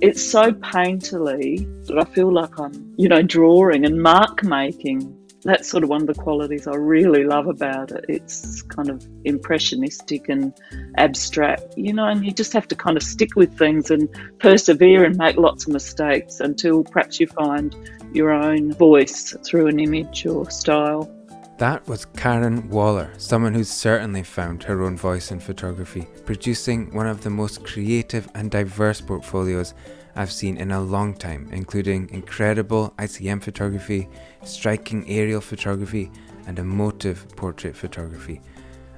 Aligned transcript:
it's 0.00 0.22
so 0.22 0.52
painterly 0.52 1.66
that 1.86 1.98
I 1.98 2.04
feel 2.04 2.32
like 2.32 2.58
I'm, 2.58 2.94
you 2.96 3.08
know, 3.08 3.22
drawing 3.22 3.84
and 3.84 4.00
mark 4.00 4.44
making. 4.44 5.14
That's 5.44 5.68
sort 5.68 5.84
of 5.84 5.88
one 5.88 6.02
of 6.02 6.06
the 6.08 6.14
qualities 6.14 6.66
I 6.66 6.74
really 6.74 7.24
love 7.24 7.46
about 7.46 7.92
it. 7.92 8.04
It's 8.08 8.62
kind 8.62 8.90
of 8.90 9.06
impressionistic 9.24 10.28
and 10.28 10.52
abstract, 10.96 11.74
you 11.76 11.92
know, 11.92 12.06
and 12.06 12.24
you 12.24 12.32
just 12.32 12.52
have 12.52 12.68
to 12.68 12.74
kind 12.74 12.96
of 12.96 13.02
stick 13.02 13.36
with 13.36 13.56
things 13.56 13.90
and 13.90 14.08
persevere 14.40 15.04
and 15.04 15.16
make 15.16 15.36
lots 15.36 15.66
of 15.66 15.72
mistakes 15.72 16.40
until 16.40 16.84
perhaps 16.84 17.20
you 17.20 17.28
find 17.28 17.74
your 18.12 18.30
own 18.30 18.72
voice 18.72 19.34
through 19.44 19.68
an 19.68 19.78
image 19.78 20.26
or 20.26 20.50
style. 20.50 21.12
That 21.58 21.88
was 21.88 22.04
Karen 22.04 22.70
Waller, 22.70 23.12
someone 23.18 23.52
who's 23.52 23.68
certainly 23.68 24.22
found 24.22 24.62
her 24.62 24.84
own 24.84 24.96
voice 24.96 25.32
in 25.32 25.40
photography, 25.40 26.06
producing 26.24 26.94
one 26.94 27.08
of 27.08 27.24
the 27.24 27.30
most 27.30 27.64
creative 27.64 28.28
and 28.36 28.48
diverse 28.48 29.00
portfolios 29.00 29.74
I've 30.14 30.30
seen 30.30 30.56
in 30.56 30.70
a 30.70 30.80
long 30.80 31.14
time, 31.14 31.48
including 31.50 32.10
incredible 32.10 32.94
ICM 33.00 33.42
photography, 33.42 34.08
striking 34.44 35.04
aerial 35.10 35.40
photography, 35.40 36.12
and 36.46 36.60
emotive 36.60 37.26
portrait 37.34 37.76
photography. 37.76 38.40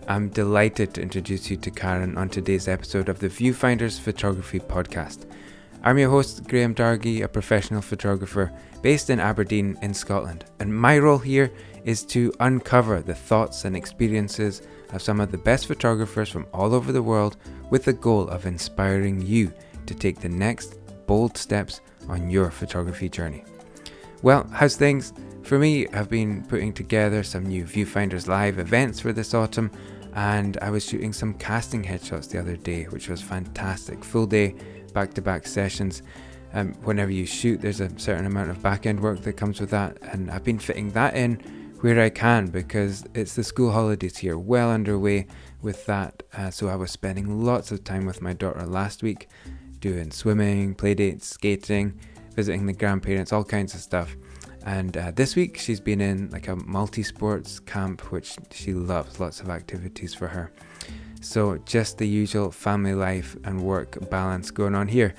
I'm 0.06 0.28
delighted 0.28 0.92
to 0.92 1.02
introduce 1.02 1.50
you 1.50 1.56
to 1.56 1.70
Karen 1.70 2.18
on 2.18 2.28
today's 2.28 2.68
episode 2.68 3.08
of 3.08 3.20
the 3.20 3.28
Viewfinders 3.28 3.98
Photography 3.98 4.60
Podcast. 4.60 5.24
I'm 5.82 5.96
your 5.96 6.10
host, 6.10 6.46
Graham 6.46 6.74
Dargy, 6.74 7.22
a 7.22 7.28
professional 7.28 7.80
photographer 7.80 8.52
based 8.82 9.08
in 9.08 9.18
Aberdeen 9.18 9.78
in 9.80 9.94
Scotland, 9.94 10.44
and 10.58 10.74
my 10.74 10.98
role 10.98 11.16
here 11.16 11.50
is 11.84 12.04
to 12.04 12.32
uncover 12.40 13.00
the 13.00 13.14
thoughts 13.14 13.64
and 13.64 13.76
experiences 13.76 14.62
of 14.92 15.02
some 15.02 15.20
of 15.20 15.30
the 15.30 15.38
best 15.38 15.66
photographers 15.66 16.28
from 16.28 16.46
all 16.52 16.74
over 16.74 16.92
the 16.92 17.02
world 17.02 17.36
with 17.70 17.84
the 17.84 17.92
goal 17.92 18.28
of 18.28 18.46
inspiring 18.46 19.20
you 19.20 19.52
to 19.86 19.94
take 19.94 20.20
the 20.20 20.28
next 20.28 20.78
bold 21.06 21.36
steps 21.36 21.80
on 22.08 22.30
your 22.30 22.50
photography 22.50 23.08
journey. 23.08 23.44
Well, 24.22 24.46
how's 24.52 24.76
things? 24.76 25.12
For 25.42 25.58
me, 25.58 25.88
I've 25.88 26.10
been 26.10 26.44
putting 26.44 26.72
together 26.72 27.22
some 27.22 27.46
new 27.46 27.64
Viewfinders 27.64 28.26
Live 28.26 28.58
events 28.58 29.00
for 29.00 29.12
this 29.12 29.34
autumn, 29.34 29.70
and 30.14 30.58
I 30.60 30.70
was 30.70 30.84
shooting 30.84 31.12
some 31.12 31.34
casting 31.34 31.82
headshots 31.82 32.28
the 32.28 32.38
other 32.38 32.56
day, 32.56 32.84
which 32.84 33.08
was 33.08 33.22
fantastic. 33.22 34.04
Full 34.04 34.26
day, 34.26 34.54
back 34.92 35.14
to 35.14 35.22
back 35.22 35.46
sessions. 35.46 36.02
Um, 36.52 36.74
whenever 36.82 37.12
you 37.12 37.26
shoot, 37.26 37.60
there's 37.60 37.80
a 37.80 37.96
certain 37.98 38.26
amount 38.26 38.50
of 38.50 38.62
back 38.62 38.86
end 38.86 39.00
work 39.00 39.22
that 39.22 39.34
comes 39.34 39.60
with 39.60 39.70
that, 39.70 39.98
and 40.02 40.30
I've 40.30 40.44
been 40.44 40.58
fitting 40.58 40.90
that 40.90 41.16
in 41.16 41.40
where 41.80 42.00
I 42.00 42.10
can 42.10 42.46
because 42.46 43.04
it's 43.14 43.34
the 43.34 43.44
school 43.44 43.72
holidays 43.72 44.18
here, 44.18 44.38
well 44.38 44.70
underway 44.70 45.26
with 45.62 45.86
that. 45.86 46.22
Uh, 46.36 46.50
so 46.50 46.68
I 46.68 46.76
was 46.76 46.90
spending 46.90 47.44
lots 47.44 47.72
of 47.72 47.84
time 47.84 48.06
with 48.06 48.20
my 48.20 48.32
daughter 48.32 48.66
last 48.66 49.02
week, 49.02 49.28
doing 49.78 50.10
swimming, 50.10 50.74
playdates, 50.74 51.22
skating, 51.22 51.98
visiting 52.34 52.66
the 52.66 52.74
grandparents, 52.74 53.32
all 53.32 53.44
kinds 53.44 53.74
of 53.74 53.80
stuff. 53.80 54.14
And 54.66 54.94
uh, 54.96 55.12
this 55.12 55.36
week 55.36 55.56
she's 55.56 55.80
been 55.80 56.02
in 56.02 56.28
like 56.30 56.48
a 56.48 56.56
multi 56.56 57.02
sports 57.02 57.60
camp, 57.60 58.12
which 58.12 58.36
she 58.50 58.74
loves, 58.74 59.18
lots 59.18 59.40
of 59.40 59.48
activities 59.48 60.14
for 60.14 60.28
her. 60.28 60.52
So 61.22 61.58
just 61.64 61.98
the 61.98 62.06
usual 62.06 62.50
family 62.50 62.94
life 62.94 63.36
and 63.44 63.62
work 63.62 64.10
balance 64.10 64.50
going 64.50 64.74
on 64.74 64.88
here. 64.88 65.14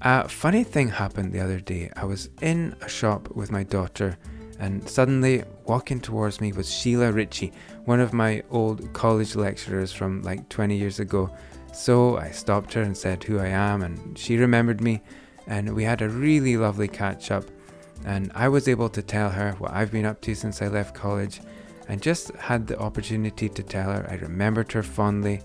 A 0.00 0.28
funny 0.28 0.64
thing 0.64 0.88
happened 0.88 1.32
the 1.32 1.38
other 1.38 1.60
day. 1.60 1.90
I 1.94 2.06
was 2.06 2.28
in 2.40 2.74
a 2.80 2.88
shop 2.88 3.28
with 3.36 3.52
my 3.52 3.62
daughter 3.62 4.18
and 4.62 4.88
suddenly 4.88 5.42
walking 5.64 5.98
towards 5.98 6.40
me 6.40 6.52
was 6.52 6.72
Sheila 6.72 7.10
Ritchie, 7.10 7.52
one 7.84 7.98
of 7.98 8.12
my 8.12 8.44
old 8.48 8.92
college 8.92 9.34
lecturers 9.34 9.92
from 9.92 10.22
like 10.22 10.48
20 10.50 10.76
years 10.76 11.00
ago. 11.00 11.28
So 11.72 12.16
I 12.16 12.30
stopped 12.30 12.72
her 12.74 12.82
and 12.82 12.96
said 12.96 13.24
who 13.24 13.40
I 13.40 13.48
am, 13.48 13.82
and 13.82 14.16
she 14.16 14.36
remembered 14.36 14.80
me, 14.80 15.02
and 15.48 15.74
we 15.74 15.82
had 15.82 16.00
a 16.00 16.08
really 16.08 16.56
lovely 16.56 16.86
catch 16.86 17.32
up. 17.32 17.44
And 18.04 18.30
I 18.36 18.48
was 18.48 18.68
able 18.68 18.88
to 18.90 19.02
tell 19.02 19.30
her 19.30 19.50
what 19.58 19.72
I've 19.72 19.90
been 19.90 20.06
up 20.06 20.20
to 20.22 20.34
since 20.36 20.62
I 20.62 20.68
left 20.68 20.94
college, 20.94 21.40
and 21.88 22.00
just 22.00 22.30
had 22.36 22.68
the 22.68 22.78
opportunity 22.78 23.48
to 23.48 23.62
tell 23.64 23.90
her 23.90 24.06
I 24.08 24.14
remembered 24.14 24.70
her 24.72 24.84
fondly 24.84 25.42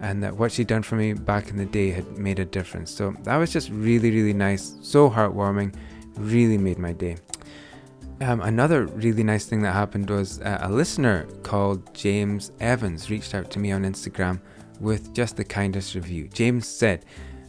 and 0.00 0.22
that 0.22 0.36
what 0.36 0.52
she'd 0.52 0.66
done 0.66 0.82
for 0.82 0.94
me 0.94 1.12
back 1.14 1.48
in 1.48 1.56
the 1.56 1.64
day 1.64 1.90
had 1.90 2.18
made 2.18 2.38
a 2.38 2.44
difference. 2.44 2.90
So 2.90 3.14
that 3.22 3.36
was 3.36 3.50
just 3.50 3.70
really, 3.70 4.10
really 4.10 4.34
nice, 4.34 4.76
so 4.82 5.08
heartwarming, 5.08 5.74
really 6.16 6.58
made 6.58 6.78
my 6.78 6.92
day. 6.92 7.16
Um, 8.20 8.40
another 8.40 8.86
really 8.86 9.22
nice 9.22 9.46
thing 9.46 9.62
that 9.62 9.72
happened 9.72 10.10
was 10.10 10.40
uh, 10.40 10.58
a 10.62 10.70
listener 10.70 11.26
called 11.44 11.94
James 11.94 12.50
Evans 12.58 13.10
reached 13.10 13.32
out 13.32 13.48
to 13.52 13.60
me 13.60 13.70
on 13.70 13.84
Instagram 13.84 14.40
with 14.80 15.14
just 15.14 15.36
the 15.36 15.44
kindest 15.44 15.94
review. 15.94 16.28
James 16.28 16.66
said, 16.66 17.04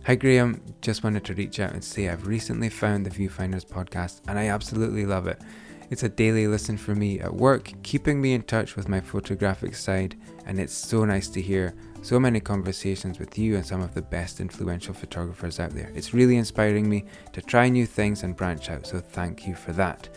Hi 0.05 0.13
Graham, 0.13 0.61
just 0.81 1.03
wanted 1.03 1.25
to 1.25 1.33
reach 1.33 1.59
out 1.59 1.73
and 1.73 1.83
say 1.83 2.07
I've 2.07 2.27
recently 2.27 2.69
found 2.69 3.03
the 3.03 3.09
Viewfinders 3.09 3.65
podcast 3.65 4.21
and 4.27 4.37
I 4.37 4.49
absolutely 4.49 5.07
love 5.07 5.27
it. 5.27 5.41
It's 5.89 6.03
a 6.03 6.09
daily 6.09 6.45
listen 6.45 6.77
for 6.77 6.93
me 6.93 7.19
at 7.19 7.33
work, 7.33 7.71
keeping 7.81 8.21
me 8.21 8.33
in 8.33 8.43
touch 8.43 8.75
with 8.75 8.87
my 8.87 9.01
photographic 9.01 9.73
side, 9.73 10.15
and 10.45 10.59
it's 10.59 10.73
so 10.73 11.03
nice 11.03 11.29
to 11.29 11.41
hear 11.41 11.73
so 12.03 12.19
many 12.19 12.39
conversations 12.39 13.17
with 13.17 13.39
you 13.39 13.55
and 13.55 13.65
some 13.65 13.81
of 13.81 13.95
the 13.95 14.03
best 14.03 14.39
influential 14.39 14.93
photographers 14.93 15.59
out 15.59 15.71
there. 15.71 15.91
It's 15.95 16.13
really 16.13 16.37
inspiring 16.37 16.87
me 16.87 17.05
to 17.33 17.41
try 17.41 17.69
new 17.69 17.87
things 17.87 18.21
and 18.21 18.35
branch 18.35 18.69
out, 18.69 18.85
so 18.85 18.99
thank 18.99 19.47
you 19.47 19.55
for 19.55 19.73
that. 19.73 20.09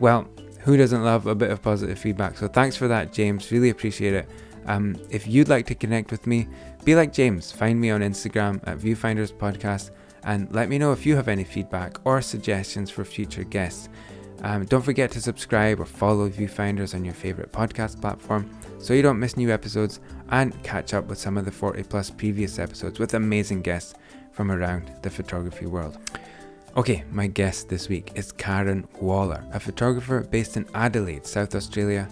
Well, 0.00 0.28
who 0.60 0.76
doesn't 0.76 1.04
love 1.04 1.26
a 1.26 1.34
bit 1.34 1.50
of 1.50 1.62
positive 1.62 1.98
feedback? 1.98 2.38
So 2.38 2.48
thanks 2.48 2.76
for 2.76 2.88
that, 2.88 3.12
James. 3.12 3.50
Really 3.52 3.70
appreciate 3.70 4.14
it. 4.14 4.28
Um, 4.66 4.96
if 5.10 5.26
you'd 5.26 5.48
like 5.48 5.66
to 5.66 5.74
connect 5.74 6.10
with 6.10 6.26
me, 6.26 6.48
be 6.84 6.94
like 6.94 7.12
James. 7.12 7.52
Find 7.52 7.80
me 7.80 7.90
on 7.90 8.00
Instagram 8.00 8.60
at 8.66 8.78
Viewfinders 8.78 9.32
Podcast 9.32 9.90
and 10.24 10.52
let 10.54 10.68
me 10.68 10.78
know 10.78 10.92
if 10.92 11.04
you 11.04 11.16
have 11.16 11.28
any 11.28 11.44
feedback 11.44 11.98
or 12.04 12.22
suggestions 12.22 12.90
for 12.90 13.04
future 13.04 13.44
guests. 13.44 13.88
Um, 14.42 14.64
don't 14.64 14.82
forget 14.82 15.10
to 15.12 15.20
subscribe 15.20 15.80
or 15.80 15.86
follow 15.86 16.28
Viewfinders 16.28 16.94
on 16.94 17.04
your 17.04 17.14
favorite 17.14 17.52
podcast 17.52 18.00
platform 18.00 18.50
so 18.78 18.92
you 18.92 19.02
don't 19.02 19.18
miss 19.18 19.36
new 19.36 19.50
episodes 19.50 20.00
and 20.30 20.60
catch 20.62 20.92
up 20.92 21.06
with 21.06 21.18
some 21.18 21.38
of 21.38 21.44
the 21.44 21.50
40 21.50 21.82
plus 21.84 22.10
previous 22.10 22.58
episodes 22.58 22.98
with 22.98 23.14
amazing 23.14 23.62
guests 23.62 23.94
from 24.32 24.50
around 24.50 24.92
the 25.02 25.10
photography 25.10 25.66
world. 25.66 25.98
Okay, 26.76 27.04
my 27.12 27.28
guest 27.28 27.68
this 27.68 27.88
week 27.88 28.10
is 28.16 28.32
Karen 28.32 28.88
Waller, 29.00 29.44
a 29.52 29.60
photographer 29.60 30.26
based 30.28 30.56
in 30.56 30.66
Adelaide, 30.74 31.24
South 31.24 31.54
Australia. 31.54 32.08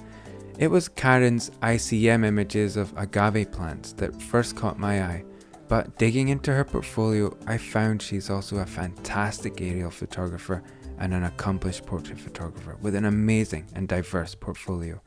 It 0.56 0.68
was 0.68 0.88
Karen's 0.88 1.50
ICM 1.62 2.24
images 2.24 2.76
of 2.76 2.96
agave 2.96 3.50
plants 3.50 3.92
that 3.94 4.22
first 4.22 4.54
caught 4.54 4.78
my 4.78 5.02
eye, 5.02 5.24
but 5.66 5.98
digging 5.98 6.28
into 6.28 6.52
her 6.52 6.62
portfolio, 6.62 7.36
I 7.44 7.58
found 7.58 8.00
she's 8.00 8.30
also 8.30 8.58
a 8.58 8.64
fantastic 8.64 9.60
aerial 9.60 9.90
photographer 9.90 10.62
and 11.00 11.12
an 11.12 11.24
accomplished 11.24 11.84
portrait 11.84 12.20
photographer 12.20 12.76
with 12.80 12.94
an 12.94 13.06
amazing 13.06 13.66
and 13.74 13.88
diverse 13.88 14.36
portfolio. 14.36 15.00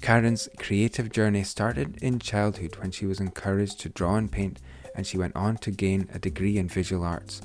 Karen's 0.00 0.48
creative 0.58 1.12
journey 1.12 1.42
started 1.44 1.98
in 2.02 2.18
childhood 2.18 2.76
when 2.76 2.92
she 2.92 3.04
was 3.04 3.20
encouraged 3.20 3.80
to 3.80 3.90
draw 3.90 4.16
and 4.16 4.32
paint, 4.32 4.62
and 4.94 5.06
she 5.06 5.18
went 5.18 5.36
on 5.36 5.58
to 5.58 5.70
gain 5.70 6.08
a 6.14 6.18
degree 6.18 6.56
in 6.56 6.66
visual 6.66 7.04
arts. 7.04 7.42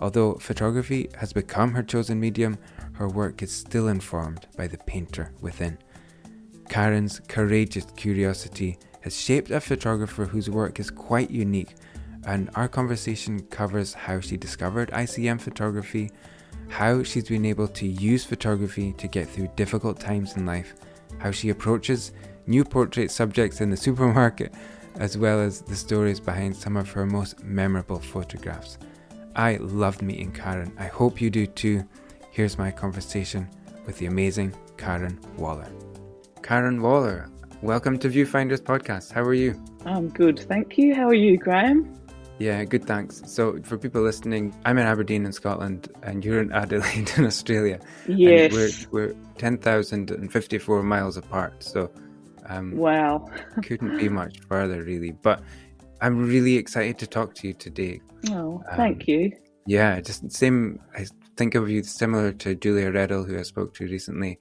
Although 0.00 0.34
photography 0.34 1.10
has 1.18 1.32
become 1.32 1.72
her 1.72 1.82
chosen 1.82 2.18
medium, 2.18 2.56
her 2.94 3.08
work 3.08 3.42
is 3.42 3.52
still 3.52 3.88
informed 3.88 4.46
by 4.56 4.66
the 4.66 4.78
painter 4.78 5.32
within. 5.40 5.78
Karen's 6.70 7.20
courageous 7.28 7.86
curiosity 7.96 8.78
has 9.02 9.18
shaped 9.18 9.50
a 9.50 9.60
photographer 9.60 10.24
whose 10.24 10.48
work 10.48 10.80
is 10.80 10.90
quite 10.90 11.30
unique, 11.30 11.74
and 12.26 12.50
our 12.54 12.68
conversation 12.68 13.40
covers 13.50 13.92
how 13.92 14.20
she 14.20 14.36
discovered 14.36 14.90
ICM 14.90 15.40
photography, 15.40 16.10
how 16.68 17.02
she's 17.02 17.28
been 17.28 17.44
able 17.44 17.68
to 17.68 17.86
use 17.86 18.24
photography 18.24 18.92
to 18.94 19.08
get 19.08 19.28
through 19.28 19.50
difficult 19.56 20.00
times 20.00 20.36
in 20.36 20.46
life, 20.46 20.74
how 21.18 21.30
she 21.30 21.50
approaches 21.50 22.12
new 22.46 22.64
portrait 22.64 23.10
subjects 23.10 23.60
in 23.60 23.68
the 23.68 23.76
supermarket, 23.86 24.54
as 24.96 25.18
well 25.18 25.40
as 25.40 25.60
the 25.62 25.76
stories 25.76 26.20
behind 26.20 26.56
some 26.56 26.76
of 26.76 26.90
her 26.90 27.04
most 27.04 27.42
memorable 27.42 27.98
photographs. 27.98 28.78
I 29.36 29.56
loved 29.56 30.02
meeting 30.02 30.32
Karen. 30.32 30.72
I 30.76 30.86
hope 30.86 31.20
you 31.20 31.30
do 31.30 31.46
too. 31.46 31.84
Here's 32.32 32.58
my 32.58 32.72
conversation 32.72 33.48
with 33.86 33.96
the 33.98 34.06
amazing 34.06 34.54
Karen 34.76 35.20
Waller. 35.36 35.68
Karen 36.42 36.82
Waller, 36.82 37.30
welcome 37.62 37.96
to 38.00 38.08
Viewfinders 38.08 38.60
Podcast. 38.60 39.12
How 39.12 39.22
are 39.22 39.34
you? 39.34 39.62
I'm 39.84 40.08
good, 40.08 40.40
thank 40.40 40.76
you. 40.76 40.96
How 40.96 41.06
are 41.06 41.14
you, 41.14 41.36
Graham? 41.36 41.96
Yeah, 42.40 42.64
good, 42.64 42.84
thanks. 42.84 43.22
So, 43.26 43.60
for 43.62 43.78
people 43.78 44.02
listening, 44.02 44.52
I'm 44.64 44.78
in 44.78 44.86
Aberdeen 44.86 45.24
in 45.24 45.32
Scotland 45.32 45.92
and 46.02 46.24
you're 46.24 46.40
in 46.40 46.50
Adelaide 46.50 47.12
in 47.16 47.24
Australia. 47.24 47.78
Yes. 48.08 48.86
we're, 48.90 49.08
we're 49.08 49.14
10,054 49.38 50.82
miles 50.82 51.16
apart. 51.16 51.62
So, 51.62 51.88
um, 52.48 52.76
wow. 52.76 53.28
couldn't 53.62 53.96
be 53.96 54.08
much 54.08 54.40
further, 54.48 54.82
really. 54.82 55.12
But 55.12 55.40
I'm 56.00 56.26
really 56.26 56.56
excited 56.56 56.98
to 56.98 57.06
talk 57.06 57.34
to 57.36 57.48
you 57.48 57.54
today. 57.54 58.00
Oh, 58.30 58.62
thank 58.76 58.98
um, 58.98 59.04
you. 59.06 59.32
Yeah, 59.66 60.00
just 60.00 60.30
same. 60.32 60.80
I 60.96 61.06
think 61.36 61.54
of 61.54 61.68
you 61.68 61.82
similar 61.82 62.32
to 62.32 62.54
Julia 62.54 62.90
Reddle, 62.90 63.24
who 63.24 63.38
I 63.38 63.42
spoke 63.42 63.74
to 63.74 63.84
recently. 63.84 64.38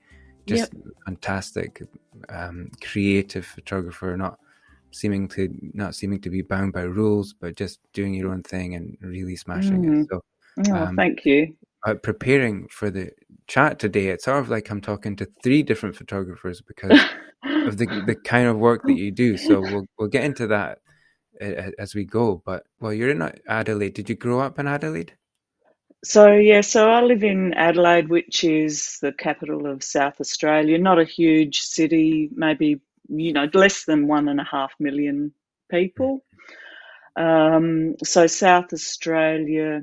Just 0.48 0.74
yep. 0.74 0.84
fantastic, 1.06 1.84
um, 2.30 2.72
creative 2.82 3.46
photographer, 3.46 4.16
not 4.18 4.40
seeming 4.92 5.28
to 5.30 5.54
not 5.74 5.96
seeming 5.96 6.22
to 6.22 6.30
be 6.30 6.42
bound 6.42 6.74
by 6.74 6.82
rules, 6.82 7.34
but 7.34 7.56
just 7.56 7.80
doing 7.94 8.14
your 8.14 8.32
own 8.32 8.42
thing 8.44 8.76
and 8.76 8.98
really 9.02 9.36
smashing 9.36 9.84
mm-hmm. 9.84 10.02
it. 10.02 10.08
So 10.10 10.22
Oh, 10.68 10.76
um, 10.76 10.96
thank 10.96 11.26
you. 11.26 11.56
Uh, 11.86 11.94
preparing 11.94 12.68
for 12.68 12.90
the 12.90 13.12
chat 13.48 13.80
today, 13.80 14.08
it's 14.08 14.26
sort 14.26 14.40
of 14.40 14.50
like 14.50 14.70
I'm 14.70 14.82
talking 14.82 15.16
to 15.18 15.28
three 15.44 15.64
different 15.64 15.96
photographers 15.96 16.62
because 16.62 17.00
of 17.44 17.78
the 17.78 17.86
the 18.06 18.16
kind 18.16 18.48
of 18.48 18.58
work 18.58 18.84
that 18.84 18.98
you 18.98 19.12
do. 19.12 19.38
So 19.38 19.62
we'll 19.62 19.86
we'll 19.98 20.10
get 20.10 20.26
into 20.26 20.48
that 20.48 20.80
as 21.40 21.96
we 21.96 22.06
go. 22.06 22.42
But 22.46 22.66
well, 22.80 22.94
you're 22.94 23.10
in 23.10 23.32
Adelaide. 23.48 23.94
Did 23.94 24.10
you 24.10 24.16
grow 24.16 24.40
up 24.40 24.60
in 24.60 24.68
Adelaide? 24.68 25.14
So 26.04 26.32
yeah, 26.32 26.62
so 26.62 26.90
I 26.90 27.02
live 27.02 27.24
in 27.24 27.54
Adelaide, 27.56 28.08
which 28.08 28.44
is 28.44 29.00
the 29.02 29.12
capital 29.12 29.66
of 29.66 29.84
South 29.84 30.22
Australia. 30.22 30.78
Not 30.78 31.00
a 31.00 31.04
huge 31.04 31.60
city, 31.60 32.30
maybe 32.34 32.82
you 33.10 33.34
know 33.34 33.50
less 33.54 33.86
than 33.86 34.08
one 34.08 34.30
and 34.30 34.40
a 34.40 34.46
half 34.46 34.74
million 34.80 35.34
people. 35.70 36.24
Um, 37.18 37.96
so 38.04 38.28
South 38.28 38.72
Australia, 38.72 39.82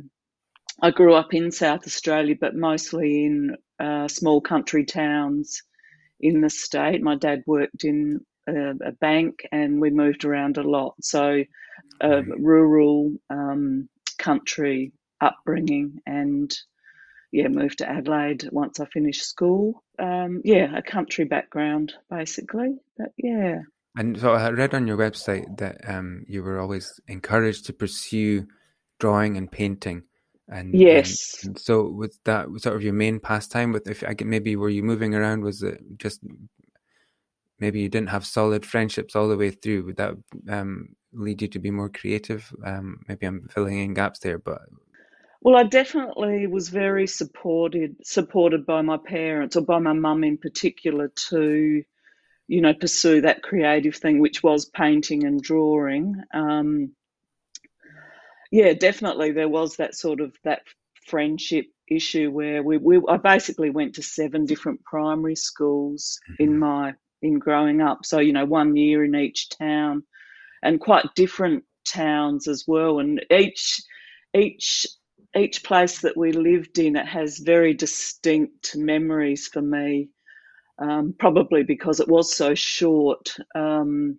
I 0.80 0.90
grew 0.90 1.14
up 1.14 1.34
in 1.34 1.50
South 1.50 1.86
Australia, 1.86 2.34
but 2.40 2.56
mostly 2.56 3.26
in 3.26 3.56
uh, 3.78 4.08
small 4.08 4.40
country 4.40 4.86
towns 4.86 5.62
in 6.18 6.40
the 6.40 6.48
state. 6.48 7.02
My 7.02 7.16
dad 7.16 7.42
worked 7.46 7.84
in 7.84 8.24
a, 8.46 8.70
a 8.84 8.92
bank, 9.00 9.46
and 9.52 9.80
we 9.80 9.90
moved 9.90 10.24
around 10.24 10.58
a 10.58 10.62
lot. 10.62 10.94
So 11.00 11.44
uh, 12.02 12.22
rural 12.38 13.14
um, 13.30 13.88
country 14.18 14.92
upbringing 15.20 16.00
and 16.06 16.54
yeah, 17.32 17.48
moved 17.48 17.78
to 17.78 17.88
Adelaide 17.88 18.48
once 18.52 18.80
I 18.80 18.86
finished 18.86 19.24
school. 19.24 19.82
Um, 19.98 20.42
yeah, 20.44 20.76
a 20.76 20.82
country 20.82 21.24
background 21.24 21.92
basically, 22.10 22.76
but 22.96 23.08
yeah. 23.16 23.58
And 23.96 24.18
so 24.18 24.32
I 24.32 24.50
read 24.50 24.74
on 24.74 24.86
your 24.86 24.98
website 24.98 25.58
that 25.58 25.76
um, 25.88 26.24
you 26.28 26.42
were 26.42 26.60
always 26.60 27.00
encouraged 27.08 27.66
to 27.66 27.72
pursue 27.72 28.46
drawing 28.98 29.36
and 29.36 29.50
painting. 29.50 30.02
And 30.48 30.74
yes, 30.74 31.44
and 31.44 31.58
so 31.58 31.82
was 31.82 32.18
that 32.24 32.46
sort 32.58 32.76
of 32.76 32.82
your 32.82 32.92
main 32.92 33.18
pastime? 33.18 33.72
With 33.72 33.88
if 33.88 34.04
I 34.04 34.14
maybe 34.22 34.54
were 34.54 34.68
you 34.68 34.84
moving 34.84 35.14
around? 35.14 35.42
Was 35.42 35.62
it 35.62 35.80
just 35.96 36.20
maybe 37.58 37.80
you 37.80 37.88
didn't 37.88 38.10
have 38.10 38.26
solid 38.26 38.64
friendships 38.64 39.16
all 39.16 39.28
the 39.28 39.36
way 39.36 39.50
through? 39.50 39.84
Would 39.84 39.96
that 39.96 40.14
um, 40.48 40.88
lead 41.12 41.42
you 41.42 41.48
to 41.48 41.58
be 41.58 41.70
more 41.70 41.88
creative? 41.88 42.52
Um, 42.64 43.00
maybe 43.08 43.26
I'm 43.26 43.48
filling 43.48 43.78
in 43.78 43.94
gaps 43.94 44.18
there, 44.20 44.38
but 44.38 44.62
well, 45.46 45.56
I 45.56 45.62
definitely 45.62 46.48
was 46.48 46.70
very 46.70 47.06
supported 47.06 47.96
supported 48.02 48.66
by 48.66 48.82
my 48.82 48.96
parents 48.96 49.54
or 49.54 49.60
by 49.60 49.78
my 49.78 49.92
mum 49.92 50.24
in 50.24 50.38
particular 50.38 51.12
to, 51.28 51.84
you 52.48 52.60
know, 52.60 52.74
pursue 52.74 53.20
that 53.20 53.42
creative 53.42 53.94
thing, 53.94 54.18
which 54.18 54.42
was 54.42 54.64
painting 54.64 55.24
and 55.24 55.40
drawing. 55.40 56.16
Um, 56.34 56.92
yeah, 58.50 58.72
definitely 58.72 59.30
there 59.32 59.48
was 59.48 59.76
that 59.76 59.94
sort 59.94 60.20
of 60.20 60.34
that 60.42 60.62
friendship 61.06 61.66
issue 61.88 62.30
where 62.30 62.62
we, 62.62 62.78
we 62.78 63.00
I 63.08 63.16
basically 63.16 63.70
went 63.70 63.94
to 63.94 64.02
seven 64.02 64.46
different 64.46 64.82
primary 64.82 65.36
schools 65.36 66.18
in 66.40 66.50
mm-hmm. 66.50 66.58
my 66.58 66.94
in 67.26 67.38
growing 67.38 67.80
up. 67.80 68.04
So 68.04 68.18
you 68.20 68.32
know, 68.32 68.44
one 68.44 68.76
year 68.76 69.04
in 69.04 69.14
each 69.14 69.48
town, 69.50 70.04
and 70.62 70.80
quite 70.80 71.14
different 71.14 71.64
towns 71.86 72.48
as 72.48 72.64
well, 72.66 72.98
and 72.98 73.24
each 73.30 73.82
each 74.34 74.86
each 75.36 75.62
place 75.64 76.00
that 76.00 76.16
we 76.16 76.32
lived 76.32 76.78
in, 76.78 76.96
it 76.96 77.06
has 77.06 77.38
very 77.38 77.74
distinct 77.74 78.76
memories 78.76 79.48
for 79.48 79.62
me. 79.62 80.08
Um, 80.78 81.14
probably 81.18 81.62
because 81.62 82.00
it 82.00 82.08
was 82.08 82.34
so 82.34 82.54
short. 82.54 83.34
Um, 83.54 84.18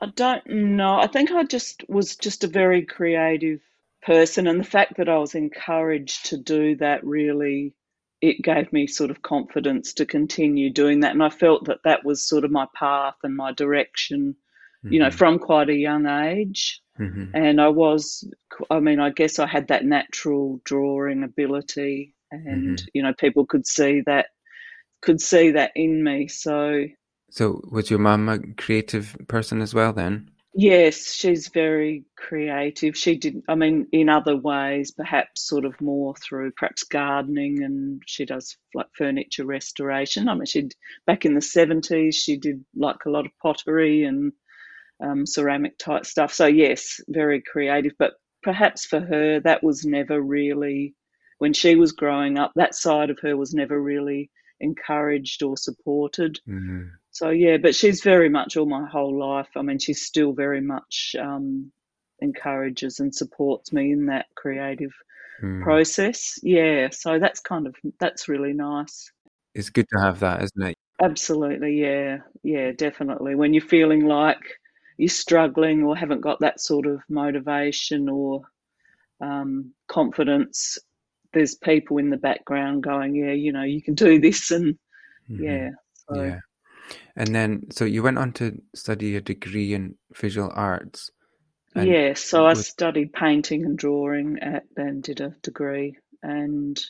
I 0.00 0.06
don't 0.14 0.46
know. 0.46 0.94
I 0.94 1.08
think 1.08 1.30
I 1.30 1.42
just 1.44 1.84
was 1.88 2.16
just 2.16 2.44
a 2.44 2.48
very 2.48 2.86
creative 2.86 3.60
person, 4.02 4.46
and 4.46 4.60
the 4.60 4.64
fact 4.64 4.96
that 4.96 5.08
I 5.08 5.18
was 5.18 5.34
encouraged 5.34 6.26
to 6.26 6.38
do 6.38 6.76
that 6.76 7.04
really 7.04 7.74
it 8.20 8.42
gave 8.42 8.72
me 8.72 8.86
sort 8.86 9.10
of 9.10 9.22
confidence 9.22 9.92
to 9.94 10.06
continue 10.06 10.70
doing 10.70 11.00
that, 11.00 11.12
and 11.12 11.22
I 11.22 11.30
felt 11.30 11.64
that 11.66 11.82
that 11.84 12.04
was 12.04 12.26
sort 12.26 12.44
of 12.44 12.50
my 12.50 12.66
path 12.74 13.14
and 13.22 13.34
my 13.36 13.52
direction, 13.52 14.36
mm-hmm. 14.84 14.92
you 14.92 15.00
know, 15.00 15.08
mm-hmm. 15.08 15.16
from 15.16 15.38
quite 15.38 15.70
a 15.70 15.74
young 15.74 16.06
age. 16.06 16.80
Mm-hmm. 16.98 17.34
And 17.34 17.60
I 17.60 17.68
was, 17.68 18.28
I 18.70 18.78
mean, 18.80 19.00
I 19.00 19.10
guess 19.10 19.38
I 19.38 19.46
had 19.46 19.68
that 19.68 19.86
natural 19.86 20.60
drawing 20.64 21.22
ability, 21.22 22.14
and 22.30 22.76
mm-hmm. 22.78 22.86
you 22.92 23.02
know, 23.02 23.14
people 23.14 23.46
could 23.46 23.66
see 23.66 24.02
that, 24.06 24.26
could 25.00 25.20
see 25.20 25.50
that 25.52 25.72
in 25.74 26.04
me. 26.04 26.28
So, 26.28 26.84
so 27.30 27.62
was 27.70 27.88
your 27.88 28.00
mum 28.00 28.28
a 28.28 28.38
creative 28.54 29.16
person 29.28 29.62
as 29.62 29.72
well 29.72 29.94
then? 29.94 30.30
Yes, 30.52 31.12
she's 31.14 31.48
very 31.48 32.04
creative. 32.16 32.96
She 32.96 33.16
did, 33.16 33.42
I 33.48 33.54
mean, 33.54 33.86
in 33.92 34.08
other 34.08 34.36
ways, 34.36 34.90
perhaps 34.90 35.42
sort 35.46 35.64
of 35.64 35.80
more 35.80 36.14
through 36.16 36.52
perhaps 36.52 36.82
gardening, 36.82 37.62
and 37.62 38.02
she 38.06 38.24
does 38.24 38.56
like 38.74 38.88
furniture 38.92 39.46
restoration. 39.46 40.28
I 40.28 40.34
mean, 40.34 40.46
she'd 40.46 40.74
back 41.06 41.24
in 41.24 41.34
the 41.34 41.40
seventies, 41.40 42.16
she 42.16 42.36
did 42.36 42.64
like 42.74 43.04
a 43.06 43.10
lot 43.10 43.26
of 43.26 43.32
pottery 43.40 44.02
and 44.04 44.32
um, 45.00 45.26
ceramic 45.26 45.78
type 45.78 46.04
stuff. 46.06 46.32
So, 46.34 46.46
yes, 46.46 47.00
very 47.08 47.42
creative. 47.42 47.92
But 47.98 48.14
perhaps 48.42 48.84
for 48.86 49.00
her, 49.00 49.40
that 49.40 49.62
was 49.62 49.84
never 49.84 50.20
really, 50.20 50.94
when 51.38 51.52
she 51.52 51.76
was 51.76 51.92
growing 51.92 52.38
up, 52.38 52.52
that 52.56 52.74
side 52.74 53.10
of 53.10 53.18
her 53.22 53.36
was 53.36 53.54
never 53.54 53.80
really 53.80 54.30
encouraged 54.60 55.42
or 55.42 55.56
supported. 55.56 56.40
Mm-hmm. 56.48 56.88
So, 57.20 57.28
yeah, 57.28 57.58
but 57.58 57.74
she's 57.74 58.02
very 58.02 58.30
much 58.30 58.56
all 58.56 58.64
my 58.64 58.88
whole 58.88 59.14
life. 59.14 59.50
I 59.54 59.60
mean, 59.60 59.78
she's 59.78 60.06
still 60.06 60.32
very 60.32 60.62
much 60.62 61.14
um, 61.20 61.70
encourages 62.22 62.98
and 62.98 63.14
supports 63.14 63.74
me 63.74 63.92
in 63.92 64.06
that 64.06 64.24
creative 64.36 64.92
mm. 65.42 65.62
process. 65.62 66.38
Yeah, 66.42 66.88
so 66.90 67.18
that's 67.18 67.40
kind 67.40 67.66
of, 67.66 67.76
that's 67.98 68.26
really 68.26 68.54
nice. 68.54 69.12
It's 69.54 69.68
good 69.68 69.86
to 69.92 70.00
have 70.00 70.20
that, 70.20 70.42
isn't 70.44 70.70
it? 70.70 70.78
Absolutely, 71.02 71.78
yeah, 71.78 72.20
yeah, 72.42 72.72
definitely. 72.72 73.34
When 73.34 73.52
you're 73.52 73.60
feeling 73.60 74.06
like 74.06 74.40
you're 74.96 75.10
struggling 75.10 75.82
or 75.82 75.94
haven't 75.94 76.22
got 76.22 76.40
that 76.40 76.58
sort 76.58 76.86
of 76.86 77.02
motivation 77.10 78.08
or 78.08 78.44
um, 79.20 79.74
confidence, 79.88 80.78
there's 81.34 81.54
people 81.54 81.98
in 81.98 82.08
the 82.08 82.16
background 82.16 82.82
going, 82.82 83.14
yeah, 83.14 83.32
you 83.32 83.52
know, 83.52 83.64
you 83.64 83.82
can 83.82 83.92
do 83.92 84.18
this, 84.18 84.50
and 84.50 84.78
mm-hmm. 85.30 85.44
yeah, 85.44 85.68
so. 86.08 86.22
yeah. 86.22 86.38
And 87.16 87.34
then, 87.34 87.70
so 87.70 87.84
you 87.84 88.02
went 88.02 88.18
on 88.18 88.32
to 88.34 88.60
study 88.74 89.16
a 89.16 89.20
degree 89.20 89.74
in 89.74 89.96
visual 90.14 90.50
arts. 90.54 91.10
Yeah, 91.76 92.14
so 92.14 92.46
I 92.46 92.54
studied 92.54 93.12
painting 93.12 93.64
and 93.64 93.78
drawing 93.78 94.38
at 94.40 94.64
and 94.76 95.02
did 95.02 95.20
a 95.20 95.36
degree, 95.42 95.96
and 96.20 96.80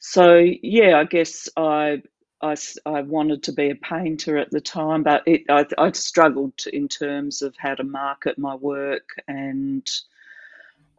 so 0.00 0.44
yeah, 0.62 0.98
I 0.98 1.04
guess 1.04 1.48
I 1.56 2.02
I, 2.42 2.56
I 2.84 3.02
wanted 3.02 3.44
to 3.44 3.52
be 3.52 3.70
a 3.70 3.76
painter 3.76 4.36
at 4.36 4.50
the 4.50 4.60
time, 4.60 5.04
but 5.04 5.22
it, 5.26 5.42
I, 5.48 5.64
I 5.78 5.92
struggled 5.92 6.60
in 6.72 6.88
terms 6.88 7.40
of 7.40 7.54
how 7.56 7.76
to 7.76 7.84
market 7.84 8.36
my 8.36 8.56
work. 8.56 9.08
And 9.28 9.88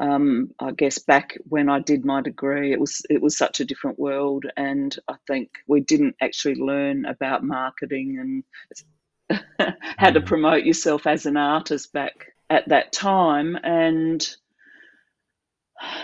um, 0.04 0.52
I 0.60 0.72
guess 0.72 1.00
back 1.00 1.38
when 1.48 1.70
I 1.70 1.80
did 1.80 2.04
my 2.04 2.22
degree, 2.22 2.74
it 2.74 2.80
was 2.80 3.02
it 3.10 3.22
was 3.22 3.38
such 3.38 3.62
a 3.62 3.66
different 3.66 3.98
world, 3.98 4.46
and 4.58 4.94
I 5.08 5.16
think 5.28 5.50
we 5.66 5.80
didn't 5.80 6.18
actually 6.20 6.56
learn 6.56 7.06
about 7.06 7.44
marketing 7.44 8.44
and 9.30 9.44
how 9.98 10.12
to 10.12 10.20
mm. 10.20 10.26
promote 10.26 10.66
yourself 10.66 11.08
as 11.08 11.26
an 11.26 11.38
artist 11.38 11.94
back 11.94 12.34
at 12.50 12.68
that 12.68 12.92
time. 12.92 13.58
And 13.64 14.28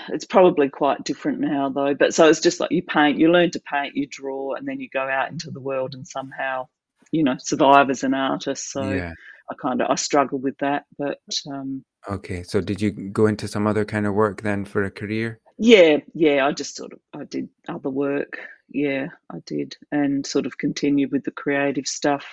it's 0.09 0.25
probably 0.25 0.67
quite 0.67 1.05
different 1.05 1.39
now 1.39 1.69
though 1.69 1.93
but 1.93 2.13
so 2.13 2.27
it's 2.27 2.41
just 2.41 2.59
like 2.59 2.71
you 2.71 2.81
paint 2.81 3.17
you 3.17 3.31
learn 3.31 3.49
to 3.49 3.61
paint 3.61 3.95
you 3.95 4.05
draw 4.05 4.53
and 4.55 4.67
then 4.67 4.79
you 4.79 4.89
go 4.89 5.07
out 5.07 5.31
into 5.31 5.51
the 5.51 5.59
world 5.59 5.93
and 5.93 6.05
somehow 6.05 6.67
you 7.11 7.23
know 7.23 7.35
survive 7.39 7.89
as 7.89 8.03
an 8.03 8.13
artist 8.13 8.71
so 8.71 8.89
yeah. 8.89 9.13
i 9.49 9.55
kind 9.61 9.81
of 9.81 9.89
i 9.89 9.95
struggle 9.95 10.39
with 10.39 10.57
that 10.59 10.85
but 10.97 11.19
um 11.51 11.83
okay 12.09 12.43
so 12.43 12.61
did 12.61 12.81
you 12.81 12.91
go 12.91 13.25
into 13.25 13.47
some 13.47 13.67
other 13.67 13.85
kind 13.85 14.05
of 14.05 14.13
work 14.13 14.41
then 14.41 14.65
for 14.65 14.83
a 14.83 14.91
career 14.91 15.39
yeah 15.57 15.97
yeah 16.13 16.45
i 16.45 16.51
just 16.51 16.75
sort 16.75 16.93
of 16.93 16.99
i 17.13 17.23
did 17.25 17.49
other 17.67 17.89
work 17.89 18.39
yeah 18.69 19.07
i 19.31 19.37
did 19.45 19.75
and 19.91 20.25
sort 20.25 20.45
of 20.45 20.57
continued 20.57 21.11
with 21.11 21.23
the 21.23 21.31
creative 21.31 21.87
stuff 21.87 22.25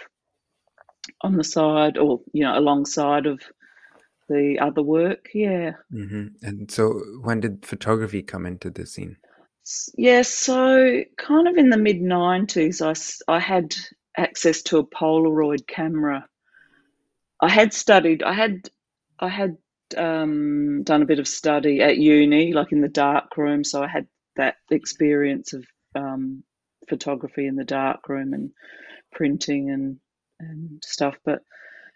on 1.22 1.36
the 1.36 1.44
side 1.44 1.96
or 1.98 2.20
you 2.32 2.44
know 2.44 2.58
alongside 2.58 3.26
of 3.26 3.40
the 4.28 4.58
other 4.60 4.82
work. 4.82 5.28
Yeah. 5.34 5.72
Mm-hmm. 5.92 6.26
And 6.42 6.70
so, 6.70 7.00
when 7.22 7.40
did 7.40 7.64
photography 7.64 8.22
come 8.22 8.46
into 8.46 8.70
the 8.70 8.86
scene? 8.86 9.16
Yeah, 9.96 10.22
so 10.22 11.02
kind 11.18 11.48
of 11.48 11.56
in 11.56 11.70
the 11.70 11.76
mid 11.76 12.00
90s, 12.00 12.80
I, 12.80 13.32
I 13.32 13.40
had 13.40 13.74
access 14.16 14.62
to 14.62 14.78
a 14.78 14.86
Polaroid 14.86 15.66
camera. 15.66 16.26
I 17.40 17.50
had 17.50 17.72
studied, 17.72 18.22
I 18.22 18.32
had, 18.32 18.70
I 19.20 19.28
had 19.28 19.56
um, 19.96 20.82
done 20.84 21.02
a 21.02 21.06
bit 21.06 21.18
of 21.18 21.28
study 21.28 21.80
at 21.82 21.98
uni, 21.98 22.52
like 22.52 22.72
in 22.72 22.80
the 22.80 22.88
dark 22.88 23.36
room. 23.36 23.64
So 23.64 23.82
I 23.82 23.88
had 23.88 24.06
that 24.36 24.56
experience 24.70 25.52
of 25.52 25.64
um, 25.94 26.42
photography 26.88 27.46
in 27.46 27.56
the 27.56 27.64
dark 27.64 28.08
room 28.08 28.32
and 28.32 28.50
printing 29.12 29.70
and 29.70 29.98
and 30.40 30.82
stuff. 30.84 31.16
But 31.24 31.40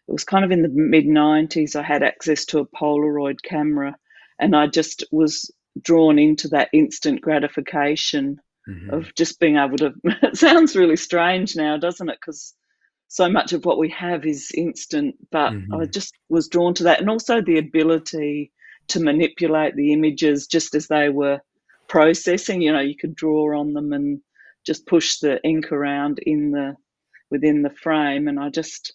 it 0.09 0.12
was 0.12 0.25
kind 0.25 0.45
of 0.45 0.50
in 0.50 0.62
the 0.62 0.69
mid 0.69 1.07
90s. 1.07 1.77
I 1.77 1.83
had 1.83 2.03
access 2.03 2.45
to 2.47 2.61
a 2.61 2.67
Polaroid 2.67 3.43
camera 3.43 3.97
and 4.39 4.57
I 4.57 4.67
just 4.67 5.05
was 5.12 5.50
drawn 5.81 6.19
into 6.19 6.49
that 6.49 6.69
instant 6.73 7.21
gratification 7.21 8.41
mm-hmm. 8.71 8.91
of 8.91 9.15
just 9.15 9.41
being 9.41 9.57
able 9.57 9.77
to. 9.79 9.93
it 10.05 10.37
sounds 10.37 10.77
really 10.77 10.97
strange 10.97 11.57
now, 11.57 11.77
doesn't 11.77 12.09
it? 12.09 12.19
Because 12.21 12.55
so 13.09 13.29
much 13.29 13.53
of 13.53 13.65
what 13.65 13.79
we 13.79 13.89
have 13.91 14.25
is 14.25 14.53
instant, 14.55 15.17
but 15.33 15.53
mm-hmm. 15.53 15.75
I 15.75 15.87
just 15.87 16.15
was 16.29 16.49
drawn 16.49 16.75
to 16.75 16.85
that. 16.85 17.00
And 17.00 17.11
also 17.11 17.41
the 17.41 17.59
ability 17.59 18.53
to 18.89 19.00
manipulate 19.00 19.75
the 19.75 19.93
images 19.93 20.47
just 20.47 20.75
as 20.75 20.87
they 20.87 21.09
were 21.09 21.41
processing. 21.89 22.62
You 22.62 22.73
know, 22.73 22.81
you 22.81 22.97
could 22.97 23.17
draw 23.17 23.59
on 23.59 23.73
them 23.73 23.93
and 23.93 24.21
just 24.65 24.87
push 24.87 25.19
the 25.19 25.43
ink 25.43 25.73
around 25.73 26.21
in 26.21 26.53
the 26.53 26.77
within 27.31 27.62
the 27.62 27.71
frame. 27.71 28.29
And 28.29 28.39
I 28.39 28.49
just, 28.49 28.93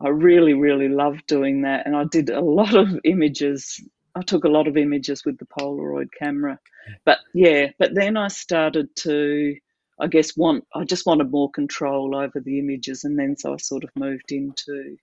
I 0.00 0.08
really, 0.08 0.54
really 0.54 0.88
loved 0.88 1.26
doing 1.26 1.62
that. 1.62 1.86
And 1.86 1.96
I 1.96 2.04
did 2.04 2.30
a 2.30 2.40
lot 2.40 2.74
of 2.74 2.98
images 3.04 3.80
I 4.14 4.22
took 4.22 4.44
a 4.44 4.48
lot 4.48 4.68
of 4.68 4.76
images 4.76 5.24
with 5.24 5.38
the 5.38 5.46
Polaroid 5.46 6.08
camera. 6.16 6.58
But 7.04 7.18
yeah, 7.34 7.68
but 7.78 7.94
then 7.94 8.16
I 8.16 8.28
started 8.28 8.94
to, 8.96 9.56
I 10.00 10.06
guess, 10.06 10.36
want, 10.36 10.64
I 10.74 10.84
just 10.84 11.06
wanted 11.06 11.30
more 11.30 11.50
control 11.50 12.14
over 12.14 12.40
the 12.40 12.58
images. 12.58 13.04
And 13.04 13.18
then 13.18 13.36
so 13.36 13.54
I 13.54 13.56
sort 13.56 13.84
of 13.84 13.90
moved 13.96 14.30
into, 14.30 14.96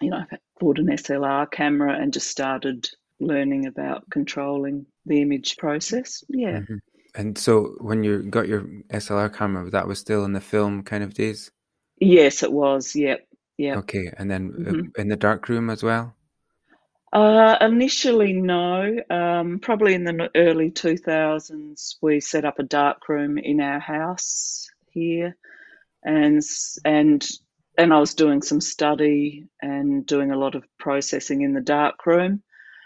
you 0.00 0.10
know, 0.10 0.24
I 0.30 0.36
bought 0.60 0.78
an 0.78 0.86
SLR 0.86 1.50
camera 1.50 2.00
and 2.00 2.12
just 2.12 2.30
started 2.30 2.88
learning 3.20 3.66
about 3.66 4.04
controlling 4.10 4.86
the 5.04 5.20
image 5.20 5.56
process. 5.56 6.22
Yeah. 6.28 6.60
Mm-hmm. 6.60 6.76
And 7.14 7.36
so 7.36 7.74
when 7.80 8.04
you 8.04 8.22
got 8.22 8.48
your 8.48 8.62
SLR 8.90 9.34
camera, 9.34 9.68
that 9.70 9.88
was 9.88 9.98
still 9.98 10.24
in 10.24 10.32
the 10.32 10.40
film 10.40 10.82
kind 10.82 11.02
of 11.02 11.14
days? 11.14 11.50
Yes, 12.00 12.42
it 12.42 12.52
was. 12.52 12.94
Yep. 12.94 13.26
Yeah. 13.56 13.76
Okay. 13.78 14.12
And 14.16 14.30
then 14.30 14.54
uh, 14.56 14.70
mm-hmm. 14.70 15.00
in 15.00 15.08
the 15.08 15.16
dark 15.16 15.48
room 15.48 15.68
as 15.68 15.82
well? 15.82 16.14
Uh, 17.12 17.56
initially, 17.60 18.32
no. 18.32 18.96
Um, 19.10 19.60
probably 19.60 19.94
in 19.94 20.04
the 20.04 20.30
early 20.34 20.70
2000s, 20.70 21.96
we 22.02 22.20
set 22.20 22.44
up 22.44 22.58
a 22.58 22.64
dark 22.64 23.08
room 23.08 23.38
in 23.38 23.60
our 23.60 23.78
house 23.78 24.68
here, 24.90 25.36
and 26.04 26.42
and 26.84 27.26
and 27.78 27.94
I 27.94 27.98
was 27.98 28.14
doing 28.14 28.42
some 28.42 28.60
study 28.60 29.46
and 29.62 30.04
doing 30.04 30.32
a 30.32 30.38
lot 30.38 30.54
of 30.54 30.64
processing 30.78 31.42
in 31.42 31.54
the 31.54 31.60
dark 31.60 32.04
room. 32.06 32.42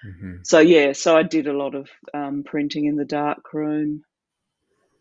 Mm-hmm. 0.07 0.37
So 0.45 0.59
yeah, 0.61 0.93
so 0.93 1.17
I 1.17 1.23
did 1.23 1.47
a 1.47 1.57
lot 1.57 1.75
of 1.75 1.89
um, 2.15 2.45
printing 2.45 2.87
in 2.87 2.97
the 2.97 3.05
dark 3.05 3.53
room 3.53 4.05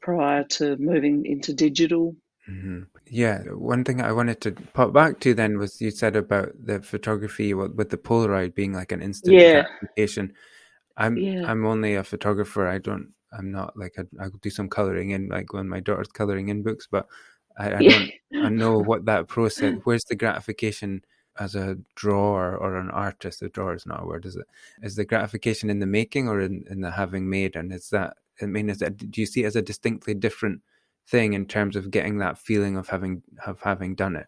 prior 0.01 0.43
to 0.43 0.77
moving 0.77 1.25
into 1.25 1.53
digital. 1.53 2.15
Mm-hmm. 2.49 2.83
Yeah, 3.13 3.39
one 3.49 3.83
thing 3.83 3.99
I 3.99 4.13
wanted 4.13 4.39
to 4.39 4.53
pop 4.53 4.93
back 4.93 5.19
to 5.19 5.33
then 5.33 5.57
was 5.57 5.81
you 5.81 5.91
said 5.91 6.15
about 6.15 6.53
the 6.57 6.81
photography 6.81 7.53
with 7.53 7.89
the 7.89 7.97
Polaroid 7.97 8.55
being 8.55 8.71
like 8.71 8.93
an 8.93 9.01
instant 9.01 9.33
yeah. 9.33 9.63
gratification. 9.63 10.31
I'm 10.95 11.17
yeah. 11.17 11.43
I'm 11.45 11.65
only 11.65 11.95
a 11.95 12.05
photographer. 12.05 12.65
I 12.69 12.77
don't. 12.77 13.11
I'm 13.37 13.51
not 13.51 13.75
like 13.75 13.95
I, 13.99 14.03
I 14.23 14.27
do 14.41 14.49
some 14.49 14.69
coloring 14.69 15.09
in 15.09 15.27
like 15.27 15.51
when 15.51 15.67
my 15.67 15.81
daughter's 15.81 16.07
coloring 16.07 16.47
in 16.47 16.63
books, 16.63 16.87
but 16.89 17.05
I, 17.59 17.75
I 17.75 17.79
don't. 17.81 18.11
I 18.45 18.47
know 18.47 18.79
what 18.79 19.03
that 19.07 19.27
process. 19.27 19.75
Where's 19.83 20.05
the 20.05 20.15
gratification 20.15 21.01
as 21.37 21.53
a 21.53 21.79
drawer 21.95 22.55
or 22.55 22.77
an 22.77 22.91
artist? 22.91 23.41
A 23.41 23.49
drawer 23.49 23.73
is 23.73 23.85
not 23.85 24.03
a 24.03 24.05
word, 24.05 24.25
is 24.25 24.37
it? 24.37 24.47
Is 24.83 24.95
the 24.95 25.03
gratification 25.03 25.69
in 25.69 25.79
the 25.79 25.85
making 25.85 26.29
or 26.29 26.39
in, 26.39 26.63
in 26.69 26.79
the 26.79 26.91
having 26.91 27.29
made? 27.29 27.57
And 27.57 27.73
is 27.73 27.89
that? 27.89 28.15
I 28.41 28.45
mean, 28.45 28.69
is 28.69 28.79
that? 28.79 28.95
Do 28.95 29.19
you 29.19 29.27
see 29.27 29.43
it 29.43 29.47
as 29.47 29.57
a 29.57 29.61
distinctly 29.61 30.13
different 30.13 30.61
thing 31.07 31.33
in 31.33 31.45
terms 31.45 31.75
of 31.75 31.91
getting 31.91 32.19
that 32.19 32.37
feeling 32.37 32.77
of 32.77 32.87
having 32.87 33.23
of 33.45 33.59
having 33.61 33.95
done 33.95 34.15
it? 34.15 34.27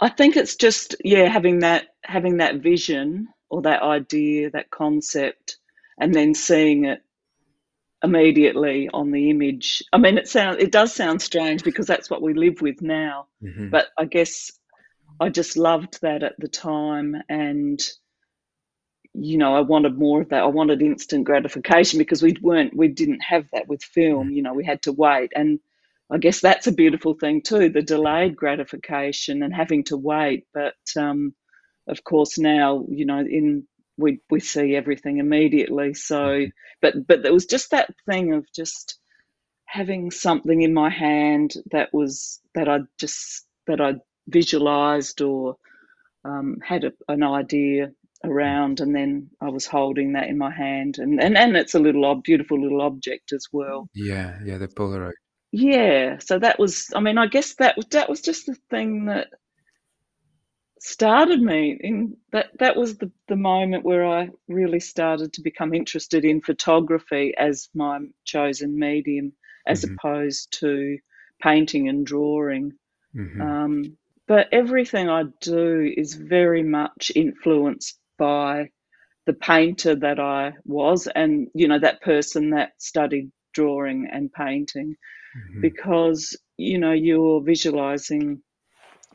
I 0.00 0.08
think 0.08 0.36
it's 0.36 0.56
just 0.56 0.96
yeah 1.04 1.28
having 1.28 1.60
that 1.60 1.86
having 2.02 2.38
that 2.38 2.56
vision 2.56 3.28
or 3.50 3.62
that 3.62 3.82
idea 3.82 4.50
that 4.50 4.70
concept 4.70 5.58
and 5.98 6.14
then 6.14 6.34
seeing 6.34 6.86
it 6.86 7.02
immediately 8.02 8.90
on 8.92 9.10
the 9.10 9.30
image. 9.30 9.82
I 9.92 9.98
mean 9.98 10.18
it 10.18 10.28
sounds 10.28 10.58
it 10.58 10.72
does 10.72 10.94
sound 10.94 11.22
strange 11.22 11.62
because 11.62 11.86
that's 11.86 12.10
what 12.10 12.22
we 12.22 12.34
live 12.34 12.60
with 12.60 12.82
now. 12.82 13.28
Mm-hmm. 13.42 13.70
But 13.70 13.88
I 13.98 14.04
guess 14.04 14.50
I 15.20 15.28
just 15.28 15.56
loved 15.56 16.00
that 16.02 16.22
at 16.22 16.34
the 16.38 16.48
time 16.48 17.16
and 17.28 17.80
you 19.14 19.38
know, 19.38 19.54
I 19.54 19.60
wanted 19.60 19.96
more 19.96 20.22
of 20.22 20.28
that. 20.30 20.42
I 20.42 20.46
wanted 20.46 20.82
instant 20.82 21.24
gratification 21.24 21.98
because 21.98 22.22
we 22.22 22.36
weren't, 22.42 22.76
we 22.76 22.88
didn't 22.88 23.20
have 23.20 23.46
that 23.52 23.68
with 23.68 23.82
film. 23.82 24.30
You 24.30 24.42
know, 24.42 24.54
we 24.54 24.64
had 24.64 24.82
to 24.82 24.92
wait, 24.92 25.32
and 25.36 25.60
I 26.10 26.18
guess 26.18 26.40
that's 26.40 26.66
a 26.66 26.72
beautiful 26.72 27.14
thing 27.14 27.40
too, 27.42 27.70
the 27.70 27.82
delayed 27.82 28.36
gratification 28.36 29.42
and 29.42 29.54
having 29.54 29.84
to 29.84 29.96
wait. 29.96 30.46
But 30.52 30.74
um, 30.96 31.34
of 31.88 32.02
course, 32.04 32.38
now 32.38 32.84
you 32.88 33.06
know, 33.06 33.20
in 33.20 33.66
we 33.96 34.20
we 34.30 34.40
see 34.40 34.74
everything 34.74 35.18
immediately. 35.18 35.94
So, 35.94 36.18
mm-hmm. 36.18 36.50
but 36.82 37.06
but 37.06 37.22
there 37.22 37.32
was 37.32 37.46
just 37.46 37.70
that 37.70 37.94
thing 38.06 38.34
of 38.34 38.44
just 38.54 38.98
having 39.66 40.10
something 40.10 40.62
in 40.62 40.74
my 40.74 40.90
hand 40.90 41.54
that 41.70 41.92
was 41.92 42.40
that 42.54 42.68
I 42.68 42.80
just 42.98 43.46
that 43.66 43.80
I 43.80 43.94
visualized 44.28 45.22
or 45.22 45.56
um, 46.24 46.58
had 46.66 46.84
a, 46.84 46.92
an 47.08 47.22
idea 47.22 47.92
around 48.24 48.80
and 48.80 48.94
then 48.94 49.30
I 49.40 49.50
was 49.50 49.66
holding 49.66 50.12
that 50.12 50.28
in 50.28 50.38
my 50.38 50.50
hand 50.50 50.98
and 50.98 51.20
and, 51.20 51.36
and 51.36 51.56
it's 51.56 51.74
a 51.74 51.78
little 51.78 52.04
ob- 52.04 52.24
beautiful 52.24 52.60
little 52.60 52.82
object 52.82 53.32
as 53.32 53.46
well. 53.52 53.88
Yeah, 53.94 54.38
yeah, 54.44 54.58
the 54.58 54.68
Polaroid. 54.68 55.12
Yeah, 55.52 56.18
so 56.18 56.38
that 56.38 56.58
was 56.58 56.88
I 56.94 57.00
mean 57.00 57.18
I 57.18 57.26
guess 57.26 57.54
that 57.56 57.76
that 57.90 58.08
was 58.08 58.20
just 58.20 58.46
the 58.46 58.56
thing 58.70 59.06
that 59.06 59.28
started 60.80 61.40
me 61.40 61.78
in 61.80 62.14
that 62.30 62.50
that 62.58 62.76
was 62.76 62.98
the, 62.98 63.10
the 63.28 63.36
moment 63.36 63.84
where 63.84 64.04
I 64.06 64.28
really 64.48 64.80
started 64.80 65.32
to 65.32 65.42
become 65.42 65.72
interested 65.72 66.24
in 66.24 66.42
photography 66.42 67.32
as 67.38 67.70
my 67.74 68.00
chosen 68.24 68.78
medium 68.78 69.32
as 69.66 69.82
mm-hmm. 69.82 69.94
opposed 69.94 70.58
to 70.60 70.98
painting 71.40 71.88
and 71.88 72.06
drawing. 72.06 72.72
Mm-hmm. 73.16 73.40
Um, 73.40 73.96
but 74.26 74.48
everything 74.52 75.08
I 75.08 75.24
do 75.40 75.92
is 75.96 76.14
very 76.14 76.62
much 76.62 77.12
influenced 77.14 77.98
by 78.18 78.70
the 79.26 79.32
painter 79.32 79.94
that 79.94 80.20
I 80.20 80.52
was 80.64 81.06
and, 81.06 81.48
you 81.54 81.68
know, 81.68 81.78
that 81.78 82.02
person 82.02 82.50
that 82.50 82.72
studied 82.78 83.30
drawing 83.54 84.08
and 84.12 84.32
painting 84.32 84.96
mm-hmm. 85.36 85.60
because, 85.60 86.36
you 86.56 86.78
know, 86.78 86.92
you're 86.92 87.42
visualizing 87.42 88.42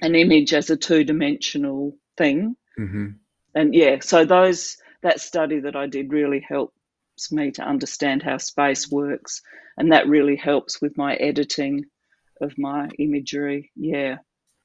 an 0.01 0.15
image 0.15 0.53
as 0.53 0.70
a 0.70 0.77
two 0.77 1.03
dimensional 1.03 1.98
thing. 2.18 2.56
Mm-hmm. 2.79 3.08
And 3.56 3.75
yeah, 3.75 3.98
so 4.01 4.25
those, 4.25 4.77
that 5.03 5.20
study 5.20 5.60
that 5.60 5.75
I 5.75 5.88
did 5.88 6.12
really 6.12 6.44
helps 6.48 7.32
me 7.32 7.51
to 7.51 7.62
understand 7.62 8.24
how 8.24 8.38
space 8.38 8.89
works. 8.89 9.41
And 9.77 9.91
that 9.91 10.08
really 10.08 10.36
helps 10.36 10.82
with 10.82 10.98
my 10.98 11.15
editing 11.15 11.86
of 12.41 12.58
my 12.58 12.89
imagery. 12.98 13.72
Yeah. 13.75 14.18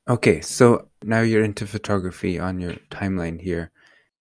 Okay, 0.08 0.40
so 0.40 0.88
now 1.02 1.22
you're 1.22 1.44
into 1.44 1.66
photography 1.66 2.38
on 2.38 2.60
your 2.60 2.74
timeline 2.90 3.40
here. 3.40 3.70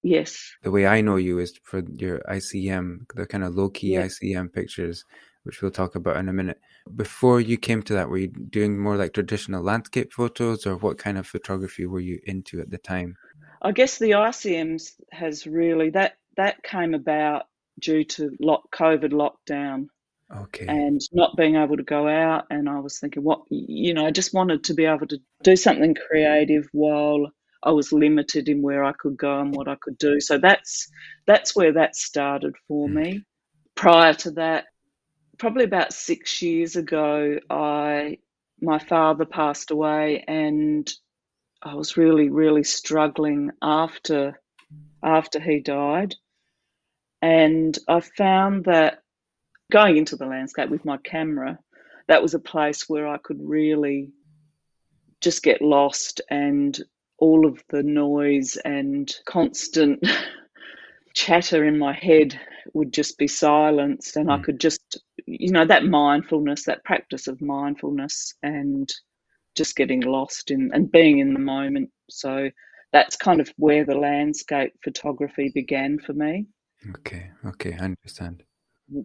Yes. 0.03 0.53
The 0.61 0.71
way 0.71 0.85
I 0.85 1.01
know 1.01 1.15
you 1.15 1.39
is 1.39 1.57
for 1.63 1.81
your 1.95 2.19
ICM, 2.29 3.05
the 3.15 3.25
kind 3.25 3.43
of 3.43 3.55
low 3.55 3.69
key 3.69 3.93
yeah. 3.93 4.05
ICM 4.05 4.51
pictures, 4.51 5.05
which 5.43 5.61
we'll 5.61 5.71
talk 5.71 5.95
about 5.95 6.17
in 6.17 6.27
a 6.27 6.33
minute. 6.33 6.59
Before 6.95 7.39
you 7.39 7.57
came 7.57 7.81
to 7.83 7.93
that, 7.93 8.09
were 8.09 8.17
you 8.17 8.27
doing 8.27 8.77
more 8.77 8.97
like 8.97 9.13
traditional 9.13 9.63
landscape 9.63 10.11
photos, 10.11 10.67
or 10.67 10.75
what 10.75 10.97
kind 10.97 11.17
of 11.17 11.25
photography 11.25 11.85
were 11.85 12.01
you 12.01 12.19
into 12.25 12.59
at 12.59 12.69
the 12.69 12.77
time? 12.77 13.15
I 13.61 13.71
guess 13.71 13.97
the 13.97 14.11
ICMs 14.11 14.91
has 15.11 15.47
really 15.47 15.89
that 15.91 16.17
that 16.35 16.61
came 16.63 16.93
about 16.93 17.43
due 17.79 18.03
to 18.03 18.35
lock, 18.41 18.63
COVID 18.75 19.13
lockdown. 19.13 19.87
Okay. 20.35 20.65
And 20.65 20.99
not 21.11 21.37
being 21.37 21.55
able 21.55 21.77
to 21.77 21.83
go 21.83 22.07
out, 22.07 22.45
and 22.49 22.67
I 22.67 22.79
was 22.79 22.99
thinking, 22.99 23.23
what 23.23 23.43
you 23.49 23.93
know, 23.93 24.05
I 24.05 24.11
just 24.11 24.33
wanted 24.33 24.65
to 24.65 24.73
be 24.73 24.85
able 24.85 25.07
to 25.07 25.19
do 25.43 25.55
something 25.55 25.95
creative 25.95 26.67
while 26.73 27.31
I 27.63 27.71
was 27.71 27.93
limited 27.93 28.49
in 28.49 28.61
where 28.61 28.83
I 28.83 28.91
could 28.93 29.17
go 29.17 29.39
and 29.39 29.55
what 29.55 29.67
I 29.67 29.75
could 29.75 29.97
do. 29.97 30.19
So 30.19 30.37
that's 30.37 30.89
that's 31.25 31.55
where 31.55 31.73
that 31.73 31.95
started 31.95 32.55
for 32.67 32.87
mm. 32.87 32.93
me. 32.93 33.25
Prior 33.75 34.13
to 34.13 34.31
that, 34.31 34.65
probably 35.37 35.63
about 35.63 35.93
six 35.93 36.41
years 36.41 36.75
ago, 36.75 37.39
I 37.49 38.17
my 38.61 38.79
father 38.79 39.25
passed 39.25 39.71
away, 39.71 40.23
and 40.27 40.91
I 41.61 41.75
was 41.75 41.97
really 41.97 42.29
really 42.29 42.63
struggling 42.63 43.51
after 43.61 44.39
after 45.01 45.39
he 45.39 45.59
died, 45.59 46.15
and 47.21 47.77
I 47.87 48.01
found 48.01 48.65
that 48.65 48.99
going 49.71 49.97
into 49.97 50.15
the 50.15 50.25
landscape 50.25 50.69
with 50.69 50.85
my 50.85 50.97
camera, 50.97 51.57
that 52.07 52.21
was 52.21 52.33
a 52.33 52.39
place 52.39 52.87
where 52.87 53.07
I 53.07 53.17
could 53.17 53.39
really 53.41 54.11
just 55.19 55.41
get 55.41 55.61
lost 55.61 56.21
and 56.29 56.77
all 57.19 57.45
of 57.45 57.63
the 57.69 57.83
noise 57.83 58.57
and 58.65 59.13
constant 59.25 60.03
chatter 61.13 61.63
in 61.63 61.77
my 61.77 61.93
head 61.93 62.39
would 62.73 62.93
just 62.93 63.17
be 63.17 63.27
silenced 63.27 64.15
and 64.15 64.29
mm. 64.29 64.39
I 64.39 64.43
could 64.43 64.59
just 64.59 64.99
you 65.25 65.51
know 65.51 65.65
that 65.65 65.85
mindfulness 65.85 66.65
that 66.65 66.83
practice 66.83 67.27
of 67.27 67.41
mindfulness 67.41 68.33
and 68.41 68.91
just 69.55 69.75
getting 69.75 70.01
lost 70.01 70.49
in 70.49 70.71
and 70.73 70.91
being 70.91 71.19
in 71.19 71.33
the 71.33 71.39
moment 71.39 71.91
so 72.09 72.49
that's 72.91 73.15
kind 73.15 73.39
of 73.39 73.51
where 73.57 73.85
the 73.85 73.95
landscape 73.95 74.73
photography 74.83 75.51
began 75.53 75.99
for 75.99 76.13
me 76.13 76.47
Okay, 76.89 77.29
okay, 77.45 77.77
I 77.79 77.85
understand. 77.85 78.43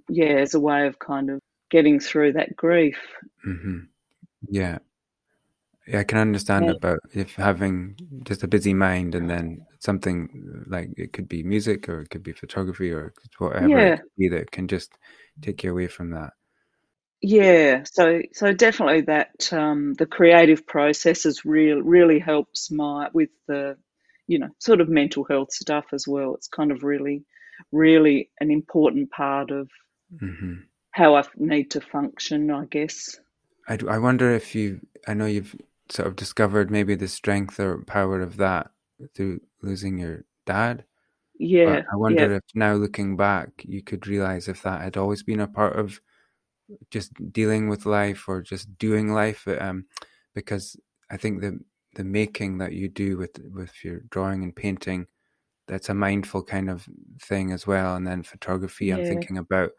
Yeah, 0.09 0.35
as 0.35 0.55
a 0.55 0.61
way 0.61 0.87
of 0.87 0.99
kind 0.99 1.31
of 1.31 1.41
getting 1.71 2.01
through 2.01 2.33
that 2.33 2.57
grief. 2.57 2.99
Mm-hmm. 3.47 3.79
Yeah. 4.49 4.79
Yeah, 5.89 6.01
I 6.01 6.05
can 6.05 6.19
understand 6.19 6.69
Yeah. 6.69 6.75
about 6.77 7.01
if 7.15 7.35
having 7.37 7.97
just 8.25 8.43
a 8.43 8.49
busy 8.49 8.75
mind 8.75 9.15
and 9.15 9.31
then 9.31 9.67
something 9.81 10.65
like 10.69 10.91
it 10.99 11.13
could 11.15 11.29
be 11.29 11.43
music 11.43 11.89
or 11.89 12.03
it 12.03 12.11
could 12.11 12.23
be 12.23 12.33
photography 12.33 12.93
or 12.93 13.15
whatever 13.39 13.83
Yeah. 13.83 13.89
it 13.89 14.01
could 14.01 14.11
be 14.19 14.29
that 14.31 14.51
can 14.51 14.69
just 14.69 14.93
take 15.43 15.63
you 15.63 15.71
away 15.73 15.89
from 15.89 16.11
that. 16.11 16.35
Yeah, 17.21 17.83
so 17.85 18.23
so 18.33 18.53
definitely 18.53 19.03
that 19.03 19.53
um, 19.53 19.95
the 19.95 20.07
creative 20.07 20.67
process 20.67 21.27
is 21.27 21.45
real 21.45 21.81
really 21.83 22.19
helps 22.21 22.71
my 22.71 23.09
with 23.13 23.31
the 23.49 23.77
you 24.29 24.39
know 24.39 24.51
sort 24.59 24.81
of 24.81 24.89
mental 24.89 25.25
health 25.25 25.53
stuff 25.53 25.87
as 25.93 26.07
well. 26.07 26.35
It's 26.37 26.49
kind 26.49 26.71
of 26.71 26.85
really 26.85 27.25
really 27.73 28.31
an 28.41 28.51
important 28.53 29.11
part 29.11 29.51
of 29.51 29.69
hmm 30.21 30.69
how 30.91 31.15
I 31.17 31.25
need 31.37 31.71
to 31.71 31.81
function, 31.81 32.51
I 32.51 32.67
guess. 32.67 33.19
I, 33.69 33.79
I 33.89 33.99
wonder 33.99 34.31
if 34.33 34.55
you, 34.55 34.81
I 35.07 35.15
know 35.15 35.27
you've 35.27 35.55
sort 35.91 36.09
of 36.09 36.17
discovered 36.17 36.71
maybe 36.71 36.95
the 36.95 37.09
strength 37.09 37.59
or 37.61 37.83
power 37.85 38.21
of 38.21 38.37
that 38.39 38.71
through 39.15 39.41
losing 39.63 39.99
your 39.99 40.25
dad. 40.47 40.85
Yeah, 41.39 41.81
But 41.81 41.85
I 41.93 41.97
wonder 41.97 42.25
yeah, 42.25 42.35
if 42.35 42.43
now 42.55 42.75
looking 42.75 43.17
back, 43.17 43.51
you 43.67 43.83
could 43.83 44.07
realize 44.07 44.49
if 44.49 44.63
that 44.63 44.83
had 44.83 44.97
always 44.97 45.23
been 45.25 45.41
a 45.41 45.49
part 45.49 45.77
of 45.79 46.01
just 46.91 47.13
dealing 47.33 47.69
with 47.69 47.87
life 47.87 48.29
or 48.29 48.43
just 48.43 48.77
doing 48.79 49.13
life. 49.13 49.47
Um, 49.49 49.87
because 50.35 50.77
I 51.11 51.17
think 51.17 51.41
the 51.41 51.59
the 51.95 52.05
making 52.05 52.59
that 52.59 52.73
you 52.73 52.89
do 52.89 53.17
with 53.17 53.39
with 53.53 53.85
your 53.85 54.01
drawing 54.11 54.43
and 54.45 54.55
painting, 54.55 55.07
that's 55.69 55.89
a 55.91 55.95
mindful 55.95 56.45
kind 56.45 56.71
of 56.71 56.89
thing 57.23 57.53
as 57.53 57.67
well. 57.67 57.97
And 57.97 58.07
then 58.07 58.23
photography, 58.23 58.91
I'm 58.93 59.05
thinking 59.05 59.39
about 59.39 59.73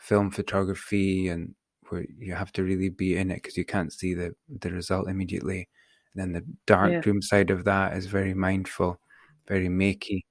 film 0.00 0.30
photography 0.30 1.28
and 1.28 1.54
where 1.90 2.04
you 2.18 2.34
have 2.34 2.52
to 2.52 2.62
really 2.62 2.88
be 2.88 3.16
in 3.16 3.30
it 3.30 3.36
because 3.42 3.56
you 3.56 3.64
can't 3.64 3.92
see 3.92 4.14
the 4.14 4.34
the 4.60 4.70
result 4.70 5.08
immediately. 5.08 5.68
And 6.14 6.22
then 6.22 6.32
the 6.32 6.40
yeah, 6.40 6.54
darkroom 6.66 7.22
side 7.22 7.50
of 7.50 7.64
that 7.64 7.96
is 7.96 8.06
very 8.06 8.34
mindful, 8.34 8.98
very 9.46 9.68
makey. 9.68 10.22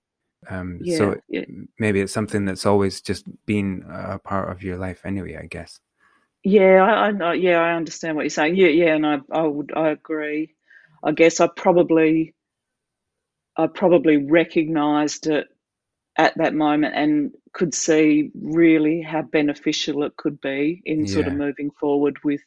Um, 0.50 0.80
yeah, 0.82 0.98
so 0.98 1.16
yeah. 1.30 1.46
maybe 1.80 2.02
it's 2.02 2.14
something 2.14 2.46
that's 2.46 2.66
always 2.66 3.02
just 3.02 3.26
been 3.46 3.86
a 3.90 4.20
part 4.20 4.52
of 4.52 4.64
your 4.64 4.78
life 4.78 5.02
anyway, 5.06 5.38
I 5.42 5.48
guess. 5.48 5.80
Yeah, 6.44 6.84
I, 6.84 7.10
I. 7.10 7.34
Yeah, 7.34 7.60
I 7.60 7.74
understand 7.74 8.16
what 8.16 8.24
you're 8.24 8.30
saying. 8.30 8.56
Yeah, 8.56 8.70
yeah, 8.70 8.96
and 8.96 9.06
I, 9.06 9.20
I 9.32 9.42
would, 9.44 9.74
I 9.76 9.90
agree. 9.90 10.56
I 11.04 11.12
guess 11.12 11.40
I 11.40 11.48
probably, 11.48 12.34
I 13.58 13.68
probably 13.68 14.18
recognised 14.18 15.28
it 15.28 15.48
at 16.18 16.36
that 16.38 16.54
moment 16.54 16.96
and 16.96 17.32
could 17.54 17.74
see 17.74 18.32
really 18.36 19.02
how 19.02 19.22
beneficial 19.22 20.04
it 20.04 20.18
could 20.18 20.42
be 20.42 20.82
in 20.86 21.08
sort 21.08 21.28
of 21.28 21.34
moving 21.34 21.70
forward 21.72 22.18
with 22.24 22.42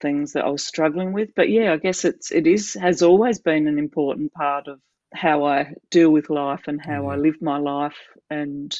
things 0.00 0.32
that 0.32 0.44
I 0.44 0.48
was 0.48 0.66
struggling 0.66 1.12
with. 1.12 1.30
But 1.36 1.50
yeah, 1.50 1.72
I 1.72 1.76
guess 1.76 2.04
it's 2.04 2.30
it 2.32 2.46
is 2.46 2.74
has 2.74 3.02
always 3.02 3.38
been 3.38 3.68
an 3.68 3.78
important 3.78 4.32
part 4.32 4.66
of 4.66 4.80
how 5.14 5.44
I 5.44 5.74
deal 5.90 6.10
with 6.10 6.30
life 6.30 6.64
and 6.68 6.80
how 6.80 7.08
I 7.08 7.14
mm-hmm. 7.14 7.22
live 7.22 7.42
my 7.42 7.58
life, 7.58 7.98
and 8.30 8.74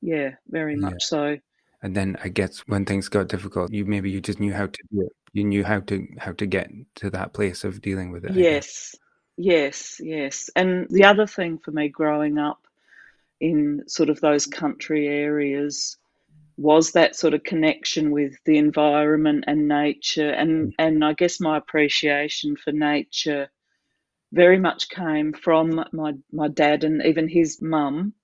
yeah, 0.00 0.32
very 0.48 0.74
yeah. 0.74 0.80
much 0.80 1.02
so. 1.04 1.38
And 1.82 1.96
then 1.96 2.16
I 2.22 2.28
guess 2.28 2.60
when 2.60 2.84
things 2.84 3.08
got 3.08 3.28
difficult, 3.28 3.72
you 3.72 3.84
maybe 3.84 4.10
you 4.10 4.20
just 4.20 4.38
knew 4.38 4.52
how 4.52 4.66
to 4.66 4.78
do 4.92 5.02
it. 5.02 5.12
You 5.32 5.44
knew 5.44 5.64
how 5.64 5.80
to 5.80 6.06
how 6.18 6.32
to 6.32 6.46
get 6.46 6.70
to 6.96 7.10
that 7.10 7.32
place 7.32 7.64
of 7.64 7.80
dealing 7.80 8.12
with 8.12 8.24
it, 8.24 8.32
I 8.32 8.34
guess. 8.34 8.44
Yes, 8.44 8.94
yes, 9.36 10.00
yes. 10.00 10.50
And 10.54 10.86
the 10.90 11.04
other 11.04 11.26
thing 11.26 11.58
for 11.58 11.70
me 11.70 11.88
growing 11.88 12.38
up 12.38 12.58
in 13.42 13.82
sort 13.88 14.08
of 14.08 14.20
those 14.20 14.46
country 14.46 15.08
areas 15.08 15.98
was 16.56 16.92
that 16.92 17.16
sort 17.16 17.34
of 17.34 17.42
connection 17.42 18.12
with 18.12 18.32
the 18.44 18.56
environment 18.56 19.44
and 19.48 19.66
nature 19.66 20.30
and 20.30 20.72
and 20.78 21.04
I 21.04 21.12
guess 21.14 21.40
my 21.40 21.56
appreciation 21.58 22.56
for 22.56 22.72
nature 22.72 23.50
very 24.32 24.60
much 24.60 24.88
came 24.88 25.32
from 25.32 25.84
my 25.92 26.12
my 26.30 26.48
dad 26.48 26.84
and 26.84 27.02
even 27.04 27.28
his 27.28 27.60
mum 27.60 28.14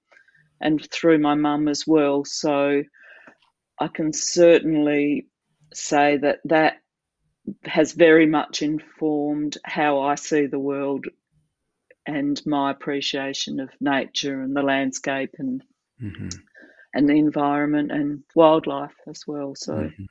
and 0.61 0.88
through 0.90 1.19
my 1.19 1.35
mum 1.35 1.66
as 1.66 1.85
well. 1.87 2.25
So 2.25 2.85
I 3.81 3.88
can 3.88 4.12
certainly 4.12 5.27
say 5.75 6.16
that 6.19 6.38
that 6.45 6.75
has 7.64 7.92
very 7.92 8.27
much 8.27 8.62
informed 8.62 9.59
how 9.64 10.01
I 10.01 10.14
see 10.14 10.47
the 10.47 10.59
world 10.59 11.07
and 12.09 12.42
my 12.47 12.73
appreciation 12.73 13.61
of 13.61 13.71
nature 13.81 14.40
and 14.42 14.57
the 14.57 14.62
landscape 14.62 15.37
and 15.38 15.62
hmm 16.01 16.29
and 16.94 17.09
the 17.09 17.14
environment 17.14 17.92
and 17.92 18.25
wildlife 18.35 18.97
as 19.09 19.25
well. 19.29 19.55
So 19.55 19.75
hmm 19.75 20.07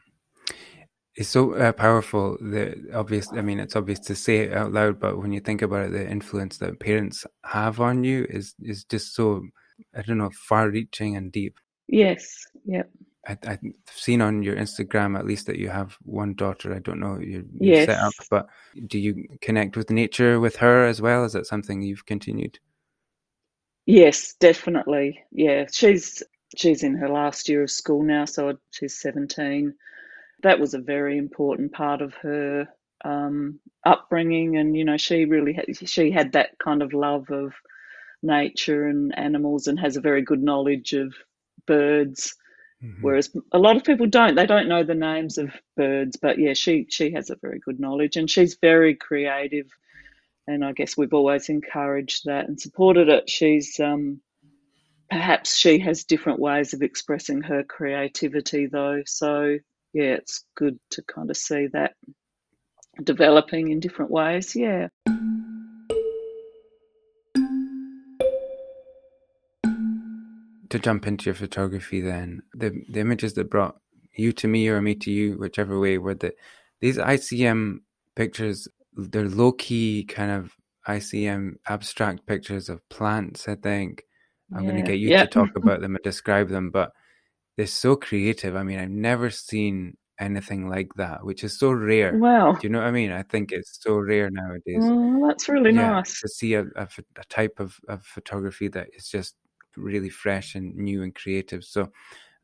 It's 1.16 1.30
so 1.30 1.54
uh, 1.54 1.72
powerful. 1.74 2.38
The 2.40 2.92
obvious, 2.94 3.34
I 3.34 3.42
mean, 3.42 3.60
it's 3.60 3.76
obvious 3.76 4.00
to 4.02 4.16
say 4.16 4.38
it 4.42 4.54
out 4.54 4.72
loud, 4.72 5.00
but 5.00 5.18
when 5.18 5.32
you 5.34 5.40
think 5.42 5.62
about 5.64 5.88
it, 5.88 5.92
the 5.92 6.10
influence 6.10 6.58
that 6.60 6.80
parents 6.80 7.26
have 7.44 7.80
on 7.82 8.04
you 8.04 8.26
is 8.30 8.54
is 8.62 8.84
just 8.86 9.16
so, 9.16 9.48
I 9.96 10.04
don't 10.04 10.20
know, 10.20 10.30
far-reaching 10.50 11.16
and 11.18 11.32
deep. 11.32 11.60
yes, 11.88 12.46
yeah, 12.66 12.84
I, 13.28 13.38
I've 13.46 13.60
seen 13.92 14.22
on 14.22 14.44
your 14.44 14.56
Instagram 14.56 15.18
at 15.18 15.26
least 15.26 15.48
that 15.48 15.58
you 15.58 15.70
have 15.70 15.98
one 16.04 16.34
daughter. 16.34 16.74
I 16.74 16.80
don't 16.80 17.00
know 17.00 17.20
your 17.20 17.44
your 17.60 17.86
setup, 17.86 18.14
yes, 18.20 18.28
but 18.30 18.48
do 18.88 19.00
you 19.00 19.28
connect 19.42 19.76
with 19.76 19.90
nature 19.90 20.40
with 20.40 20.58
her 20.58 20.86
as 20.86 21.02
well? 21.02 21.26
Is 21.26 21.34
that 21.34 21.48
something 21.48 21.82
you've 21.82 22.06
continued? 22.06 22.60
yes, 23.88 24.36
definitely. 24.40 25.24
Yeah, 25.32 25.66
she's 25.72 26.22
she's 26.56 26.84
in 26.84 26.96
her 26.96 27.10
last 27.10 27.50
year 27.50 27.64
of 27.64 27.72
school 27.72 28.04
now, 28.04 28.26
so 28.26 28.58
she's 28.72 29.00
17. 29.02 29.74
That 30.44 30.60
was 30.60 30.74
a 30.74 30.80
very 30.80 31.18
important 31.18 31.74
part 31.74 32.02
of 32.02 32.14
her 32.16 32.68
um, 33.04 33.60
upbringing, 33.86 34.58
and 34.58 34.78
you 34.78 34.86
know, 34.86 34.98
she 34.98 35.26
really 35.26 35.54
had, 35.54 35.66
she 35.90 36.12
had 36.12 36.34
that 36.34 36.58
kind 36.60 36.84
of 36.84 36.94
love 36.94 37.30
of 37.32 37.54
nature 38.22 38.88
and 38.88 39.18
animals, 39.18 39.68
and 39.68 39.80
has 39.80 39.98
a 39.98 40.02
very 40.02 40.22
good 40.22 40.44
knowledge 40.44 40.94
of 40.94 41.14
birds. 41.66 42.36
Hmm 42.82 43.02
Whereas 43.02 43.36
a 43.52 43.60
lot 43.60 43.76
of 43.76 43.84
people 43.84 44.08
don't. 44.08 44.36
They 44.36 44.46
don't 44.46 44.68
know 44.68 44.84
the 44.84 44.96
names 44.96 45.38
of 45.38 45.52
birds, 45.76 46.18
but 46.18 46.38
yeah, 46.40 46.54
she 46.54 46.88
she 46.90 47.12
has 47.12 47.30
a 47.30 47.36
very 47.42 47.60
good 47.60 47.80
knowledge, 47.80 48.18
and 48.18 48.30
she's 48.30 48.58
very 48.62 48.96
creative. 48.96 49.68
And 50.48 50.64
I 50.64 50.72
guess 50.72 50.96
we've 50.96 51.14
always 51.14 51.50
encouraged 51.50 52.24
that 52.26 52.48
and 52.48 52.60
supported 52.60 53.10
it. 53.10 53.30
She's 53.30 53.80
um, 53.80 54.22
perhaps 55.10 55.58
she 55.58 55.80
has 55.80 56.06
different 56.06 56.40
ways 56.40 56.74
of 56.74 56.82
expressing 56.82 57.42
her 57.42 57.64
creativity, 57.64 58.68
though. 58.68 59.02
So 59.06 59.58
yeah, 59.94 60.14
it's 60.14 60.46
good 60.56 60.80
to 60.92 61.02
kind 61.04 61.30
of 61.30 61.38
see 61.38 61.68
that 61.74 61.94
developing 63.04 63.72
in 63.72 63.80
different 63.80 64.12
ways. 64.12 64.56
Yeah. 64.56 64.88
To 70.78 70.84
jump 70.84 71.08
into 71.08 71.26
your 71.26 71.34
photography, 71.34 72.02
then 72.02 72.44
the 72.54 72.70
the 72.90 73.00
images 73.00 73.34
that 73.34 73.50
brought 73.50 73.78
you 74.16 74.32
to 74.34 74.48
me 74.48 74.68
or 74.70 74.80
me 74.80 74.94
to 74.96 75.12
you, 75.12 75.34
whichever 75.38 75.80
way, 75.80 75.98
were 75.98 76.14
that 76.16 76.36
these 76.82 76.98
ICM 77.00 77.80
pictures. 78.16 78.68
They're 78.94 79.28
low 79.28 79.54
key 79.54 80.06
kind 80.08 80.30
of 80.32 80.54
ICM 80.88 81.56
abstract 81.68 82.28
pictures 82.28 82.70
of 82.70 82.88
plants. 82.90 83.48
I 83.48 83.56
think 83.56 84.04
I'm 84.54 84.66
going 84.66 84.76
to 84.76 84.84
get 84.84 85.00
you 85.00 85.10
Yeah. 85.10 85.22
to 85.22 85.28
talk 85.28 85.50
about 85.56 85.82
them 85.82 85.96
and 85.96 86.04
describe 86.04 86.50
them, 86.50 86.70
but 86.70 86.92
they're 87.58 87.66
so 87.68 87.96
creative. 87.96 88.56
I 88.56 88.62
mean, 88.64 88.80
I've 88.80 88.90
never 88.92 89.30
seen 89.32 89.98
anything 90.20 90.70
like 90.70 90.94
that, 90.96 91.26
which 91.26 91.44
is 91.44 91.58
so 91.58 91.72
rare. 91.72 92.12
Wow. 92.20 92.54
Do 92.54 92.68
you 92.68 92.70
know 92.72 92.80
what 92.80 92.88
I 92.88 92.92
mean? 92.92 93.12
I 93.12 93.24
think 93.24 93.52
it's 93.52 93.80
so 93.82 93.98
rare 93.98 94.30
nowadays. 94.30 94.84
Oh, 94.84 95.28
that's 95.28 95.50
really 95.50 95.72
Yeah, 95.72 95.90
nice. 95.90 96.22
to 96.22 96.28
see 96.28 96.54
a, 96.54 96.66
a, 96.76 96.88
a 97.18 97.24
type 97.30 97.60
of, 97.60 97.78
of 97.90 98.04
photography 98.04 98.68
that 98.70 98.90
is 98.94 99.08
just 99.10 99.36
really 99.78 100.10
fresh 100.10 100.56
and 100.56 100.76
new 100.76 101.04
and 101.04 101.14
creative. 101.14 101.64
So, 101.64 101.92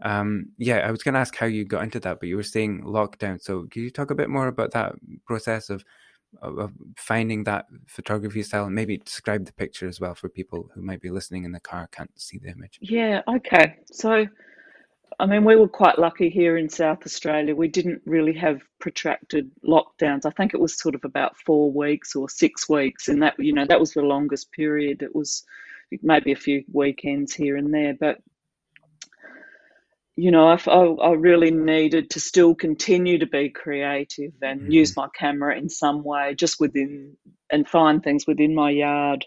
um, 0.01 0.47
yeah, 0.57 0.77
I 0.77 0.91
was 0.91 1.03
going 1.03 1.13
to 1.13 1.19
ask 1.19 1.35
how 1.35 1.45
you 1.45 1.65
got 1.65 1.83
into 1.83 1.99
that, 2.01 2.19
but 2.19 2.29
you 2.29 2.35
were 2.35 2.43
saying 2.43 2.83
lockdown. 2.83 3.41
So, 3.41 3.63
could 3.63 3.81
you 3.81 3.89
talk 3.89 4.11
a 4.11 4.15
bit 4.15 4.29
more 4.29 4.47
about 4.47 4.71
that 4.71 4.93
process 5.25 5.69
of, 5.69 5.83
of, 6.41 6.71
finding 6.97 7.43
that 7.43 7.65
photography 7.87 8.43
style 8.43 8.65
and 8.65 8.75
maybe 8.75 8.97
describe 8.97 9.45
the 9.45 9.53
picture 9.53 9.87
as 9.87 9.99
well 9.99 10.15
for 10.15 10.29
people 10.29 10.69
who 10.73 10.81
might 10.81 11.01
be 11.01 11.09
listening 11.09 11.45
in 11.45 11.51
the 11.51 11.59
car, 11.59 11.87
can't 11.91 12.11
see 12.19 12.37
the 12.37 12.49
image? 12.49 12.79
Yeah. 12.81 13.21
Okay. 13.27 13.77
So, 13.91 14.27
I 15.19 15.25
mean, 15.25 15.43
we 15.43 15.55
were 15.55 15.67
quite 15.67 15.99
lucky 15.99 16.29
here 16.29 16.57
in 16.57 16.69
South 16.69 17.05
Australia. 17.05 17.55
We 17.55 17.67
didn't 17.67 18.01
really 18.05 18.33
have 18.33 18.61
protracted 18.79 19.51
lockdowns. 19.65 20.25
I 20.25 20.31
think 20.31 20.53
it 20.53 20.59
was 20.59 20.79
sort 20.79 20.95
of 20.95 21.03
about 21.03 21.37
four 21.37 21.71
weeks 21.71 22.15
or 22.15 22.29
six 22.29 22.67
weeks, 22.67 23.07
and 23.07 23.21
that 23.21 23.35
you 23.37 23.53
know 23.53 23.65
that 23.65 23.79
was 23.79 23.93
the 23.93 24.01
longest 24.01 24.51
period. 24.51 25.01
It 25.01 25.15
was 25.15 25.43
maybe 26.01 26.31
a 26.31 26.37
few 26.37 26.63
weekends 26.71 27.33
here 27.33 27.57
and 27.57 27.73
there, 27.73 27.95
but 27.99 28.19
you 30.15 30.29
know, 30.29 30.47
I 30.47 31.13
really 31.13 31.49
needed 31.49 32.11
to 32.11 32.19
still 32.19 32.53
continue 32.53 33.17
to 33.17 33.25
be 33.25 33.49
creative 33.49 34.33
and 34.43 34.61
hmm 34.61 34.71
use 34.71 34.95
my 34.95 35.07
camera 35.15 35.57
in 35.57 35.69
some 35.69 36.03
way, 36.03 36.35
just 36.35 36.59
within 36.59 37.17
and 37.51 37.67
find 37.67 38.03
things 38.03 38.27
within 38.27 38.53
my 38.53 38.69
yard. 38.69 39.25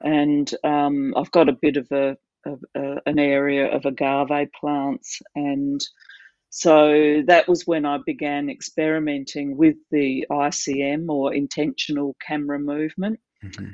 And 0.00 0.50
um, 0.64 1.12
I've 1.14 1.30
got 1.30 1.50
a 1.50 1.52
bit 1.60 1.76
of 1.76 1.90
a 1.92 2.16
a, 2.46 2.52
a, 2.74 2.96
an 3.04 3.18
area 3.18 3.66
of 3.66 3.84
agave 3.84 4.48
plants 4.58 5.20
and 5.34 5.80
so 6.50 7.22
that 7.26 7.46
was 7.46 7.66
when 7.66 7.84
I 7.84 7.98
began 8.04 8.48
experimenting 8.48 9.56
with 9.56 9.76
the 9.90 10.26
ICM 10.30 11.08
or 11.08 11.34
intentional 11.34 12.16
camera 12.26 12.58
movement. 12.58 13.20
Mm-hmm. 13.44 13.66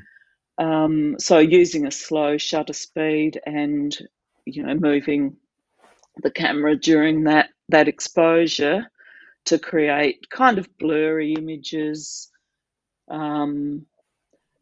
Um, 0.59 1.17
so 1.19 1.39
using 1.39 1.87
a 1.87 1.91
slow 1.91 2.39
shutter 2.39 2.73
speed 2.73 3.41
and 3.45 3.97
you 4.45 4.63
know 4.63 4.75
moving 4.75 5.37
the 6.23 6.31
camera 6.31 6.77
during 6.77 7.25
that 7.25 7.51
that 7.71 7.89
exposure 7.89 8.87
to 9.47 9.59
create 9.59 10.31
kind 10.31 10.59
of 10.59 10.69
blurry 10.79 11.35
images. 11.35 12.31
Um, 13.09 13.87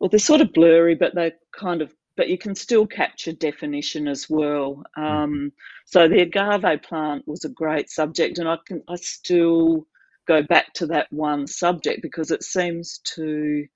well, 0.01 0.09
they're 0.09 0.19
sort 0.19 0.41
of 0.41 0.53
blurry, 0.53 0.95
but 0.95 1.15
they're 1.15 1.35
kind 1.53 1.83
of 1.83 1.95
but 2.17 2.29
you 2.29 2.37
can 2.37 2.55
still 2.55 2.87
capture 2.87 3.33
definition 3.33 4.07
as 4.07 4.29
well. 4.29 4.83
Um, 4.97 5.05
mm-hmm. 5.05 5.47
so 5.87 6.09
the 6.09 6.21
agave 6.21 6.83
plant 6.83 7.27
was 7.27 7.45
a 7.45 7.49
great 7.49 7.91
subject, 7.91 8.39
and 8.39 8.49
I 8.49 8.57
can 8.67 8.83
I 8.89 8.97
still 8.97 9.87
go 10.29 10.43
back 10.43 10.73
to 10.75 10.87
that 10.87 11.07
one 11.11 11.47
subject 11.47 12.03
because 12.03 12.31
it 12.31 12.43
seems 12.43 13.01
to 13.15 13.67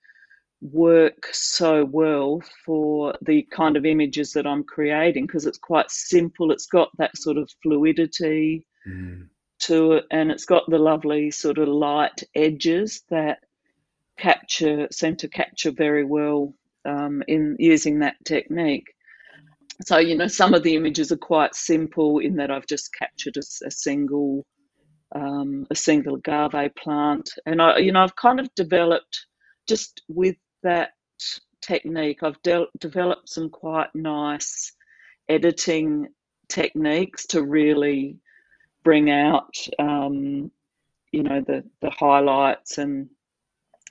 work 0.60 1.28
so 1.32 1.84
well 1.84 2.42
for 2.64 3.14
the 3.22 3.42
kind 3.50 3.76
of 3.76 3.84
images 3.84 4.32
that 4.32 4.46
I'm 4.46 4.64
creating 4.64 5.26
because 5.26 5.46
it's 5.46 5.58
quite 5.58 5.90
simple. 5.90 6.50
It's 6.50 6.66
got 6.66 6.88
that 6.98 7.16
sort 7.16 7.36
of 7.36 7.50
fluidity 7.62 8.66
mm. 8.88 9.28
to 9.60 9.92
it, 9.92 10.04
and 10.10 10.30
it's 10.30 10.46
got 10.46 10.68
the 10.68 10.78
lovely 10.78 11.30
sort 11.30 11.58
of 11.58 11.68
light 11.68 12.22
edges 12.34 13.02
that 13.10 13.40
capture 14.18 14.88
seem 14.90 15.16
to 15.16 15.28
capture 15.28 15.70
very 15.70 16.04
well 16.04 16.54
um, 16.86 17.22
in 17.28 17.56
using 17.58 17.98
that 17.98 18.16
technique. 18.24 18.86
So, 19.82 19.98
you 19.98 20.16
know, 20.16 20.26
some 20.26 20.54
of 20.54 20.62
the 20.62 20.74
images 20.74 21.12
are 21.12 21.18
quite 21.18 21.54
simple 21.54 22.18
in 22.18 22.36
that 22.36 22.50
I've 22.50 22.66
just 22.66 22.94
captured 22.94 23.36
a, 23.36 23.66
a 23.66 23.70
single 23.70 24.46
um, 25.14 25.66
a 25.70 25.74
single 25.74 26.16
agave 26.16 26.74
plant, 26.74 27.30
and 27.46 27.62
I, 27.62 27.78
you 27.78 27.92
know, 27.92 28.02
I've 28.02 28.16
kind 28.16 28.40
of 28.40 28.52
developed 28.56 29.26
just 29.68 30.02
with 30.08 30.36
that 30.66 30.90
technique. 31.62 32.22
I've 32.22 32.40
de- 32.42 32.68
developed 32.78 33.28
some 33.28 33.50
quite 33.50 33.94
nice 33.94 34.72
editing 35.28 36.08
techniques 36.48 37.26
to 37.26 37.42
really 37.42 38.18
bring 38.84 39.10
out, 39.10 39.56
um, 39.78 40.50
you 41.12 41.22
know, 41.22 41.40
the 41.40 41.64
the 41.80 41.90
highlights 41.90 42.78
and 42.78 43.08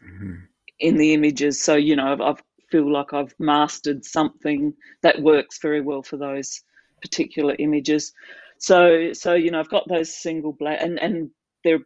mm-hmm. 0.03 0.35
in 0.79 0.97
the 0.97 1.13
images. 1.13 1.61
So, 1.61 1.75
you 1.75 1.95
know, 1.95 2.11
I've, 2.11 2.21
I've 2.21 2.43
feel 2.71 2.91
like 2.91 3.13
I've 3.13 3.33
mastered 3.39 4.03
something 4.03 4.73
that 5.01 5.21
works 5.21 5.59
very 5.61 5.81
well 5.81 6.03
for 6.03 6.17
those 6.17 6.61
particular 7.01 7.55
images. 7.59 8.13
So 8.57 9.13
so 9.13 9.33
you 9.33 9.51
know 9.51 9.59
I've 9.59 9.69
got 9.69 9.87
those 9.87 10.15
single 10.15 10.53
black 10.53 10.81
and 10.81 10.99
and 10.99 11.29
they're 11.63 11.85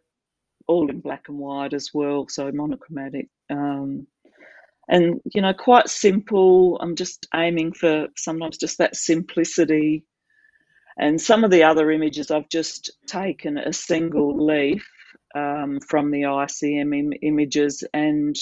all 0.66 0.88
in 0.88 1.00
black 1.00 1.28
and 1.28 1.38
white 1.38 1.74
as 1.74 1.90
well, 1.92 2.28
so 2.28 2.50
monochromatic. 2.52 3.28
Um, 3.50 4.06
and 4.90 5.20
you 5.34 5.40
know 5.40 5.54
quite 5.54 5.88
simple. 5.88 6.78
I'm 6.82 6.96
just 6.96 7.26
aiming 7.34 7.72
for 7.72 8.08
sometimes 8.16 8.58
just 8.58 8.78
that 8.78 8.96
simplicity. 8.96 10.04
And 10.98 11.18
some 11.18 11.44
of 11.44 11.50
the 11.50 11.62
other 11.62 11.90
images 11.90 12.30
I've 12.30 12.48
just 12.50 12.90
taken 13.06 13.56
a 13.56 13.72
single 13.72 14.44
leaf 14.44 14.86
um, 15.34 15.78
from 15.80 16.10
the 16.10 16.22
ICM 16.22 16.98
Im- 16.98 17.18
images 17.22 17.84
and 17.94 18.36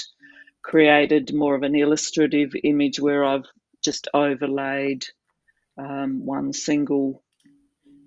created 0.62 1.32
more 1.34 1.54
of 1.54 1.62
an 1.62 1.76
illustrative 1.76 2.52
image 2.64 2.98
where 2.98 3.24
I've 3.24 3.46
just 3.84 4.08
overlaid 4.12 5.04
um, 5.78 6.24
one 6.24 6.52
single 6.52 7.22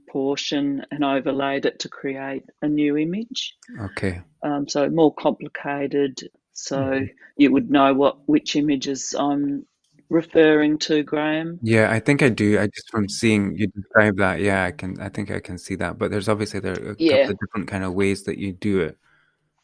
portion 0.10 0.84
and 0.92 1.06
overlaid 1.06 1.66
it 1.66 1.80
to 1.80 1.90
create 1.90 2.44
a 2.62 2.68
new 2.68 2.98
image. 2.98 3.56
Okay. 3.80 4.22
Um, 4.44 4.68
so 4.68 4.90
more 4.90 5.14
complicated. 5.14 6.30
So 6.62 6.78
mm-hmm. 6.78 7.06
you 7.38 7.52
would 7.52 7.70
know 7.70 7.94
what 7.94 8.18
which 8.28 8.56
images 8.56 9.16
I'm 9.18 9.66
referring 10.10 10.78
to, 10.80 11.04
Graham. 11.04 11.60
Yeah, 11.64 11.92
I 11.92 12.00
think 12.00 12.22
I 12.22 12.30
do. 12.30 12.60
I 12.60 12.68
just 12.68 12.90
from 12.92 13.10
seeing 13.10 13.56
you 13.58 13.68
describe 13.68 14.18
that, 14.18 14.42
yeah, 14.42 14.66
I 14.66 14.72
can. 14.72 15.00
I 15.02 15.10
think 15.10 15.32
I 15.32 15.40
can 15.40 15.58
see 15.58 15.76
that. 15.76 15.98
But 15.98 16.12
there's 16.12 16.30
obviously 16.30 16.60
there 16.60 16.74
are 16.74 16.92
a 16.92 16.96
yeah. 17.00 17.18
couple 17.18 17.32
of 17.32 17.40
different 17.40 17.68
kind 17.68 17.84
of 17.84 17.94
ways 17.94 18.24
that 18.24 18.38
you 18.38 18.52
do 18.54 18.82
it. 18.82 18.98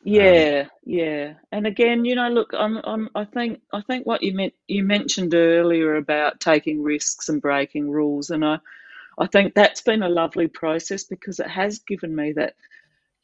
Um, 0.05 0.13
yeah, 0.13 0.62
um, 0.63 0.69
yeah. 0.86 1.33
And 1.51 1.67
again, 1.67 2.05
you 2.05 2.15
know, 2.15 2.29
look, 2.29 2.53
I'm, 2.57 2.77
I'm, 2.86 3.10
I 3.13 3.25
think, 3.25 3.60
I 3.73 3.81
think 3.81 4.05
what 4.05 4.23
you 4.23 4.33
meant, 4.33 4.53
you 4.67 4.83
mentioned 4.83 5.33
earlier 5.33 5.95
about 5.95 6.39
taking 6.39 6.81
risks 6.81 7.27
and 7.27 7.41
breaking 7.41 7.89
rules, 7.89 8.29
and 8.29 8.45
I, 8.45 8.60
I 9.17 9.27
think 9.27 9.53
that's 9.53 9.81
been 9.81 10.03
a 10.03 10.10
lovely 10.10 10.47
process 10.47 11.03
because 11.03 11.41
it 11.41 11.49
has 11.49 11.79
given 11.79 12.15
me 12.15 12.31
that, 12.33 12.55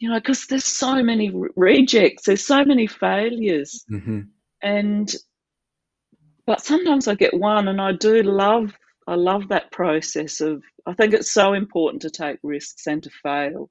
you 0.03 0.09
know, 0.09 0.19
because 0.19 0.47
there's 0.47 0.65
so 0.65 1.03
many 1.03 1.31
rejects, 1.55 2.25
there's 2.25 2.45
so 2.45 2.65
many 2.65 2.87
failures, 2.87 3.85
mm-hmm. 3.91 4.21
and, 4.61 5.15
but 6.45 6.61
sometimes 6.63 7.07
I 7.07 7.15
get 7.15 7.33
one, 7.33 7.69
and 7.69 7.81
I 7.81 7.93
do 7.93 8.23
love, 8.23 8.73
I 9.07 9.15
love 9.15 9.49
that 9.49 9.71
process 9.71 10.41
of. 10.41 10.63
I 10.85 10.93
think 10.93 11.13
it's 11.13 11.31
so 11.31 11.53
important 11.53 12.01
to 12.03 12.09
take 12.09 12.39
risks 12.43 12.87
and 12.87 13.03
to 13.03 13.09
fail 13.23 13.69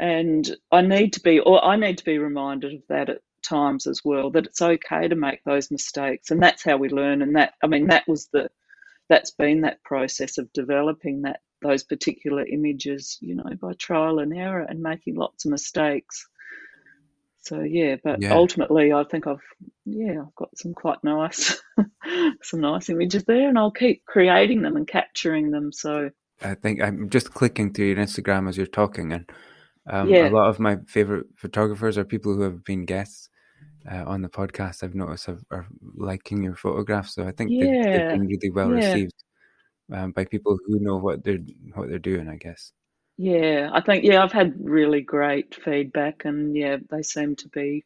and 0.00 0.56
I 0.72 0.82
need 0.82 1.12
to 1.14 1.20
be, 1.20 1.40
or 1.40 1.64
I 1.64 1.76
need 1.76 1.98
to 1.98 2.04
be 2.04 2.18
reminded 2.18 2.74
of 2.74 2.82
that 2.88 3.10
at 3.10 3.20
times 3.42 3.86
as 3.86 4.00
well, 4.04 4.30
that 4.32 4.46
it's 4.46 4.62
okay 4.62 5.08
to 5.08 5.14
make 5.16 5.40
those 5.44 5.70
mistakes. 5.70 6.30
And 6.30 6.42
that's 6.42 6.64
how 6.64 6.76
we 6.76 6.88
learn. 6.88 7.22
And 7.22 7.36
that, 7.36 7.54
I 7.62 7.68
mean, 7.68 7.86
that 7.88 8.08
was 8.08 8.28
the, 8.32 8.48
that's 9.08 9.30
been 9.32 9.62
that 9.62 9.82
process 9.84 10.38
of 10.38 10.52
developing 10.52 11.22
that, 11.22 11.40
those 11.64 11.82
particular 11.82 12.44
images, 12.46 13.18
you 13.20 13.34
know, 13.34 13.50
by 13.60 13.72
trial 13.72 14.20
and 14.20 14.36
error 14.36 14.66
and 14.68 14.80
making 14.80 15.16
lots 15.16 15.44
of 15.44 15.50
mistakes. 15.50 16.26
So 17.40 17.60
yeah, 17.60 17.96
but 18.02 18.22
yeah. 18.22 18.32
ultimately, 18.32 18.92
I 18.92 19.04
think 19.04 19.26
I've 19.26 19.42
yeah 19.84 20.22
I've 20.22 20.34
got 20.34 20.56
some 20.56 20.72
quite 20.72 21.02
nice 21.02 21.60
some 22.42 22.60
nice 22.60 22.88
images 22.88 23.24
there, 23.24 23.48
and 23.48 23.58
I'll 23.58 23.70
keep 23.70 24.04
creating 24.06 24.62
them 24.62 24.76
and 24.76 24.86
capturing 24.86 25.50
them. 25.50 25.72
So 25.72 26.10
I 26.42 26.54
think 26.54 26.82
I'm 26.82 27.10
just 27.10 27.34
clicking 27.34 27.72
through 27.72 27.86
your 27.86 27.96
Instagram 27.96 28.48
as 28.48 28.56
you're 28.56 28.66
talking, 28.66 29.12
and 29.12 29.30
um, 29.90 30.08
yeah. 30.08 30.28
A 30.28 30.30
lot 30.30 30.48
of 30.48 30.58
my 30.58 30.78
favorite 30.86 31.26
photographers 31.36 31.98
are 31.98 32.04
people 32.04 32.34
who 32.34 32.42
have 32.42 32.64
been 32.64 32.86
guests 32.86 33.28
uh, 33.90 34.04
on 34.06 34.22
the 34.22 34.30
podcast. 34.30 34.82
I've 34.82 34.94
noticed 34.94 35.26
have, 35.26 35.44
are 35.50 35.66
liking 35.94 36.42
your 36.42 36.56
photographs, 36.56 37.14
so 37.14 37.26
I 37.26 37.32
think 37.32 37.50
yeah. 37.52 37.64
they've, 37.64 37.84
they've, 37.84 38.10
been 38.10 38.26
really 38.26 38.50
well 38.50 38.70
received 38.70 39.12
um, 39.92 40.12
by 40.12 40.24
people 40.24 40.58
who 40.66 40.80
know 40.80 40.96
what 40.96 41.24
they're 41.24 41.40
what 41.74 41.88
they're 41.88 41.98
doing. 41.98 42.28
I 42.28 42.36
guess. 42.36 42.72
Yeah, 43.16 43.70
I 43.72 43.80
think 43.80 44.04
yeah, 44.04 44.22
I've 44.22 44.32
had 44.32 44.54
really 44.58 45.00
great 45.00 45.54
feedback, 45.54 46.24
and 46.24 46.56
yeah, 46.56 46.78
they 46.90 47.02
seem 47.02 47.36
to 47.36 47.48
be 47.48 47.84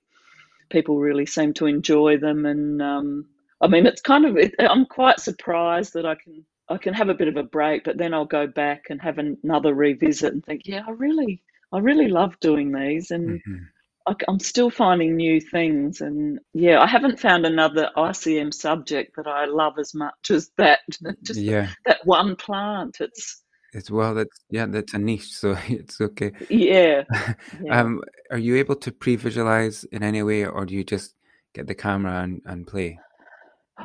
people 0.71 0.99
really 0.99 1.27
seem 1.27 1.55
to 1.55 1.67
enjoy 1.67 2.19
them, 2.19 2.47
and 2.47 2.81
um, 2.81 3.27
I 3.61 3.69
mean, 3.69 3.87
it's 3.87 4.01
kind 4.01 4.25
of 4.25 4.37
it, 4.37 4.55
I'm 4.59 4.87
quite 4.87 5.21
surprised 5.21 5.95
that 5.95 6.07
I 6.07 6.15
can 6.15 6.45
I 6.69 6.79
can 6.79 6.95
have 6.95 7.09
a 7.09 7.15
bit 7.15 7.29
of 7.29 7.37
a 7.37 7.43
break, 7.43 7.85
but 7.85 7.99
then 7.99 8.15
I'll 8.15 8.27
go 8.27 8.47
back 8.47 8.87
and 8.91 9.01
have 9.01 9.19
another 9.19 9.75
revisit 9.75 10.33
and 10.33 10.45
think, 10.45 10.63
yeah, 10.67 10.83
I 10.87 10.93
really 10.93 11.43
I 11.73 11.79
really 11.79 12.09
love 12.09 12.39
doing 12.41 12.73
these 12.73 13.11
and 13.11 13.41
mm-hmm. 13.41 13.65
I, 14.09 14.15
am 14.31 14.39
still 14.39 14.71
finding 14.71 15.17
new 15.17 15.41
things. 15.41 16.01
And 16.01 16.41
yeah, 16.55 16.81
I 16.81 16.87
haven't 16.87 17.21
found 17.21 17.45
another 17.45 17.91
ICM 17.97 18.55
subject 18.55 19.17
that 19.17 19.27
I 19.27 19.45
love 19.45 19.79
as 19.79 19.95
much 19.95 20.31
as 20.31 20.51
that. 20.57 20.81
Just 21.23 21.41
yeah. 21.41 21.71
that 21.87 22.05
one 22.05 22.37
plant. 22.37 22.99
It's 23.01 23.43
it's 23.75 23.91
well 23.91 24.15
that's 24.15 24.41
yeah 24.49 24.65
that's 24.65 24.95
a 24.95 24.99
niche 24.99 25.31
so 25.31 25.55
it's 25.69 26.01
okay 26.01 26.33
yeah, 26.49 27.03
yeah. 27.63 27.81
um 27.81 28.01
are 28.31 28.39
you 28.39 28.57
able 28.57 28.75
to 28.75 28.91
pre-visualize 28.91 29.85
in 29.93 30.03
any 30.03 30.23
way 30.23 30.47
or 30.47 30.65
do 30.65 30.75
you 30.75 30.83
just 30.83 31.15
get 31.55 31.67
the 31.67 31.75
camera 31.75 32.23
and, 32.23 32.41
and 32.47 32.67
play 32.67 32.99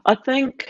i 0.06 0.16
think 0.16 0.70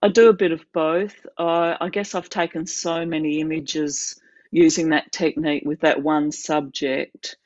i 0.00 0.08
do 0.08 0.30
a 0.30 0.32
bit 0.32 0.50
of 0.50 0.64
both 0.72 1.14
uh, 1.36 1.76
i 1.78 1.90
guess 1.90 2.14
i've 2.14 2.30
taken 2.30 2.66
so 2.66 3.04
many 3.04 3.40
images 3.40 4.18
using 4.50 4.88
that 4.88 5.12
technique 5.12 5.64
with 5.66 5.80
that 5.80 6.02
one 6.02 6.32
subject 6.32 7.36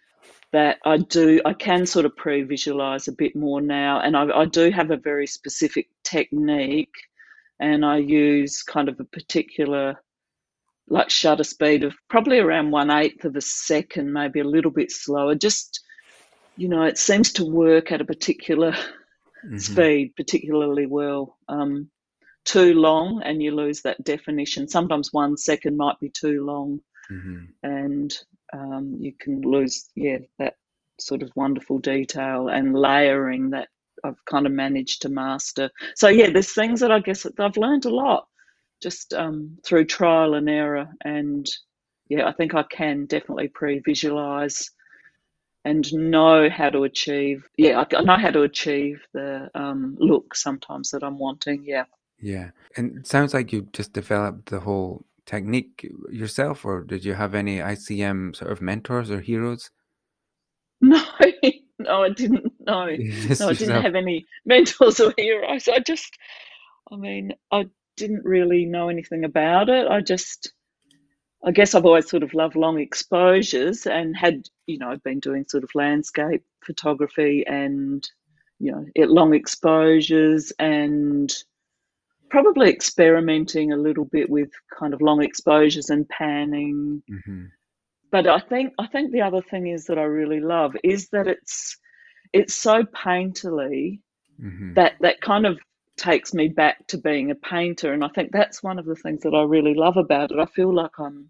that 0.53 0.79
I 0.85 0.99
do, 0.99 1.41
I 1.45 1.55
can 1.55 1.87
sort 1.87 2.05
of 2.05 2.17
pre 2.17 2.43
visualize 2.43 3.09
a 3.09 3.13
bit 3.13 3.35
more 3.35 3.61
now. 3.61 4.01
And 4.01 4.17
I, 4.17 4.27
I, 4.29 4.45
do 4.45 4.71
have 4.71 4.91
a 4.91 4.97
very 4.97 5.27
specific 5.27 5.89
technique, 6.05 6.95
and 7.59 7.85
I 7.85 7.99
use 7.99 8.63
kind 8.63 8.89
of 8.89 9.01
a 9.01 9.05
particular, 9.05 9.97
like 10.89 11.11
shutter 11.11 11.45
speed 11.45 11.85
of 11.85 11.95
probably 12.09 12.39
around 12.39 12.71
one 12.71 12.91
eighth 12.91 13.25
of 13.25 13.35
a 13.35 13.41
second, 13.41 14.13
maybe 14.13 14.41
a 14.41 14.45
little 14.45 14.71
bit 14.71 14.93
slower. 14.93 15.35
Just, 15.35 15.81
you 16.57 16.69
know, 16.69 16.83
it 16.83 16.99
seems 16.99 17.33
to 17.35 17.45
work 17.45 17.91
at 17.91 18.03
a 18.03 18.05
particular 18.05 18.73
mm-hmm. 18.73 19.59
speed 19.59 20.15
particularly 20.17 20.87
well. 20.87 21.39
Um, 21.49 21.89
too 22.45 22.75
long, 22.75 23.23
and 23.25 23.43
you 23.43 23.55
lose 23.55 23.83
that 23.83 24.03
definition. 24.05 24.69
Sometimes 24.69 25.13
one 25.13 25.37
second 25.37 25.77
might 25.77 25.99
be 26.01 26.11
too 26.11 26.45
long 26.45 26.81
mm-hmm. 27.11 27.45
and 27.63 28.17
um, 28.53 28.97
you 28.99 29.13
can 29.19 29.41
lose 29.41 29.89
yeah 29.95 30.19
that 30.39 30.55
sort 31.01 31.23
of 31.23 31.31
wonderful 31.35 31.79
detail 31.79 32.49
and 32.49 32.75
layering 32.75 33.51
that 33.51 33.69
I've 34.05 34.25
kind 34.25 34.47
of 34.47 34.53
managed 34.53 35.03
to 35.03 35.09
master. 35.09 35.71
So 35.97 36.09
yeah, 36.09 36.31
there's 36.31 36.55
things 36.55 36.81
that 36.81 36.91
I 36.91 37.01
guess 37.01 37.27
I've 37.39 37.57
learned 37.57 37.85
a 37.85 37.95
lot 37.95 38.27
just 38.83 39.15
um, 39.15 39.59
through 39.65 39.85
trial 39.87 40.35
and 40.35 40.49
error. 40.49 40.89
And 41.05 41.47
yeah, 42.09 42.27
I 42.27 42.33
think 42.33 42.55
I 42.55 42.65
can 42.65 43.07
definitely 43.07 43.49
pre 43.49 43.81
visualize 43.81 44.71
and 45.65 45.91
know 45.93 46.51
how 46.51 46.71
to 46.71 46.83
achieve. 46.83 47.47
Yeah, 47.57 47.85
I 47.97 48.03
know 48.03 48.17
how 48.17 48.31
to 48.31 48.43
achieve 48.43 49.01
the 49.15 49.49
um, 49.55 49.97
look 49.99 50.35
sometimes 50.35 50.91
that 50.91 51.05
I'm 51.05 51.19
wanting. 51.19 51.65
Yeah. 51.65 51.85
Yeah. 52.21 52.51
And 52.77 52.99
it 52.99 53.07
sounds 53.07 53.35
like 53.35 53.53
you 53.53 53.69
just 53.73 53.93
developed 53.93 54.47
the 54.47 54.61
whole 54.61 55.05
technique 55.27 55.89
yourself, 56.11 56.65
or 56.65 56.83
did 56.83 57.05
you 57.05 57.15
have 57.15 57.35
any 57.35 57.59
ICM 57.59 58.35
sort 58.37 58.53
of 58.53 58.61
mentors 58.61 59.11
or 59.11 59.21
heroes? 59.21 59.71
No, 60.85 61.01
no, 61.79 62.03
I 62.03 62.09
didn't. 62.11 62.53
No, 62.61 62.87
no, 62.87 62.87
I 62.87 62.97
didn't 62.97 63.41
yourself. 63.61 63.85
have 63.85 63.95
any 63.95 64.27
mentors 64.45 65.01
or 65.01 65.13
heroes. 65.17 65.69
I 65.69 65.79
just, 65.81 66.17
I 66.93 66.97
mean, 66.97 67.33
I 67.53 67.67
didn't 67.97 68.25
really 68.25 68.67
know 68.67 68.89
anything 68.89 69.25
about 69.25 69.69
it. 69.69 69.87
I 69.89 70.01
just, 70.01 70.53
I 71.45 71.51
guess 71.51 71.75
I've 71.75 71.85
always 71.87 72.09
sort 72.09 72.23
of 72.23 72.35
loved 72.35 72.57
long 72.57 72.79
exposures 72.79 73.87
and 73.87 74.17
had, 74.17 74.43
you 74.67 74.79
know, 74.79 74.91
I've 74.91 75.03
been 75.03 75.21
doing 75.21 75.45
sort 75.49 75.65
of 75.65 75.71
landscape 75.75 76.43
photography 76.65 77.45
and, 77.47 78.09
you 78.59 78.73
know, 78.73 78.85
it 78.95 79.11
long 79.11 79.35
exposures 79.35 80.53
and 80.59 81.33
probably 82.33 82.71
experimenting 82.71 83.73
a 83.73 83.77
little 83.77 84.07
bit 84.07 84.31
with 84.31 84.51
kind 84.79 84.95
of 84.95 85.03
long 85.03 85.23
exposures 85.23 85.91
and 85.91 86.09
panning. 86.09 87.03
Mm-hmm. 87.11 87.45
But 88.11 88.27
I 88.27 88.41
think 88.41 88.73
I 88.79 88.87
think 88.87 89.13
the 89.13 89.21
other 89.21 89.43
thing 89.43 89.67
is 89.67 89.85
that 89.87 89.99
I 89.99 90.05
really 90.05 90.41
love 90.41 90.75
is 90.83 91.11
that 91.11 91.29
it's 91.29 91.77
it's 92.33 92.55
so 92.55 92.85
painterly 92.85 94.01
mm-hmm. 94.43 94.73
that 94.75 94.95
that 95.01 95.21
kind 95.21 95.45
of 95.45 95.59
takes 95.99 96.33
me 96.33 96.49
back 96.49 96.87
to 96.87 96.97
being 96.97 97.31
a 97.31 97.35
painter 97.35 97.93
and 97.93 98.03
i 98.03 98.09
think 98.09 98.33
that's 98.33 98.63
one 98.63 98.79
of 98.79 98.87
the 98.87 98.97
things 98.97 99.21
that 99.23 99.35
i 99.35 99.43
really 99.43 99.75
love 99.75 99.99
about 99.99 100.31
it 100.31 100.39
i 100.39 100.47
feel 100.47 100.75
like 100.75 100.99
i'm 100.99 101.29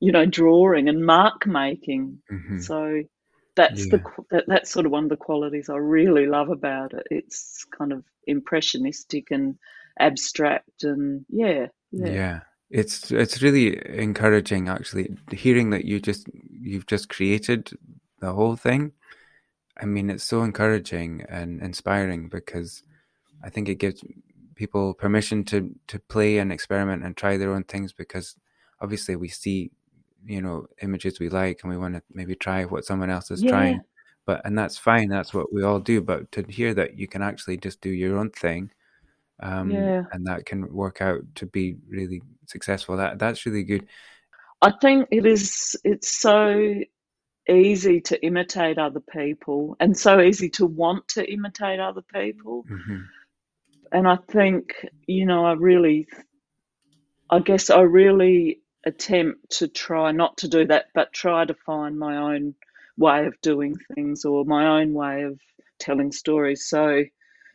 you 0.00 0.10
know 0.10 0.24
drawing 0.24 0.88
and 0.88 1.04
mark 1.04 1.46
making 1.46 2.18
mm-hmm. 2.32 2.58
so 2.58 3.02
that's 3.56 3.84
yeah. 3.84 3.90
the 3.90 4.02
that, 4.30 4.44
that's 4.48 4.70
sort 4.70 4.86
of 4.86 4.90
one 4.90 5.04
of 5.04 5.10
the 5.10 5.18
qualities 5.18 5.68
i 5.68 5.76
really 5.76 6.24
love 6.24 6.48
about 6.48 6.94
it 6.94 7.06
it's 7.10 7.66
kind 7.76 7.92
of 7.92 8.02
impressionistic 8.26 9.30
and 9.30 9.58
abstract 10.00 10.82
and 10.82 11.24
yeah 11.28 11.66
yeah, 11.92 12.08
yeah. 12.08 12.40
it's 12.70 13.10
it's 13.10 13.42
really 13.42 13.80
encouraging 13.96 14.68
actually 14.68 15.16
hearing 15.30 15.70
that 15.70 15.84
you 15.84 16.00
just 16.00 16.28
you've 16.50 16.86
just 16.86 17.08
created 17.08 17.70
the 18.20 18.32
whole 18.32 18.56
thing 18.56 18.92
i 19.80 19.84
mean 19.84 20.10
it's 20.10 20.24
so 20.24 20.42
encouraging 20.42 21.24
and 21.28 21.62
inspiring 21.62 22.28
because 22.28 22.82
I 23.44 23.50
think 23.50 23.68
it 23.68 23.76
gives 23.76 24.02
people 24.54 24.94
permission 24.94 25.44
to 25.44 25.70
to 25.88 25.98
play 25.98 26.38
and 26.38 26.50
experiment 26.50 27.04
and 27.04 27.16
try 27.16 27.36
their 27.36 27.52
own 27.52 27.64
things 27.64 27.92
because 27.92 28.36
obviously 28.80 29.16
we 29.16 29.28
see 29.28 29.70
you 30.24 30.40
know 30.40 30.66
images 30.80 31.20
we 31.20 31.28
like 31.28 31.60
and 31.62 31.70
we 31.70 31.76
want 31.76 31.94
to 31.94 32.02
maybe 32.12 32.34
try 32.34 32.64
what 32.64 32.84
someone 32.84 33.10
else 33.10 33.30
is 33.30 33.42
yeah. 33.42 33.50
trying 33.50 33.80
but 34.24 34.40
and 34.44 34.56
that's 34.56 34.78
fine 34.78 35.08
that's 35.08 35.34
what 35.34 35.52
we 35.52 35.62
all 35.62 35.80
do 35.80 36.00
but 36.00 36.30
to 36.32 36.42
hear 36.44 36.72
that 36.72 36.96
you 36.96 37.06
can 37.06 37.20
actually 37.20 37.56
just 37.56 37.80
do 37.80 37.90
your 37.90 38.16
own 38.16 38.30
thing 38.30 38.70
um 39.42 39.70
yeah. 39.70 40.02
and 40.12 40.26
that 40.26 40.46
can 40.46 40.72
work 40.72 41.00
out 41.00 41.20
to 41.34 41.46
be 41.46 41.76
really 41.88 42.22
successful 42.46 42.96
that 42.96 43.18
that's 43.18 43.46
really 43.46 43.64
good 43.64 43.86
i 44.62 44.70
think 44.80 45.06
it 45.10 45.26
is 45.26 45.76
it's 45.84 46.20
so 46.20 46.74
easy 47.48 48.00
to 48.00 48.24
imitate 48.24 48.78
other 48.78 49.00
people 49.00 49.76
and 49.80 49.96
so 49.96 50.20
easy 50.20 50.48
to 50.48 50.64
want 50.64 51.06
to 51.08 51.30
imitate 51.30 51.80
other 51.80 52.02
people 52.12 52.64
mm-hmm 52.70 53.00
and 53.94 54.08
I 54.08 54.16
think, 54.16 54.74
you 55.06 55.24
know, 55.24 55.46
I 55.46 55.52
really, 55.52 56.08
I 57.30 57.38
guess 57.38 57.70
I 57.70 57.82
really 57.82 58.60
attempt 58.84 59.58
to 59.58 59.68
try 59.68 60.10
not 60.10 60.36
to 60.38 60.48
do 60.48 60.66
that, 60.66 60.86
but 60.94 61.12
try 61.12 61.44
to 61.44 61.54
find 61.54 61.96
my 61.96 62.16
own 62.16 62.56
way 62.98 63.26
of 63.26 63.40
doing 63.40 63.76
things 63.94 64.24
or 64.24 64.44
my 64.44 64.80
own 64.80 64.94
way 64.94 65.22
of 65.22 65.38
telling 65.78 66.10
stories. 66.10 66.66
So, 66.66 67.04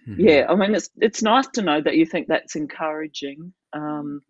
mm-hmm. 0.10 0.20
yeah, 0.20 0.46
I 0.50 0.56
mean, 0.56 0.76
it's 0.76 0.90
it's 0.98 1.22
nice 1.22 1.48
to 1.54 1.62
know 1.62 1.82
that 1.82 1.96
you 1.96 2.06
think 2.06 2.28
that's 2.28 2.56
encouraging. 2.56 3.54
Um, 3.74 4.22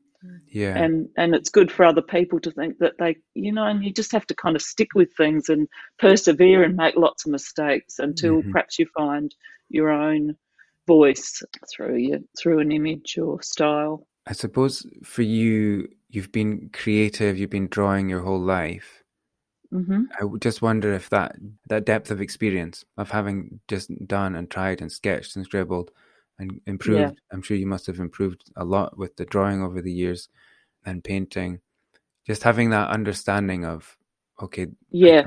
yeah, 0.47 0.77
and 0.77 1.07
and 1.17 1.33
it's 1.33 1.49
good 1.49 1.71
for 1.71 1.85
other 1.85 2.01
people 2.01 2.39
to 2.41 2.51
think 2.51 2.79
that 2.79 2.93
they, 2.99 3.17
you 3.35 3.53
know, 3.53 3.65
and 3.65 3.83
you 3.83 3.93
just 3.93 4.11
have 4.11 4.27
to 4.27 4.35
kind 4.35 4.55
of 4.55 4.61
stick 4.61 4.89
with 4.93 5.09
things 5.15 5.49
and 5.49 5.67
persevere 5.97 6.63
and 6.63 6.75
make 6.75 6.95
lots 6.95 7.25
of 7.25 7.31
mistakes 7.31 7.99
until 7.99 8.35
mm-hmm. 8.35 8.51
perhaps 8.51 8.77
you 8.79 8.85
find 8.95 9.33
your 9.69 9.89
own 9.89 10.35
voice 10.87 11.43
through 11.71 11.97
you 11.97 12.27
through 12.37 12.59
an 12.59 12.71
image 12.71 13.17
or 13.17 13.41
style. 13.41 14.07
I 14.25 14.33
suppose 14.33 14.85
for 15.03 15.21
you, 15.21 15.87
you've 16.09 16.31
been 16.31 16.69
creative, 16.73 17.37
you've 17.37 17.49
been 17.49 17.67
drawing 17.67 18.09
your 18.09 18.21
whole 18.21 18.39
life. 18.39 19.03
Mm-hmm. 19.73 20.03
I 20.19 20.37
just 20.39 20.61
wonder 20.61 20.93
if 20.93 21.09
that 21.09 21.35
that 21.67 21.85
depth 21.85 22.09
of 22.09 22.21
experience 22.21 22.85
of 22.97 23.11
having 23.11 23.59
just 23.67 23.91
done 24.07 24.35
and 24.35 24.49
tried 24.49 24.81
and 24.81 24.91
sketched 24.91 25.35
and 25.35 25.45
scribbled 25.45 25.91
and 26.39 26.59
improved. 26.65 26.99
Yeah. 26.99 27.11
I'm 27.31 27.41
sure 27.41 27.57
you 27.57 27.67
must 27.67 27.85
have 27.85 27.99
improved 27.99 28.49
a 28.55 28.65
lot 28.65 28.97
with 28.97 29.15
the 29.15 29.25
drawing 29.25 29.61
over 29.61 29.81
the 29.81 29.91
years 29.91 30.29
and 30.85 31.03
painting. 31.03 31.59
Just 32.25 32.43
having 32.43 32.71
that 32.71 32.89
understanding 32.89 33.65
of 33.65 33.95
okay 34.41 34.67
yeah 34.91 35.25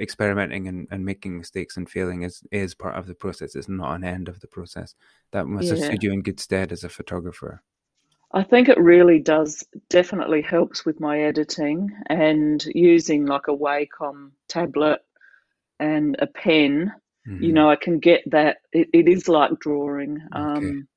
experimenting 0.00 0.68
and, 0.68 0.88
and 0.90 1.04
making 1.04 1.36
mistakes 1.36 1.76
and 1.76 1.88
failing 1.88 2.22
is 2.22 2.42
is 2.50 2.74
part 2.74 2.96
of 2.96 3.06
the 3.06 3.14
process 3.14 3.54
it's 3.54 3.68
not 3.68 3.94
an 3.94 4.04
end 4.04 4.28
of 4.28 4.40
the 4.40 4.46
process 4.46 4.94
that 5.32 5.46
must 5.46 5.66
yeah. 5.66 5.74
have 5.74 5.84
stood 5.84 6.02
you 6.02 6.12
in 6.12 6.22
good 6.22 6.40
stead 6.40 6.72
as 6.72 6.84
a 6.84 6.88
photographer 6.88 7.62
i 8.32 8.42
think 8.42 8.68
it 8.68 8.78
really 8.78 9.18
does 9.18 9.64
definitely 9.88 10.42
helps 10.42 10.84
with 10.84 11.00
my 11.00 11.20
editing 11.20 11.90
and 12.06 12.64
using 12.74 13.26
like 13.26 13.48
a 13.48 13.56
wacom 13.56 14.30
tablet 14.48 15.00
and 15.78 16.16
a 16.18 16.26
pen 16.26 16.92
mm-hmm. 17.28 17.42
you 17.42 17.52
know 17.52 17.70
i 17.70 17.76
can 17.76 17.98
get 17.98 18.22
that 18.26 18.58
it, 18.72 18.88
it 18.92 19.08
is 19.08 19.28
like 19.28 19.58
drawing 19.58 20.20
okay. 20.34 20.42
um 20.42 20.88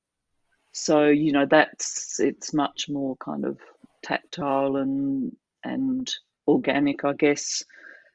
so 0.71 1.07
you 1.07 1.31
know 1.31 1.45
that's 1.45 2.19
it's 2.19 2.53
much 2.53 2.87
more 2.89 3.15
kind 3.17 3.45
of 3.45 3.57
tactile 4.03 4.77
and 4.77 5.35
and 5.63 6.11
organic, 6.47 7.05
I 7.05 7.13
guess. 7.13 7.63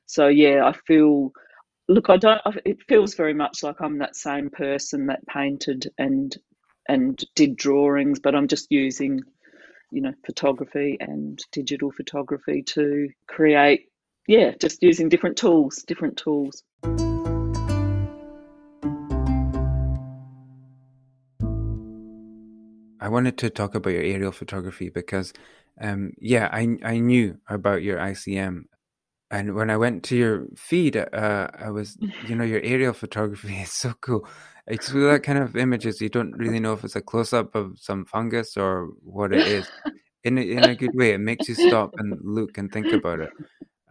So 0.06 0.28
yeah, 0.28 0.66
I 0.66 0.72
feel. 0.86 1.32
Look, 1.88 2.08
I 2.08 2.16
don't. 2.16 2.40
It 2.64 2.78
feels 2.88 3.14
very 3.14 3.34
much 3.34 3.62
like 3.62 3.80
I'm 3.80 3.98
that 3.98 4.16
same 4.16 4.50
person 4.50 5.06
that 5.06 5.26
painted 5.26 5.90
and 5.98 6.34
and 6.88 7.22
did 7.34 7.56
drawings, 7.56 8.20
but 8.20 8.34
I'm 8.34 8.48
just 8.48 8.70
using, 8.70 9.20
you 9.90 10.02
know, 10.02 10.12
photography 10.24 10.96
and 11.00 11.38
digital 11.52 11.90
photography 11.90 12.62
to 12.74 13.08
create. 13.26 13.88
Yeah, 14.26 14.52
just 14.60 14.82
using 14.82 15.08
different 15.08 15.36
tools, 15.36 15.82
different 15.86 16.16
tools. 16.16 16.62
I 23.00 23.08
wanted 23.08 23.36
to 23.38 23.50
talk 23.50 23.74
about 23.74 23.90
your 23.90 24.02
aerial 24.02 24.32
photography 24.32 24.88
because 24.88 25.34
um, 25.80 26.12
yeah, 26.18 26.48
I 26.50 26.78
I 26.82 26.98
knew 26.98 27.38
about 27.48 27.82
your 27.82 27.98
ICM, 27.98 28.64
and 29.34 29.54
when 29.54 29.68
I 29.68 29.76
went 29.76 30.04
to 30.04 30.16
your 30.16 30.46
feed, 30.56 30.96
uh, 30.96 31.48
I 31.58 31.70
was 31.70 31.96
you 32.28 32.36
know 32.36 32.44
your 32.44 32.60
aerial 32.62 32.92
photography 33.02 33.56
is 33.56 33.72
so 33.72 33.92
cool. 34.00 34.26
It's 34.66 34.90
that 34.92 35.22
kind 35.24 35.38
of 35.38 35.56
images 35.56 36.00
you 36.00 36.08
don't 36.08 36.32
really 36.32 36.60
know 36.60 36.72
if 36.72 36.84
it's 36.84 36.96
a 36.96 37.02
close 37.02 37.32
up 37.32 37.54
of 37.54 37.78
some 37.78 38.04
fungus 38.04 38.56
or 38.56 38.90
what 39.02 39.32
it 39.32 39.46
is. 39.46 39.68
In 40.24 40.38
a, 40.38 40.40
in 40.40 40.64
a 40.64 40.74
good 40.74 40.94
way, 40.94 41.12
it 41.12 41.18
makes 41.18 41.50
you 41.50 41.54
stop 41.54 41.92
and 41.98 42.18
look 42.22 42.56
and 42.56 42.72
think 42.72 42.90
about 42.94 43.20
it. 43.20 43.28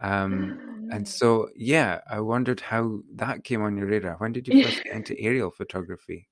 Um, 0.00 0.88
and 0.90 1.06
so, 1.06 1.48
yeah, 1.54 2.00
I 2.10 2.18
wondered 2.18 2.58
how 2.58 3.02
that 3.14 3.44
came 3.44 3.62
on 3.62 3.76
your 3.76 3.86
radar. 3.86 4.16
When 4.18 4.32
did 4.32 4.48
you 4.48 4.64
first 4.64 4.82
get 4.82 4.94
into 4.94 5.14
aerial 5.20 5.52
photography? 5.52 6.28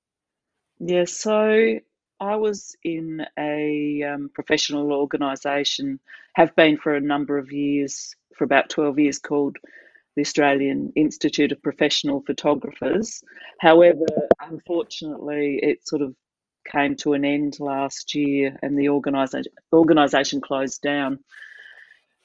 Yeah, 0.80 1.04
so 1.04 1.78
I 2.18 2.34
was 2.34 2.74
in 2.82 3.24
a 3.38 4.02
um, 4.02 4.30
professional 4.34 4.92
organisation, 4.92 6.00
have 6.34 6.54
been 6.56 6.78
for 6.78 6.96
a 6.96 7.00
number 7.00 7.38
of 7.38 7.52
years, 7.52 8.16
for 8.36 8.44
about 8.44 8.70
12 8.70 8.98
years, 8.98 9.18
called 9.18 9.56
the 10.16 10.22
Australian 10.22 10.92
Institute 10.94 11.52
of 11.52 11.62
Professional 11.62 12.22
Photographers. 12.26 13.22
However, 13.60 14.06
unfortunately, 14.40 15.58
it 15.62 15.86
sort 15.86 16.02
of 16.02 16.14
came 16.70 16.94
to 16.96 17.14
an 17.14 17.24
end 17.24 17.58
last 17.60 18.14
year 18.14 18.56
and 18.62 18.78
the 18.78 18.88
organisation, 18.88 19.52
organisation 19.72 20.40
closed 20.40 20.82
down. 20.82 21.18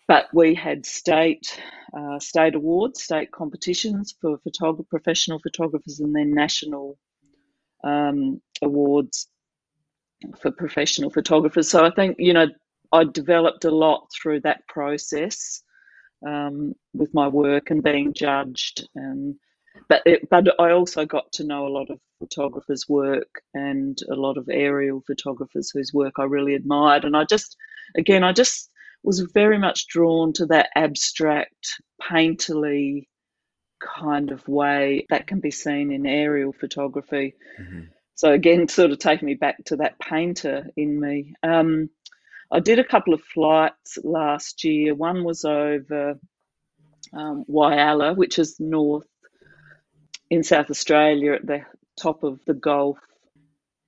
But 0.07 0.27
we 0.33 0.53
had 0.53 0.85
state 0.85 1.59
uh, 1.97 2.19
state 2.19 2.55
awards, 2.55 3.03
state 3.03 3.31
competitions 3.31 4.15
for 4.21 4.37
photog- 4.39 4.87
professional 4.89 5.39
photographers, 5.39 5.99
and 5.99 6.15
then 6.15 6.33
national 6.33 6.97
um, 7.83 8.41
awards 8.61 9.27
for 10.41 10.51
professional 10.51 11.09
photographers. 11.09 11.69
So 11.69 11.85
I 11.85 11.91
think, 11.91 12.17
you 12.19 12.33
know, 12.33 12.47
I 12.91 13.03
developed 13.03 13.65
a 13.65 13.71
lot 13.71 14.07
through 14.13 14.41
that 14.41 14.65
process 14.67 15.61
um, 16.25 16.73
with 16.93 17.13
my 17.13 17.27
work 17.27 17.69
and 17.69 17.83
being 17.83 18.13
judged. 18.13 18.87
And 18.95 19.35
but 19.89 20.01
it, 20.05 20.29
but 20.29 20.59
I 20.59 20.71
also 20.71 21.05
got 21.05 21.31
to 21.33 21.43
know 21.43 21.67
a 21.67 21.69
lot 21.69 21.89
of 21.89 21.99
photographers' 22.19 22.85
work 22.89 23.41
and 23.53 23.97
a 24.09 24.15
lot 24.15 24.37
of 24.37 24.49
aerial 24.49 25.01
photographers 25.05 25.71
whose 25.71 25.93
work 25.93 26.13
I 26.17 26.23
really 26.23 26.55
admired, 26.55 27.05
and 27.05 27.15
I 27.15 27.25
just 27.25 27.55
again 27.95 28.23
I 28.23 28.33
just 28.33 28.69
was 29.03 29.19
very 29.33 29.57
much 29.57 29.87
drawn 29.87 30.33
to 30.33 30.45
that 30.47 30.69
abstract, 30.75 31.81
painterly 32.01 33.07
kind 33.79 34.31
of 34.31 34.47
way 34.47 35.05
that 35.09 35.27
can 35.27 35.39
be 35.39 35.51
seen 35.51 35.91
in 35.91 36.05
aerial 36.05 36.51
photography. 36.51 37.35
Mm-hmm. 37.61 37.81
So 38.15 38.31
again, 38.31 38.67
sort 38.67 38.91
of 38.91 38.97
taking 38.97 39.27
me 39.27 39.35
back 39.35 39.63
to 39.65 39.75
that 39.77 39.99
painter 39.99 40.67
in 40.75 40.99
me. 40.99 41.35
Um, 41.43 41.89
I 42.51 42.59
did 42.59 42.79
a 42.79 42.83
couple 42.83 43.13
of 43.13 43.21
flights 43.21 43.97
last 44.03 44.63
year. 44.63 44.95
One 44.95 45.23
was 45.23 45.43
over 45.43 46.17
um, 47.13 47.45
Whyalla, 47.47 48.15
which 48.15 48.39
is 48.39 48.59
north 48.59 49.07
in 50.29 50.43
South 50.43 50.69
Australia 50.69 51.33
at 51.33 51.45
the 51.45 51.61
top 51.99 52.23
of 52.23 52.39
the 52.45 52.53
Gulf. 52.53 52.99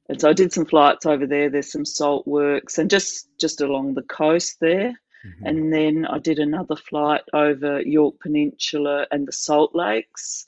And 0.10 0.20
so 0.20 0.30
I 0.30 0.34
did 0.34 0.52
some 0.52 0.66
flights 0.66 1.06
over 1.06 1.28
there. 1.28 1.50
There's 1.50 1.72
some 1.72 1.86
salt 1.86 2.28
works 2.28 2.78
and 2.78 2.90
just 2.90 3.28
just 3.40 3.62
along 3.62 3.94
the 3.94 4.02
coast 4.04 4.58
there. 4.60 4.90
Mm-hmm. 5.26 5.46
And 5.46 5.74
then 5.74 6.06
I 6.06 6.18
did 6.20 6.40
another 6.40 6.76
flight 6.76 7.22
over 7.34 7.82
Yorke 7.82 8.20
Peninsula 8.20 9.06
and 9.12 9.28
the 9.28 9.32
Salt 9.32 9.76
Lakes. 9.76 10.48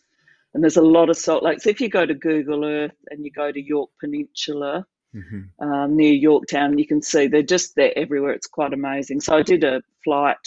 And 0.53 0.63
there's 0.63 0.77
a 0.77 0.81
lot 0.81 1.09
of 1.09 1.17
salt 1.17 1.43
lakes. 1.43 1.67
If 1.67 1.79
you 1.79 1.89
go 1.89 2.05
to 2.05 2.13
Google 2.13 2.65
Earth 2.65 2.97
and 3.09 3.23
you 3.23 3.31
go 3.31 3.51
to 3.51 3.61
Yorke 3.61 3.91
Peninsula 3.99 4.85
mm-hmm. 5.15 5.63
um, 5.63 5.95
near 5.95 6.13
Yorketown, 6.13 6.79
you 6.79 6.87
can 6.87 7.01
see 7.01 7.27
they're 7.27 7.43
just 7.43 7.75
there 7.75 7.93
everywhere. 7.97 8.31
It's 8.31 8.47
quite 8.47 8.73
amazing. 8.73 9.21
So 9.21 9.35
I 9.35 9.41
did 9.41 9.63
a 9.63 9.81
flight 10.03 10.37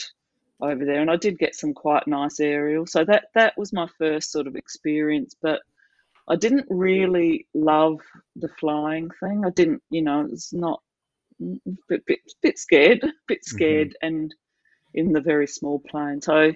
over 0.61 0.85
there 0.85 1.01
and 1.01 1.11
I 1.11 1.17
did 1.17 1.39
get 1.39 1.55
some 1.55 1.75
quite 1.75 2.07
nice 2.07 2.41
aerial. 2.41 2.87
So 2.87 3.05
that, 3.05 3.27
that 3.35 3.55
was 3.57 3.73
my 3.73 3.89
first 3.99 4.33
sort 4.33 4.47
of 4.47 4.57
experience. 4.57 5.35
But 5.41 5.61
I 6.29 6.37
didn't 6.37 6.67
really 6.71 7.47
love 7.55 8.01
the 8.37 8.49
flying 8.61 9.11
thing. 9.21 9.45
I 9.45 9.51
didn't, 9.51 9.83
you 9.91 10.03
know, 10.03 10.27
it's 10.31 10.53
not 10.53 10.81
bit, 11.89 12.07
bit, 12.07 12.21
bit 12.43 12.59
scared, 12.59 13.01
bit 13.29 13.41
mm-hmm. 13.41 13.57
scared, 13.57 13.89
mm-hmm. 13.89 14.07
and 14.07 14.35
in 14.95 15.13
the 15.13 15.21
very 15.21 15.47
small 15.47 15.81
plane. 15.81 16.23
So 16.23 16.53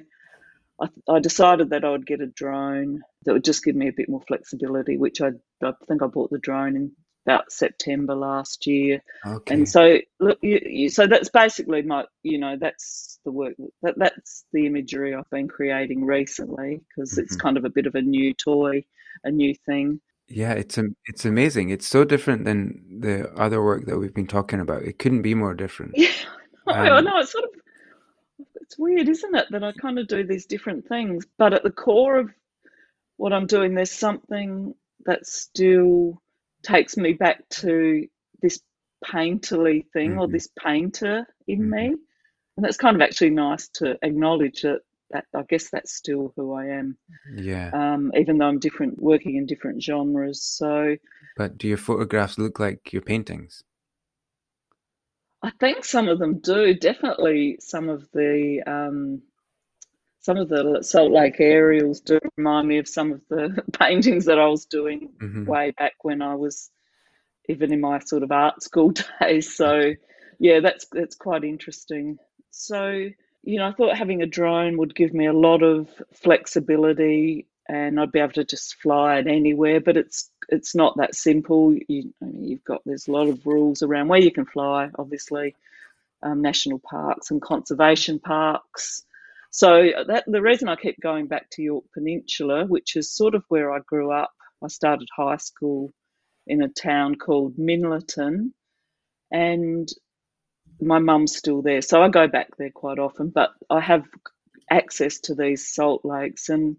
I, 0.81 0.89
I, 1.09 1.19
decided 1.19 1.71
that 1.71 1.85
I 1.85 1.91
would 1.91 2.07
get 2.07 2.21
a 2.21 2.27
drone 2.27 3.03
that 3.25 3.33
would 3.33 3.45
just 3.45 3.65
give 3.65 3.75
me 3.75 3.89
a 3.89 3.93
bit 3.93 4.09
more 4.09 4.23
flexibility, 4.29 4.97
which 4.97 5.21
I, 5.21 5.31
I 5.63 5.73
think 5.89 6.03
I 6.03 6.07
bought 6.07 6.31
the 6.31 6.39
drone 6.39 6.77
in 6.77 6.93
about 7.27 7.53
September 7.53 8.15
last 8.15 8.67
year. 8.67 9.03
Okay. 9.27 9.55
And 9.55 9.69
so 9.69 9.99
look, 10.21 10.39
you, 10.43 10.61
you, 10.65 10.89
so 10.89 11.07
that's 11.07 11.29
basically 11.29 11.83
my, 11.83 12.05
you 12.23 12.39
know, 12.39 12.57
that's 12.59 13.19
the 13.25 13.33
work 13.33 13.55
that 13.83 13.99
that's 13.99 14.45
the 14.53 14.67
imagery 14.67 15.15
I've 15.15 15.29
been 15.31 15.49
creating 15.49 16.05
recently 16.05 16.81
because 16.89 17.13
mm-hmm. 17.13 17.23
it's 17.23 17.37
kind 17.37 17.57
of 17.57 17.65
a 17.65 17.71
bit 17.71 17.87
of 17.87 17.95
a 17.95 18.03
new 18.03 18.33
toy, 18.35 18.85
a 19.25 19.31
new 19.31 19.55
thing. 19.55 20.01
Yeah, 20.29 20.53
it's 20.53 20.77
a, 20.77 20.85
it's 21.07 21.25
amazing. 21.25 21.71
It's 21.71 21.87
so 21.87 22.05
different 22.05 22.45
than 22.45 23.01
the 23.01 23.31
other 23.35 23.63
work 23.63 23.87
that 23.87 23.99
we've 23.99 24.15
been 24.15 24.27
talking 24.27 24.61
about. 24.61 24.83
It 24.83 24.99
couldn't 24.99 25.23
be 25.23 25.35
more 25.35 25.55
different. 25.55 25.93
Yeah, 25.97 26.13
I 26.67 26.91
um, 26.91 27.05
know. 27.05 27.19
It's 27.19 27.33
sort 27.33 27.45
of 27.45 27.51
it's 28.69 28.79
weird, 28.79 29.09
isn't 29.09 29.35
it, 29.35 29.47
that 29.51 29.65
I 29.65 29.73
kind 29.73 29.99
of 29.99 30.09
do 30.09 30.27
these 30.27 30.45
different 30.45 30.87
things, 30.89 31.25
but 31.39 31.55
at 31.55 31.63
the 31.63 31.71
core 31.71 32.19
of 32.19 32.31
what 33.17 33.33
I'm 33.33 33.47
doing, 33.47 33.75
there's 33.75 33.91
something 33.91 34.75
that's 35.07 35.33
still 35.33 36.21
takes 36.69 36.97
me 36.97 37.13
back 37.13 37.49
to 37.49 38.07
this 38.43 38.61
painterly 39.05 39.85
thing 39.93 40.13
mm-hmm. 40.13 40.21
or 40.21 40.29
this 40.29 40.49
painter 40.63 41.27
in 41.47 41.61
mm-hmm. 41.61 41.71
me, 41.71 41.87
and 42.57 42.65
that's 42.65 42.77
kind 42.77 42.97
of 42.97 43.03
actually 43.03 43.31
nice 43.31 43.69
to 43.75 43.97
acknowledge 44.03 44.63
that 44.63 44.81
that 45.11 45.25
I 45.35 45.43
guess 45.49 45.71
that's 45.71 45.95
still 45.95 46.33
who 46.37 46.53
I 46.53 46.67
am. 46.67 46.99
Yeah. 47.35 47.71
Um, 47.73 48.13
even 48.15 48.37
though 48.39 48.47
I'm 48.47 48.59
different, 48.59 49.01
working 49.01 49.37
in 49.37 49.47
different 49.47 49.83
genres. 49.83 50.43
So. 50.43 50.97
But 51.37 51.57
do 51.57 51.67
your 51.67 51.79
photographs 51.79 52.37
look 52.39 52.61
like 52.61 52.93
your 52.93 53.01
paintings? 53.03 53.63
I 55.43 55.51
think 55.61 55.85
some 55.85 56.09
of 56.09 56.19
them 56.19 56.41
do. 56.41 56.75
Definitely, 56.75 57.59
some 57.61 57.89
of 57.89 58.07
the 58.13 58.63
um, 58.67 59.23
some 60.21 60.37
of 60.37 60.49
the 60.49 60.79
Salt 60.83 61.13
Lake 61.13 61.37
aerials 61.39 62.01
do 62.01 62.19
remind 62.37 62.69
me 62.69 62.79
of 62.79 62.89
some 62.89 63.13
of 63.13 63.21
the 63.29 63.63
paintings 63.79 64.25
that 64.27 64.39
I 64.39 64.47
was 64.47 64.67
doing 64.67 65.11
mm-hmm. 65.21 65.45
way 65.45 65.73
back 65.79 65.95
when 66.03 66.23
I 66.23 66.35
was 66.35 66.71
even 67.49 67.73
in 67.73 67.81
my 67.81 67.99
sort 68.01 68.23
of 68.23 68.33
art 68.33 68.63
school 68.63 68.93
days. 69.21 69.55
So, 69.55 69.95
yeah, 70.39 70.61
that's 70.61 70.87
that's 70.93 71.17
quite 71.17 71.45
interesting. 71.45 72.19
So 72.51 73.09
you 73.43 73.59
know, 73.59 73.67
I 73.67 73.73
thought 73.73 73.97
having 73.97 74.23
a 74.23 74.27
drone 74.27 74.77
would 74.79 74.95
give 74.95 75.15
me 75.15 75.27
a 75.27 75.33
lot 75.33 75.63
of 75.63 75.89
flexibility 76.13 77.47
and 77.69 78.01
I'd 78.01 78.13
be 78.13 78.19
able 78.19 78.33
to 78.33 78.45
just 78.45 78.75
fly 78.77 79.19
it 79.19 79.27
anywhere. 79.27 79.81
But 79.81 79.97
it's 79.97 80.31
it's 80.49 80.75
not 80.75 80.97
that 80.97 81.15
simple. 81.15 81.75
You, 81.89 82.13
I 82.23 82.27
mean, 82.27 82.45
you've 82.45 82.65
got 82.65 82.83
there's 82.85 83.09
a 83.09 83.13
lot 83.13 83.29
of 83.29 83.47
rules 83.47 83.83
around 83.83 84.09
where 84.09 84.21
you 84.21 84.33
can 84.33 84.47
fly, 84.47 84.91
obviously, 84.99 85.55
um, 86.23 86.43
national 86.43 86.79
parks 86.79 87.31
and 87.31 87.41
conservation 87.41 88.19
parks. 88.19 89.05
So 89.59 89.91
that 90.07 90.23
the 90.29 90.41
reason 90.41 90.69
I 90.69 90.77
keep 90.77 91.01
going 91.01 91.27
back 91.27 91.51
to 91.51 91.63
Yorke 91.63 91.91
Peninsula, 91.93 92.65
which 92.65 92.95
is 92.95 93.13
sort 93.13 93.35
of 93.35 93.43
where 93.49 93.73
I 93.73 93.81
grew 93.81 94.13
up. 94.13 94.31
I 94.63 94.69
started 94.69 95.09
high 95.17 95.39
school 95.39 95.91
in 96.47 96.63
a 96.63 96.69
town 96.69 97.17
called 97.17 97.57
Minlaton, 97.57 98.53
and 99.33 99.89
my 100.81 101.01
mum's 101.01 101.37
still 101.37 101.61
there, 101.61 101.83
so 101.83 102.01
I 102.01 102.09
go 102.09 102.29
back 102.29 102.57
there 102.57 102.71
quite 102.73 103.01
often. 103.01 103.31
But 103.31 103.51
I 103.69 103.81
have 103.81 104.05
access 104.71 105.19
to 105.23 105.35
these 105.35 105.75
salt 105.75 106.05
lakes, 106.05 106.51
and 106.51 106.77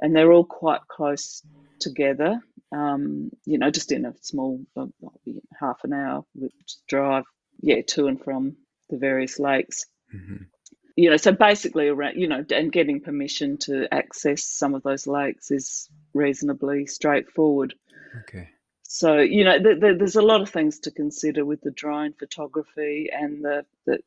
and 0.00 0.16
they're 0.16 0.32
all 0.32 0.44
quite 0.44 0.80
close 0.88 1.44
together. 1.78 2.40
Um, 2.72 3.30
you 3.46 3.58
know, 3.58 3.70
just 3.70 3.92
in 3.92 4.06
a 4.06 4.14
small 4.22 4.60
uh, 4.76 4.86
half 5.60 5.84
an 5.84 5.92
hour 5.92 6.24
drive, 6.88 7.26
yeah, 7.60 7.82
to 7.90 8.08
and 8.08 8.20
from 8.20 8.56
the 8.90 8.98
various 8.98 9.38
lakes. 9.38 9.86
Mm-hmm. 10.12 10.42
You 10.98 11.10
know, 11.10 11.16
so 11.16 11.30
basically 11.30 11.86
around, 11.86 12.16
you 12.16 12.26
know, 12.26 12.44
and 12.50 12.72
getting 12.72 13.00
permission 13.00 13.56
to 13.58 13.86
access 13.94 14.42
some 14.42 14.74
of 14.74 14.82
those 14.82 15.06
lakes 15.06 15.52
is 15.52 15.88
reasonably 16.12 16.86
straightforward. 16.86 17.74
Okay. 18.22 18.48
So 18.82 19.18
you 19.18 19.44
know, 19.44 19.62
th- 19.62 19.80
th- 19.80 19.96
there's 19.96 20.16
a 20.16 20.22
lot 20.22 20.40
of 20.40 20.50
things 20.50 20.80
to 20.80 20.90
consider 20.90 21.44
with 21.44 21.60
the 21.60 21.70
drone 21.70 22.14
photography 22.14 23.10
and 23.12 23.44
the, 23.44 23.64
the 23.86 24.00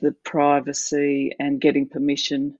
the 0.00 0.12
privacy 0.22 1.32
and 1.38 1.62
getting 1.62 1.88
permission 1.88 2.58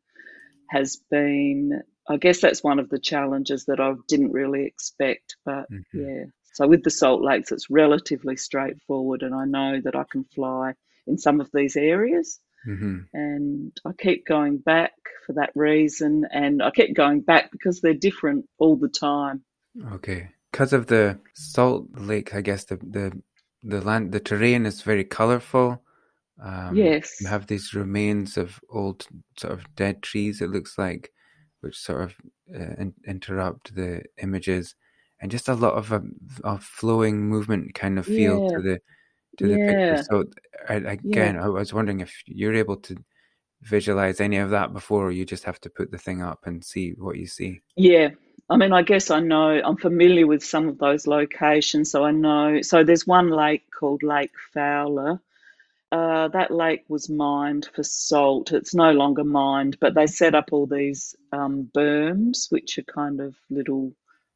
has 0.70 0.96
been. 1.10 1.82
I 2.08 2.16
guess 2.16 2.40
that's 2.40 2.64
one 2.64 2.78
of 2.78 2.88
the 2.88 2.98
challenges 2.98 3.66
that 3.66 3.80
I 3.80 3.92
didn't 4.08 4.32
really 4.32 4.64
expect. 4.64 5.36
But 5.44 5.70
mm-hmm. 5.70 6.00
yeah, 6.00 6.24
so 6.54 6.66
with 6.66 6.84
the 6.84 6.90
Salt 6.90 7.20
Lakes, 7.20 7.52
it's 7.52 7.68
relatively 7.68 8.36
straightforward, 8.36 9.22
and 9.22 9.34
I 9.34 9.44
know 9.44 9.82
that 9.84 9.94
I 9.94 10.04
can 10.10 10.24
fly 10.24 10.72
in 11.06 11.18
some 11.18 11.42
of 11.42 11.50
these 11.52 11.76
areas. 11.76 12.40
Mm-hmm. 12.66 12.98
And 13.12 13.72
I 13.84 13.90
keep 13.98 14.26
going 14.26 14.58
back 14.58 14.92
for 15.26 15.34
that 15.34 15.50
reason, 15.54 16.26
and 16.32 16.62
I 16.62 16.70
keep 16.70 16.94
going 16.94 17.20
back 17.20 17.50
because 17.50 17.80
they're 17.80 17.94
different 17.94 18.46
all 18.58 18.76
the 18.76 18.88
time. 18.88 19.42
Okay 19.92 20.28
because 20.54 20.72
of 20.72 20.86
the 20.86 21.18
salt 21.34 21.88
lake, 21.96 22.32
I 22.32 22.40
guess 22.40 22.64
the 22.66 22.76
the 22.76 23.20
the 23.64 23.80
land, 23.80 24.12
the 24.12 24.20
terrain 24.20 24.66
is 24.66 24.82
very 24.82 25.02
colorful. 25.02 25.82
Um, 26.40 26.76
yes, 26.76 27.20
you 27.20 27.26
have 27.26 27.48
these 27.48 27.74
remains 27.74 28.36
of 28.36 28.60
old 28.70 29.08
sort 29.36 29.52
of 29.54 29.74
dead 29.74 30.00
trees. 30.00 30.40
It 30.40 30.50
looks 30.50 30.78
like, 30.78 31.10
which 31.60 31.76
sort 31.76 32.02
of 32.02 32.14
uh, 32.54 32.74
in, 32.78 32.94
interrupt 33.04 33.74
the 33.74 34.02
images, 34.22 34.76
and 35.20 35.28
just 35.28 35.48
a 35.48 35.54
lot 35.54 35.74
of 35.74 35.90
a, 35.90 35.96
um, 35.96 36.14
a 36.44 36.58
flowing 36.58 37.28
movement 37.28 37.74
kind 37.74 37.98
of 37.98 38.06
feel 38.06 38.44
yeah. 38.44 38.56
to 38.56 38.62
the 38.62 38.80
to 39.38 39.46
the 39.46 39.58
yeah. 39.58 39.94
picture. 39.96 40.04
So 40.10 40.24
I, 40.68 40.74
again, 40.74 41.34
yeah. 41.34 41.44
I 41.44 41.48
was 41.48 41.72
wondering 41.72 42.00
if 42.00 42.22
you're 42.26 42.54
able 42.54 42.76
to 42.76 42.96
visualize 43.62 44.20
any 44.20 44.36
of 44.36 44.50
that 44.50 44.72
before, 44.72 45.06
or 45.06 45.10
you 45.10 45.24
just 45.24 45.44
have 45.44 45.60
to 45.60 45.70
put 45.70 45.90
the 45.90 45.98
thing 45.98 46.22
up 46.22 46.40
and 46.46 46.64
see 46.64 46.94
what 46.98 47.16
you 47.16 47.26
see. 47.26 47.60
Yeah, 47.76 48.10
I 48.50 48.56
mean, 48.56 48.72
I 48.72 48.82
guess 48.82 49.10
I 49.10 49.20
know, 49.20 49.60
I'm 49.64 49.76
familiar 49.76 50.26
with 50.26 50.44
some 50.44 50.68
of 50.68 50.78
those 50.78 51.06
locations, 51.06 51.90
so 51.90 52.04
I 52.04 52.10
know. 52.10 52.60
So 52.60 52.84
there's 52.84 53.06
one 53.06 53.30
lake 53.30 53.64
called 53.70 54.02
Lake 54.02 54.32
Fowler. 54.52 55.20
Uh, 55.90 56.28
that 56.28 56.50
lake 56.50 56.84
was 56.88 57.08
mined 57.08 57.68
for 57.74 57.82
salt. 57.82 58.52
It's 58.52 58.74
no 58.74 58.90
longer 58.92 59.24
mined, 59.24 59.78
but 59.80 59.94
they 59.94 60.06
set 60.06 60.34
up 60.34 60.48
all 60.52 60.66
these 60.66 61.14
um, 61.32 61.70
berms, 61.74 62.50
which 62.50 62.78
are 62.78 62.82
kind 62.82 63.20
of 63.20 63.34
little 63.48 63.92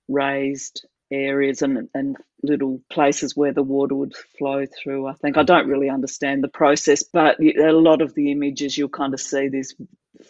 raised 0.09 0.87
areas 1.11 1.63
and, 1.63 1.89
and 1.95 2.17
little 2.43 2.81
places 2.91 3.37
where 3.37 3.53
the 3.53 3.63
water 3.63 3.95
would 3.95 4.15
flow 4.39 4.65
through. 4.67 5.07
I 5.07 5.15
think 5.15 5.37
I 5.37 5.43
don't 5.43 5.69
really 5.69 5.91
understand 5.91 6.43
the 6.43 6.49
process, 6.49 7.03
but 7.03 7.41
a 7.41 7.73
lot 7.73 8.03
of 8.03 8.15
the 8.15 8.31
images 8.33 8.77
you'll 8.77 8.89
kind 8.89 9.15
of 9.15 9.21
see 9.21 9.49
this 9.49 9.75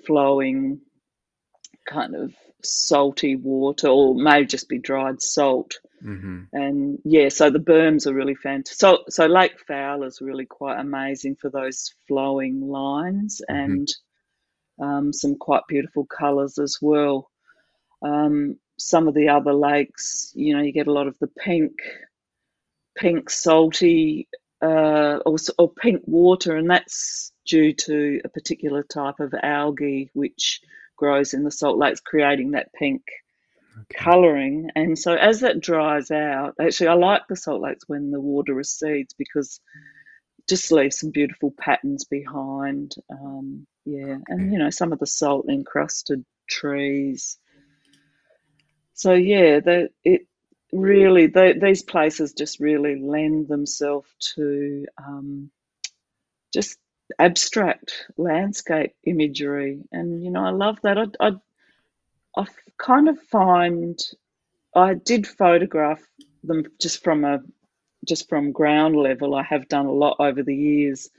flowing 0.07 0.81
kind 1.87 2.14
of 2.14 2.33
salty 2.62 3.37
water 3.37 3.89
or 3.89 4.14
may 4.14 4.45
just 4.45 4.68
be 4.68 4.79
dried 4.79 5.22
salt. 5.22 5.79
Mm-hmm. 6.05 6.45
And 6.53 6.99
yeah, 7.05 7.29
so 7.29 7.51
the 7.51 7.59
berms 7.59 8.07
are 8.07 8.14
really 8.14 8.35
fantastic. 8.35 8.79
So, 8.79 9.05
so 9.09 9.26
Lake 9.26 9.59
Fowler 9.66 10.07
is 10.07 10.20
really 10.20 10.47
quite 10.47 10.79
amazing 10.79 11.37
for 11.37 11.51
those 11.51 11.93
flowing 12.07 12.61
lines 12.61 13.41
mm-hmm. 13.51 13.72
and 13.72 13.89
um, 14.81 15.12
some 15.12 15.37
quite 15.37 15.62
beautiful 15.68 16.07
colours 16.07 16.59
as 16.59 16.79
well. 16.81 17.31
Um, 18.03 18.59
some 18.79 19.09
of 19.09 19.14
the 19.14 19.29
other 19.29 19.53
lakes, 19.53 20.33
you 20.35 20.57
know, 20.57 20.62
you 20.62 20.72
get 20.72 20.87
a 20.87 20.93
lot 20.93 21.07
of 21.07 21.18
the 21.18 21.26
pink, 21.26 21.72
pink 22.97 23.31
salty, 23.31 24.29
uh, 24.62 25.18
or, 25.24 25.37
or 25.59 25.72
pink 25.72 26.03
water, 26.07 26.57
and 26.57 26.70
that's 26.70 27.33
due 27.47 27.72
to 27.72 28.20
a 28.24 28.29
particular 28.29 28.83
type 28.83 29.20
of 29.20 29.35
algae 29.43 30.11
which 30.14 30.61
grows 30.97 31.35
in 31.35 31.45
the 31.45 31.51
salt 31.51 31.79
lakes, 31.79 32.01
creating 32.01 32.53
that 32.53 32.72
pink 32.72 33.03
okay. 33.79 34.05
colouring. 34.05 34.70
And 34.74 34.99
so 34.99 35.14
as 35.14 35.41
that 35.41 35.61
dries 35.61 36.11
out, 36.11 36.55
actually, 36.61 36.89
I 36.89 36.95
like 36.95 37.22
the 37.29 37.37
salt 37.37 37.62
lakes 37.62 37.85
when 37.87 38.11
the 38.11 38.20
water 38.20 38.55
recedes 38.55 39.14
because 39.14 39.61
just 40.49 40.72
leaves 40.72 40.99
some 40.99 41.11
beautiful 41.11 41.53
patterns 41.59 42.05
behind. 42.05 42.95
Um, 43.11 43.66
yeah, 43.85 44.16
and 44.29 44.53
you 44.53 44.59
know 44.59 44.70
some 44.70 44.93
of 44.93 44.99
the 44.99 45.07
salt 45.07 45.47
encrusted 45.49 46.24
trees. 46.49 47.39
So 48.99 49.14
yeah, 49.14 49.61
that 49.61 49.90
it 50.05 50.22
really 50.72 51.28
they, 51.28 51.55
these 51.55 51.84
places 51.84 52.34
just 52.34 52.61
really 52.61 53.01
lend 53.01 53.49
themselves 53.49 54.09
to 54.36 54.86
um, 54.99 55.53
just 56.53 56.78
abstract 57.18 57.92
landscape 58.18 58.92
imagery, 59.05 59.80
and 59.92 60.22
you 60.22 60.30
know 60.30 60.44
I 60.44 60.51
love 60.51 60.78
that. 60.82 60.99
I, 60.99 61.07
I 61.20 61.32
I 62.36 62.46
kind 62.78 63.09
of 63.09 63.20
find 63.20 63.99
I 64.74 64.94
did 64.94 65.26
photograph 65.26 66.03
them 66.44 66.64
just 66.80 67.05
from 67.05 67.24
a 67.24 67.40
just 68.09 68.28
from 68.28 68.53
ground 68.53 68.96
level. 68.96 69.34
I 69.34 69.44
have 69.44 69.68
done 69.68 69.86
a 69.86 69.92
lot 69.92 70.16
over 70.20 70.42
the 70.42 70.57
years, 70.57 71.11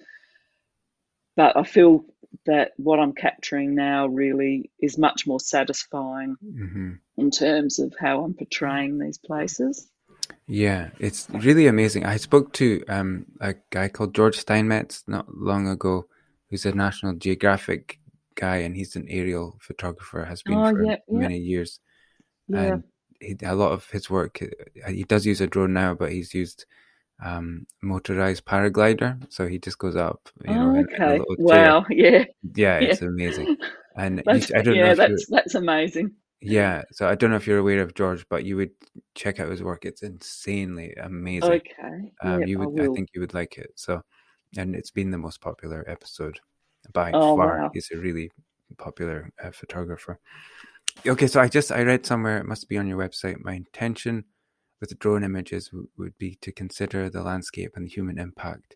but 1.35 1.57
I 1.57 1.63
feel 1.63 2.05
that 2.45 2.71
what 2.77 2.99
I'm 2.99 3.13
capturing 3.13 3.75
now 3.75 4.07
really 4.07 4.71
is 4.79 4.97
much 4.97 5.27
more 5.27 5.39
satisfying 5.39 6.35
mm-hmm. 6.43 6.93
in 7.17 7.31
terms 7.31 7.79
of 7.79 7.93
how 7.99 8.23
I'm 8.23 8.33
portraying 8.33 8.97
these 8.97 9.17
places. 9.17 9.87
Yeah, 10.47 10.89
it's 10.99 11.29
really 11.29 11.67
amazing. 11.67 12.05
I 12.05 12.17
spoke 12.17 12.53
to 12.53 12.83
um, 12.87 13.25
a 13.39 13.55
guy 13.69 13.87
called 13.87 14.15
George 14.15 14.37
Steinmetz 14.37 15.03
not 15.07 15.33
long 15.35 15.67
ago, 15.67 16.07
who's 16.49 16.65
a 16.65 16.71
National 16.71 17.13
Geographic 17.13 17.99
guy, 18.35 18.57
and 18.57 18.75
he's 18.75 18.95
an 18.95 19.07
aerial 19.09 19.57
photographer, 19.61 20.25
has 20.25 20.41
been 20.41 20.55
oh, 20.55 20.71
for 20.71 20.83
yeah, 20.83 20.97
many 21.07 21.37
yeah. 21.37 21.49
years. 21.49 21.79
Yeah. 22.47 22.61
And 22.61 22.83
he, 23.19 23.37
a 23.43 23.55
lot 23.55 23.73
of 23.73 23.89
his 23.89 24.09
work, 24.09 24.39
he 24.87 25.03
does 25.03 25.25
use 25.25 25.41
a 25.41 25.47
drone 25.47 25.73
now, 25.73 25.93
but 25.93 26.11
he's 26.11 26.33
used 26.33 26.65
um, 27.23 27.65
motorized 27.81 28.45
paraglider. 28.45 29.21
So 29.29 29.47
he 29.47 29.59
just 29.59 29.77
goes 29.77 29.95
up, 29.95 30.29
you 30.45 30.53
know. 30.53 30.75
Oh, 30.75 30.79
okay. 30.81 31.15
In, 31.15 31.25
in 31.37 31.45
wow. 31.45 31.85
Yeah. 31.89 32.25
Yeah, 32.55 32.79
it's 32.79 33.01
amazing. 33.01 33.57
And 33.95 34.23
I 34.27 34.39
don't 34.39 34.75
yeah, 34.75 34.93
know. 34.93 34.95
that's 34.95 35.25
that's 35.29 35.55
amazing. 35.55 36.13
Yeah. 36.39 36.83
So 36.91 37.09
I 37.09 37.15
don't 37.15 37.31
know 37.31 37.35
if 37.35 37.45
you're 37.45 37.57
aware 37.57 37.81
of 37.81 37.95
George, 37.95 38.25
but 38.29 38.45
you 38.45 38.55
would 38.55 38.71
check 39.13 39.41
out 39.41 39.51
his 39.51 39.61
work. 39.61 39.83
It's 39.83 40.03
insanely 40.03 40.93
amazing. 40.93 41.51
Okay. 41.51 42.13
Um, 42.21 42.43
you 42.43 42.59
would. 42.59 42.79
I, 42.79 42.85
I, 42.85 42.93
think 42.93 43.09
you 43.13 43.19
would 43.19 43.33
like 43.33 43.57
it. 43.57 43.71
So, 43.75 44.01
and 44.55 44.73
it's 44.73 44.91
been 44.91 45.11
the 45.11 45.17
most 45.17 45.41
popular 45.41 45.83
episode 45.85 46.39
by 46.93 47.11
oh, 47.11 47.35
far. 47.35 47.63
Wow. 47.63 47.71
He's 47.73 47.89
a 47.91 47.97
really 47.97 48.31
popular 48.77 49.33
uh, 49.43 49.51
photographer. 49.51 50.19
Okay, 51.05 51.27
so 51.27 51.41
I 51.41 51.49
just 51.49 51.71
I 51.71 51.81
read 51.83 52.05
somewhere 52.05 52.37
it 52.37 52.45
must 52.45 52.69
be 52.69 52.77
on 52.77 52.87
your 52.87 52.97
website. 52.97 53.43
My 53.43 53.53
intention 53.53 54.23
with 54.79 54.97
drone 54.99 55.23
images 55.23 55.67
w- 55.67 55.87
would 55.97 56.17
be 56.17 56.35
to 56.41 56.51
consider 56.51 57.09
the 57.09 57.23
landscape 57.23 57.73
and 57.75 57.85
the 57.85 57.89
human 57.89 58.19
impact 58.19 58.75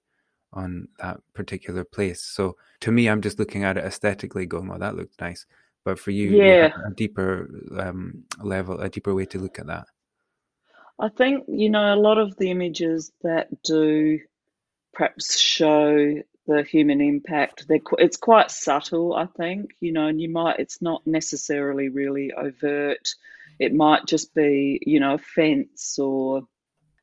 on 0.52 0.88
that 1.00 1.20
particular 1.34 1.84
place. 1.84 2.22
So 2.24 2.56
to 2.82 2.92
me, 2.92 3.10
I'm 3.10 3.22
just 3.22 3.40
looking 3.40 3.64
at 3.64 3.78
it 3.78 3.86
aesthetically, 3.86 4.46
going, 4.46 4.68
"Well, 4.68 4.80
that 4.80 4.96
looks 4.96 5.16
nice." 5.20 5.46
But 5.84 6.00
for 6.00 6.12
you, 6.12 6.30
yeah, 6.30 6.68
you 6.78 6.84
a 6.88 6.94
deeper 6.94 7.50
um, 7.78 8.24
level, 8.40 8.80
a 8.80 8.90
deeper 8.90 9.14
way 9.14 9.26
to 9.26 9.40
look 9.40 9.60
at 9.60 9.68
that. 9.68 9.88
I 11.00 11.10
think 11.10 11.46
you 11.48 11.70
know 11.70 11.94
a 11.94 12.00
lot 12.00 12.18
of 12.18 12.38
the 12.38 12.52
images 12.52 13.12
that 13.24 13.64
do 13.64 14.20
perhaps 14.94 15.40
show 15.40 16.22
the 16.46 16.64
human 16.64 17.02
impact. 17.02 17.68
They're, 17.68 17.80
it's 17.98 18.18
quite 18.18 18.52
subtle, 18.52 19.14
I 19.16 19.26
think, 19.26 19.72
you 19.80 19.92
know, 19.92 20.08
and 20.08 20.22
you 20.22 20.30
might, 20.30 20.60
it's 20.60 20.82
not 20.82 21.06
necessarily 21.06 21.90
really 21.90 22.32
overt. 22.34 23.10
It 23.60 23.74
might 23.74 24.06
just 24.06 24.34
be, 24.34 24.80
you 24.86 25.00
know, 25.00 25.16
a 25.16 25.18
fence 25.18 25.98
or 26.00 26.44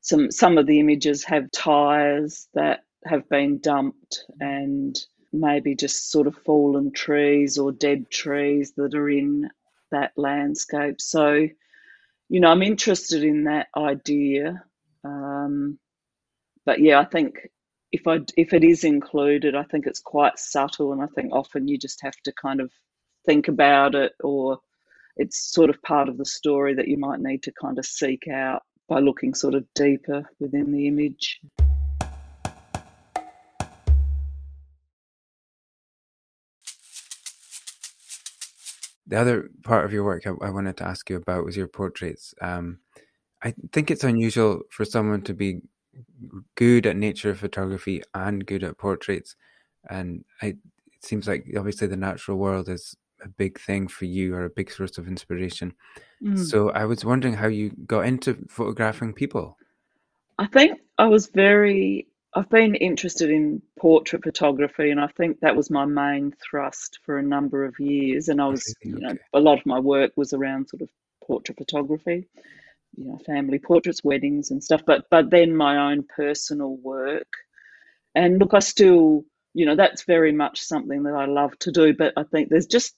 some, 0.03 0.30
some 0.30 0.59
of 0.59 0.66
the 0.66 0.80
images 0.80 1.24
have 1.24 1.51
tires 1.53 2.48
that 2.55 2.80
have 3.07 3.28
been 3.28 3.59
dumped 3.59 4.24
and 4.40 4.98
maybe 5.32 5.74
just 5.74 6.11
sort 6.11 6.26
of 6.26 6.36
fallen 6.44 6.92
trees 6.92 7.59
or 7.59 7.72
dead 7.72 8.11
trees 8.11 8.72
that 8.76 8.94
are 8.94 9.09
in 9.09 9.48
that 9.90 10.12
landscape. 10.16 11.01
So, 11.01 11.46
you 12.28 12.40
know, 12.40 12.51
I'm 12.51 12.62
interested 12.62 13.24
in 13.24 13.44
that 13.44 13.68
idea. 13.76 14.62
Um, 15.05 15.78
but 16.66 16.80
yeah, 16.80 17.01
I 17.01 17.05
think 17.05 17.48
if 17.92 18.07
I 18.07 18.20
if 18.36 18.53
it 18.53 18.64
is 18.64 18.84
included, 18.84 19.55
I 19.55 19.64
think 19.64 19.86
it's 19.86 20.01
quite 20.01 20.38
subtle, 20.38 20.92
and 20.92 21.03
I 21.03 21.07
think 21.14 21.32
often 21.32 21.68
you 21.68 21.78
just 21.78 22.01
have 22.03 22.16
to 22.24 22.32
kind 22.32 22.61
of 22.61 22.70
think 23.26 23.48
about 23.48 23.94
it, 23.94 24.12
or 24.20 24.59
it's 25.16 25.52
sort 25.52 25.70
of 25.70 25.80
part 25.82 26.08
of 26.08 26.18
the 26.18 26.24
story 26.24 26.74
that 26.74 26.88
you 26.88 26.96
might 26.96 27.20
need 27.20 27.42
to 27.42 27.52
kind 27.61 27.78
of 27.78 27.86
seek 27.86 28.28
out 28.28 28.62
by 28.88 28.98
looking 28.98 29.34
sort 29.34 29.54
of 29.54 29.64
deeper 29.74 30.24
within 30.40 30.72
the 30.72 30.88
image. 30.88 31.40
The 39.06 39.18
other 39.18 39.50
part 39.64 39.84
of 39.84 39.92
your 39.92 40.04
work 40.04 40.26
I, 40.26 40.30
I 40.40 40.50
wanted 40.50 40.76
to 40.78 40.86
ask 40.86 41.11
you 41.11 41.16
about 41.16 41.44
was 41.44 41.56
your 41.56 41.66
portraits. 41.66 42.32
Um, 42.40 42.78
I 43.42 43.54
think 43.72 43.90
it's 43.90 44.04
unusual 44.04 44.62
for 44.70 44.84
someone 44.84 45.22
to 45.22 45.34
be 45.34 45.62
good 46.54 46.86
at 46.86 46.96
nature 46.96 47.34
photography 47.34 48.02
and 48.14 48.46
good 48.46 48.62
at 48.62 48.78
portraits. 48.78 49.34
And 49.88 50.24
I, 50.42 50.46
it 50.46 50.58
seems 51.02 51.26
like 51.26 51.46
obviously 51.56 51.86
the 51.86 51.96
natural 51.96 52.36
world 52.36 52.68
is 52.68 52.96
a 53.22 53.28
big 53.28 53.58
thing 53.60 53.88
for 53.88 54.04
you 54.04 54.34
or 54.34 54.44
a 54.44 54.50
big 54.50 54.70
source 54.70 54.98
of 54.98 55.08
inspiration. 55.08 55.74
Mm. 56.22 56.38
So 56.38 56.70
I 56.70 56.84
was 56.84 57.04
wondering 57.04 57.34
how 57.34 57.48
you 57.48 57.70
got 57.86 58.06
into 58.06 58.38
photographing 58.48 59.12
people. 59.12 59.56
I 60.38 60.46
think 60.46 60.80
I 60.98 61.06
was 61.06 61.28
very, 61.28 62.06
I've 62.34 62.48
been 62.48 62.74
interested 62.74 63.30
in 63.30 63.62
portrait 63.78 64.22
photography, 64.22 64.90
and 64.90 65.00
I 65.00 65.08
think 65.08 65.40
that 65.40 65.56
was 65.56 65.70
my 65.70 65.84
main 65.84 66.32
thrust 66.32 66.98
for 67.04 67.18
a 67.18 67.22
number 67.22 67.64
of 67.64 67.78
years. 67.78 68.28
And 68.28 68.40
I 68.40 68.46
was, 68.46 68.74
you 68.82 68.98
know, 68.98 69.16
a 69.34 69.40
lot 69.40 69.58
of 69.58 69.66
my 69.66 69.78
work 69.78 70.12
was 70.16 70.32
around 70.32 70.68
sort 70.68 70.82
of 70.82 70.88
portrait 71.22 71.58
photography 71.58 72.26
you 72.96 73.04
know 73.04 73.18
family 73.18 73.58
portraits, 73.58 74.04
weddings 74.04 74.50
and 74.50 74.62
stuff. 74.62 74.82
But 74.86 75.04
but 75.10 75.30
then 75.30 75.54
my 75.54 75.90
own 75.90 76.04
personal 76.04 76.76
work, 76.76 77.28
and 78.14 78.38
look, 78.38 78.54
I 78.54 78.60
still 78.60 79.24
you 79.54 79.66
know 79.66 79.76
that's 79.76 80.04
very 80.04 80.32
much 80.32 80.60
something 80.60 81.04
that 81.04 81.14
I 81.14 81.26
love 81.26 81.58
to 81.60 81.72
do. 81.72 81.94
But 81.94 82.14
I 82.16 82.24
think 82.24 82.48
there's 82.48 82.66
just 82.66 82.94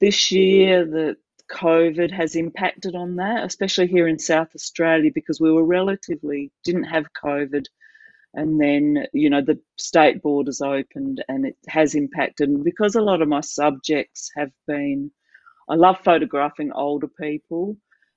this 0.00 0.32
year 0.32 0.84
that 0.84 1.16
COVID 1.50 2.10
has 2.10 2.36
impacted 2.36 2.94
on 2.94 3.16
that, 3.16 3.44
especially 3.44 3.86
here 3.86 4.08
in 4.08 4.18
South 4.18 4.48
Australia, 4.54 5.10
because 5.14 5.40
we 5.40 5.52
were 5.52 5.64
relatively 5.64 6.50
didn't 6.64 6.84
have 6.84 7.06
COVID. 7.22 7.64
And 8.34 8.60
then, 8.60 9.06
you 9.12 9.30
know, 9.30 9.42
the 9.42 9.60
state 9.78 10.20
borders 10.20 10.60
opened 10.60 11.24
and 11.28 11.46
it 11.46 11.56
has 11.68 11.94
impacted. 11.94 12.48
And 12.48 12.64
because 12.64 12.96
a 12.96 13.00
lot 13.02 13.22
of 13.22 13.28
my 13.28 13.40
subjects 13.40 14.30
have 14.36 14.50
been, 14.66 15.12
I 15.68 15.76
love 15.76 16.00
photographing 16.02 16.72
older 16.72 17.08
people. 17.08 17.76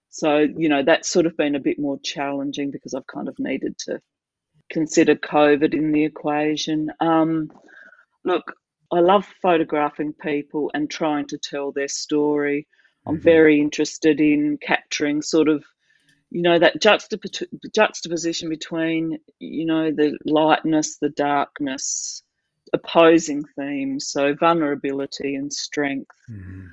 So, 0.09 0.39
you 0.39 0.69
know, 0.69 0.83
that's 0.83 1.09
sort 1.09 1.27
of 1.27 1.37
been 1.37 1.55
a 1.55 1.59
bit 1.59 1.77
more 1.77 1.99
challenging 2.03 2.71
because 2.71 2.95
I've 2.95 3.05
kind 3.05 3.27
of 3.27 3.37
needed 3.37 3.77
to 3.85 3.99
consider 4.71 5.15
COVID 5.15 5.73
in 5.73 5.91
the 5.91 6.05
equation. 6.05 6.89
Um, 6.99 7.51
look, 8.25 8.53
I 8.91 8.99
love 8.99 9.25
photographing 9.41 10.13
people 10.13 10.71
and 10.73 10.89
trying 10.89 11.27
to 11.27 11.37
tell 11.37 11.71
their 11.71 11.87
story. 11.87 12.67
I'm 13.05 13.15
mm-hmm. 13.15 13.23
very 13.23 13.59
interested 13.59 14.19
in 14.19 14.57
capturing 14.57 15.21
sort 15.21 15.49
of, 15.49 15.65
you 16.29 16.41
know, 16.41 16.59
that 16.59 16.81
juxtap- 16.81 17.47
juxtaposition 17.73 18.49
between, 18.49 19.19
you 19.39 19.65
know, 19.65 19.91
the 19.91 20.17
lightness, 20.25 20.97
the 20.97 21.09
darkness, 21.09 22.23
opposing 22.73 23.43
themes. 23.57 24.07
So 24.07 24.33
vulnerability 24.33 25.35
and 25.35 25.51
strength. 25.51 26.15
Mm-hmm 26.29 26.67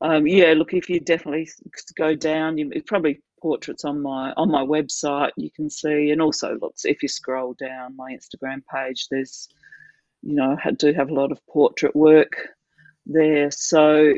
um, 0.00 0.26
yeah, 0.26 0.54
look, 0.56 0.72
if 0.72 0.88
you 0.88 1.00
definitely 1.00 1.48
go 1.96 2.14
down, 2.14 2.56
you, 2.56 2.70
it's 2.72 2.88
probably 2.88 3.20
portraits 3.40 3.84
on 3.84 4.00
my 4.00 4.32
on 4.36 4.50
my 4.50 4.62
website. 4.62 5.30
You 5.36 5.50
can 5.50 5.68
see, 5.68 6.10
and 6.10 6.22
also 6.22 6.58
looks 6.58 6.84
if 6.84 7.02
you 7.02 7.08
scroll 7.08 7.54
down 7.54 7.96
my 7.96 8.12
Instagram 8.12 8.62
page, 8.72 9.08
there's, 9.10 9.48
you 10.22 10.34
know, 10.34 10.56
I 10.64 10.70
do 10.72 10.92
have 10.92 11.10
a 11.10 11.14
lot 11.14 11.32
of 11.32 11.44
portrait 11.46 11.94
work 11.94 12.36
there. 13.06 13.50
So, 13.50 14.14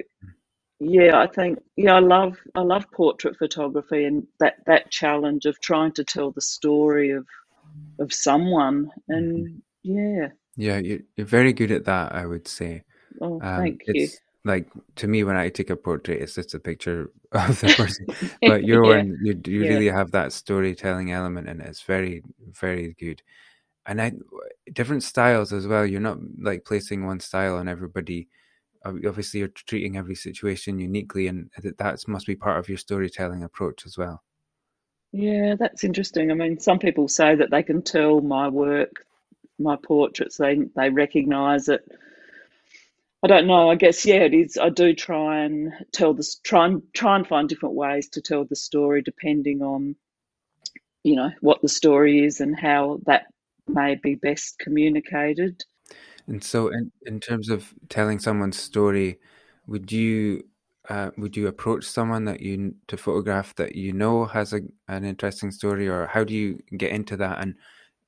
yeah, 0.80 1.18
I 1.18 1.26
think 1.26 1.60
yeah, 1.76 1.94
I 1.94 2.00
love 2.00 2.38
I 2.54 2.60
love 2.60 2.90
portrait 2.92 3.36
photography 3.36 4.04
and 4.04 4.26
that 4.40 4.56
that 4.66 4.90
challenge 4.90 5.46
of 5.46 5.60
trying 5.60 5.92
to 5.92 6.04
tell 6.04 6.32
the 6.32 6.40
story 6.40 7.10
of 7.10 7.26
of 7.98 8.12
someone, 8.12 8.90
and 9.08 9.62
yeah, 9.82 10.28
yeah, 10.56 10.78
you're, 10.78 11.00
you're 11.16 11.26
very 11.26 11.52
good 11.52 11.70
at 11.70 11.84
that. 11.84 12.12
I 12.12 12.26
would 12.26 12.48
say. 12.48 12.82
Oh, 13.20 13.40
um, 13.42 13.58
thank 13.58 13.82
you 13.86 14.08
like 14.44 14.68
to 14.96 15.06
me 15.06 15.24
when 15.24 15.36
I 15.36 15.48
take 15.48 15.70
a 15.70 15.76
portrait, 15.76 16.20
it's 16.20 16.34
just 16.34 16.54
a 16.54 16.58
picture 16.58 17.10
of 17.32 17.60
the 17.60 17.68
person. 17.76 18.06
but 18.42 18.64
your 18.64 18.84
yeah. 18.84 18.96
one, 18.96 19.18
you, 19.22 19.40
you 19.46 19.64
yeah. 19.64 19.68
really 19.68 19.88
have 19.88 20.10
that 20.12 20.32
storytelling 20.32 21.12
element, 21.12 21.48
and 21.48 21.60
it. 21.60 21.66
it's 21.68 21.82
very, 21.82 22.22
very 22.60 22.94
good. 22.98 23.22
And 23.86 24.00
I, 24.00 24.12
different 24.72 25.02
styles 25.02 25.52
as 25.52 25.66
well. 25.66 25.84
You're 25.84 26.00
not 26.00 26.18
like 26.40 26.64
placing 26.64 27.04
one 27.04 27.20
style 27.20 27.56
on 27.56 27.68
everybody. 27.68 28.28
Obviously, 28.84 29.40
you're 29.40 29.48
treating 29.48 29.96
every 29.96 30.14
situation 30.14 30.78
uniquely, 30.78 31.28
and 31.28 31.50
that 31.78 32.08
must 32.08 32.26
be 32.26 32.36
part 32.36 32.58
of 32.58 32.68
your 32.68 32.78
storytelling 32.78 33.42
approach 33.44 33.86
as 33.86 33.96
well. 33.96 34.22
Yeah, 35.12 35.56
that's 35.58 35.84
interesting. 35.84 36.30
I 36.30 36.34
mean, 36.34 36.58
some 36.58 36.78
people 36.78 37.06
say 37.06 37.34
that 37.34 37.50
they 37.50 37.62
can 37.62 37.82
tell 37.82 38.20
my 38.20 38.48
work, 38.48 39.04
my 39.58 39.76
portraits, 39.76 40.36
they 40.36 40.58
they 40.74 40.90
recognise 40.90 41.68
it 41.68 41.84
I 43.24 43.28
don't 43.28 43.46
know. 43.46 43.70
I 43.70 43.76
guess 43.76 44.04
yeah, 44.04 44.24
it 44.24 44.34
is. 44.34 44.58
I 44.60 44.68
do 44.68 44.94
try 44.94 45.44
and 45.44 45.72
tell 45.92 46.12
this, 46.12 46.36
try 46.36 46.66
and 46.66 46.82
try 46.92 47.14
and 47.14 47.26
find 47.26 47.48
different 47.48 47.76
ways 47.76 48.08
to 48.10 48.20
tell 48.20 48.44
the 48.44 48.56
story, 48.56 49.00
depending 49.00 49.62
on, 49.62 49.94
you 51.04 51.14
know, 51.14 51.30
what 51.40 51.62
the 51.62 51.68
story 51.68 52.24
is 52.24 52.40
and 52.40 52.58
how 52.58 52.98
that 53.06 53.26
may 53.72 53.96
be 53.96 54.14
best 54.14 54.58
communicated. 54.58 55.62
And 56.26 56.42
so, 56.42 56.68
in 56.68 56.92
in 57.06 57.20
terms 57.20 57.48
of 57.48 57.74
telling 57.88 58.18
someone's 58.18 58.58
story, 58.58 59.18
would 59.66 59.90
you 59.90 60.44
uh, 60.88 61.10
would 61.16 61.36
you 61.36 61.46
approach 61.46 61.84
someone 61.84 62.24
that 62.26 62.40
you 62.40 62.74
to 62.88 62.96
photograph 62.96 63.54
that 63.56 63.74
you 63.74 63.92
know 63.92 64.26
has 64.26 64.52
a, 64.52 64.60
an 64.88 65.04
interesting 65.04 65.50
story, 65.50 65.88
or 65.88 66.06
how 66.06 66.24
do 66.24 66.34
you 66.34 66.62
get 66.76 66.92
into 66.92 67.16
that? 67.16 67.40
And 67.40 67.54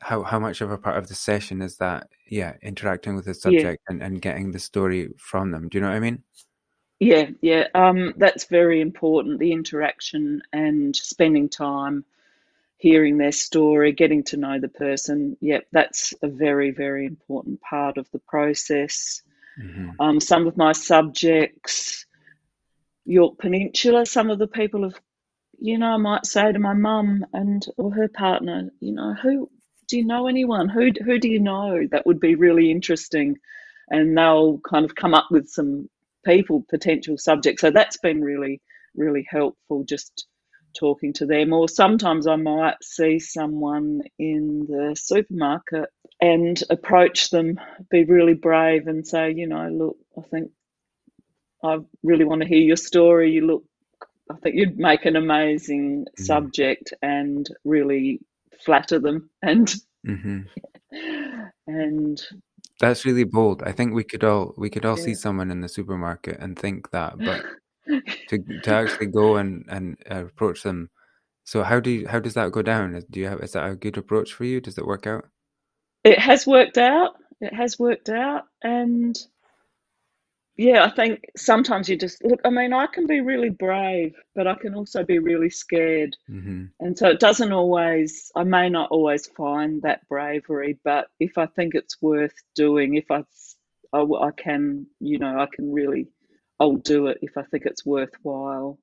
how 0.04 0.22
how 0.22 0.38
much 0.38 0.60
of 0.60 0.70
a 0.70 0.76
part 0.76 0.98
of 0.98 1.08
the 1.08 1.14
session 1.14 1.62
is 1.62 1.78
that 1.78 2.08
yeah 2.28 2.54
interacting 2.62 3.16
with 3.16 3.24
the 3.24 3.32
subject 3.32 3.82
yeah. 3.88 3.92
and, 3.92 4.02
and 4.02 4.20
getting 4.20 4.52
the 4.52 4.58
story 4.58 5.08
from 5.16 5.50
them 5.50 5.68
do 5.68 5.78
you 5.78 5.82
know 5.82 5.88
what 5.88 5.96
i 5.96 6.00
mean 6.00 6.22
yeah 7.00 7.26
yeah 7.40 7.66
um 7.74 8.12
that's 8.18 8.44
very 8.44 8.82
important 8.82 9.38
the 9.38 9.50
interaction 9.50 10.42
and 10.52 10.94
spending 10.94 11.48
time 11.48 12.04
hearing 12.76 13.18
their 13.18 13.32
story 13.32 13.92
getting 13.92 14.22
to 14.22 14.36
know 14.36 14.58
the 14.60 14.68
person 14.68 15.36
yeah 15.40 15.60
that's 15.72 16.12
a 16.22 16.28
very 16.28 16.70
very 16.70 17.06
important 17.06 17.60
part 17.60 17.98
of 17.98 18.10
the 18.10 18.18
process 18.18 19.22
mm-hmm. 19.60 19.90
um 20.00 20.20
some 20.20 20.46
of 20.46 20.56
my 20.56 20.72
subjects 20.72 22.06
Yorke 23.06 23.38
peninsula 23.38 24.06
some 24.06 24.30
of 24.30 24.38
the 24.38 24.46
people 24.46 24.82
have 24.82 24.98
you 25.64 25.78
know, 25.78 25.94
I 25.94 25.96
might 25.96 26.26
say 26.26 26.52
to 26.52 26.58
my 26.58 26.74
mum 26.74 27.24
and 27.32 27.66
or 27.76 27.92
her 27.92 28.08
partner, 28.08 28.70
you 28.80 28.92
know, 28.92 29.14
who 29.14 29.50
do 29.88 29.96
you 29.96 30.04
know 30.04 30.26
anyone? 30.26 30.68
Who 30.68 30.90
who 31.04 31.18
do 31.18 31.28
you 31.28 31.40
know 31.40 31.86
that 31.90 32.06
would 32.06 32.20
be 32.20 32.34
really 32.34 32.70
interesting? 32.70 33.38
And 33.88 34.16
they'll 34.16 34.58
kind 34.58 34.84
of 34.84 34.94
come 34.94 35.14
up 35.14 35.28
with 35.30 35.48
some 35.48 35.88
people, 36.24 36.64
potential 36.68 37.18
subjects. 37.18 37.60
So 37.60 37.70
that's 37.70 37.96
been 37.98 38.22
really 38.22 38.60
really 38.94 39.26
helpful. 39.28 39.84
Just 39.84 40.26
talking 40.74 41.12
to 41.14 41.26
them, 41.26 41.52
or 41.52 41.68
sometimes 41.68 42.26
I 42.26 42.36
might 42.36 42.76
see 42.82 43.18
someone 43.18 44.02
in 44.18 44.66
the 44.68 44.94
supermarket 44.96 45.88
and 46.20 46.62
approach 46.70 47.30
them, 47.30 47.60
be 47.90 48.04
really 48.04 48.34
brave, 48.34 48.86
and 48.86 49.06
say, 49.06 49.32
you 49.32 49.46
know, 49.46 49.68
look, 49.68 49.96
I 50.18 50.22
think 50.22 50.50
I 51.62 51.78
really 52.02 52.24
want 52.24 52.42
to 52.42 52.48
hear 52.48 52.60
your 52.60 52.76
story. 52.76 53.32
You 53.32 53.46
look 53.46 53.64
I 54.30 54.34
think 54.36 54.56
you'd 54.56 54.78
make 54.78 55.04
an 55.04 55.16
amazing 55.16 56.06
mm. 56.06 56.24
subject 56.24 56.94
and 57.02 57.46
really 57.64 58.20
flatter 58.64 58.98
them 58.98 59.30
and 59.42 59.74
mm-hmm. 60.06 60.40
and 61.66 62.22
that's 62.80 63.04
really 63.04 63.24
bold 63.24 63.62
i 63.64 63.72
think 63.72 63.92
we 63.92 64.04
could 64.04 64.24
all 64.24 64.54
we 64.56 64.70
could 64.70 64.84
all 64.84 64.98
yeah. 64.98 65.04
see 65.04 65.14
someone 65.14 65.50
in 65.50 65.60
the 65.60 65.68
supermarket 65.68 66.38
and 66.40 66.58
think 66.58 66.90
that 66.90 67.18
but 67.18 67.42
to 68.28 68.38
to 68.62 68.74
actually 68.74 69.06
go 69.06 69.36
and 69.36 69.64
and 69.68 69.96
uh, 70.10 70.24
approach 70.26 70.62
them 70.62 70.90
so 71.44 71.62
how 71.62 71.80
do 71.80 71.90
you 71.90 72.08
how 72.08 72.18
does 72.18 72.34
that 72.34 72.52
go 72.52 72.62
down 72.62 73.00
do 73.10 73.20
you 73.20 73.26
have 73.26 73.40
is 73.40 73.52
that 73.52 73.68
a 73.68 73.74
good 73.74 73.96
approach 73.98 74.32
for 74.32 74.44
you 74.44 74.60
does 74.60 74.78
it 74.78 74.86
work 74.86 75.06
out 75.06 75.24
it 76.02 76.18
has 76.18 76.46
worked 76.46 76.78
out 76.78 77.12
it 77.40 77.52
has 77.52 77.78
worked 77.78 78.08
out 78.08 78.44
and 78.62 79.18
yeah, 80.56 80.84
I 80.84 80.90
think 80.90 81.24
sometimes 81.36 81.88
you 81.88 81.96
just 81.96 82.24
look. 82.24 82.40
I 82.44 82.50
mean, 82.50 82.72
I 82.72 82.86
can 82.86 83.08
be 83.08 83.20
really 83.20 83.50
brave, 83.50 84.14
but 84.36 84.46
I 84.46 84.54
can 84.54 84.74
also 84.74 85.02
be 85.02 85.18
really 85.18 85.50
scared, 85.50 86.16
mm-hmm. 86.30 86.66
and 86.78 86.96
so 86.96 87.08
it 87.08 87.18
doesn't 87.18 87.52
always. 87.52 88.30
I 88.36 88.44
may 88.44 88.68
not 88.68 88.90
always 88.92 89.26
find 89.26 89.82
that 89.82 90.06
bravery, 90.08 90.78
but 90.84 91.08
if 91.18 91.38
I 91.38 91.46
think 91.46 91.74
it's 91.74 92.00
worth 92.00 92.34
doing, 92.54 92.94
if 92.94 93.10
I, 93.10 93.24
I, 93.92 94.02
I 94.02 94.30
can, 94.30 94.86
you 95.00 95.18
know, 95.18 95.40
I 95.40 95.48
can 95.52 95.72
really, 95.72 96.06
I'll 96.60 96.76
do 96.76 97.08
it 97.08 97.18
if 97.22 97.36
I 97.36 97.42
think 97.42 97.64
it's 97.66 97.84
worthwhile. 97.84 98.78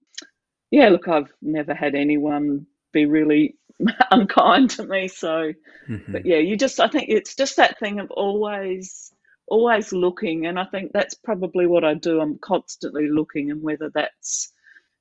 Yeah, 0.70 0.90
look, 0.90 1.08
I've 1.08 1.32
never 1.42 1.74
had 1.74 1.96
anyone 1.96 2.68
be 2.94 3.06
really 3.06 3.56
unkind 4.12 4.72
to 4.72 4.86
me, 4.86 5.08
so, 5.08 5.54
mm-hmm. 5.90 6.12
but 6.12 6.26
yeah, 6.26 6.38
you 6.38 6.58
just. 6.58 6.80
I 6.80 6.88
think 6.88 7.10
it's 7.10 7.36
just 7.36 7.58
that 7.58 7.80
thing 7.80 8.00
of 8.00 8.12
always 8.12 9.12
always 9.48 9.92
looking, 9.92 10.46
and 10.46 10.60
I 10.60 10.66
think 10.66 10.92
that's 10.94 11.16
probably 11.16 11.68
what 11.68 11.84
I 11.84 11.94
do. 11.94 12.22
I'm 12.22 12.38
constantly 12.40 13.10
looking, 13.10 13.52
and 13.52 13.62
whether 13.62 13.90
that's 13.94 14.52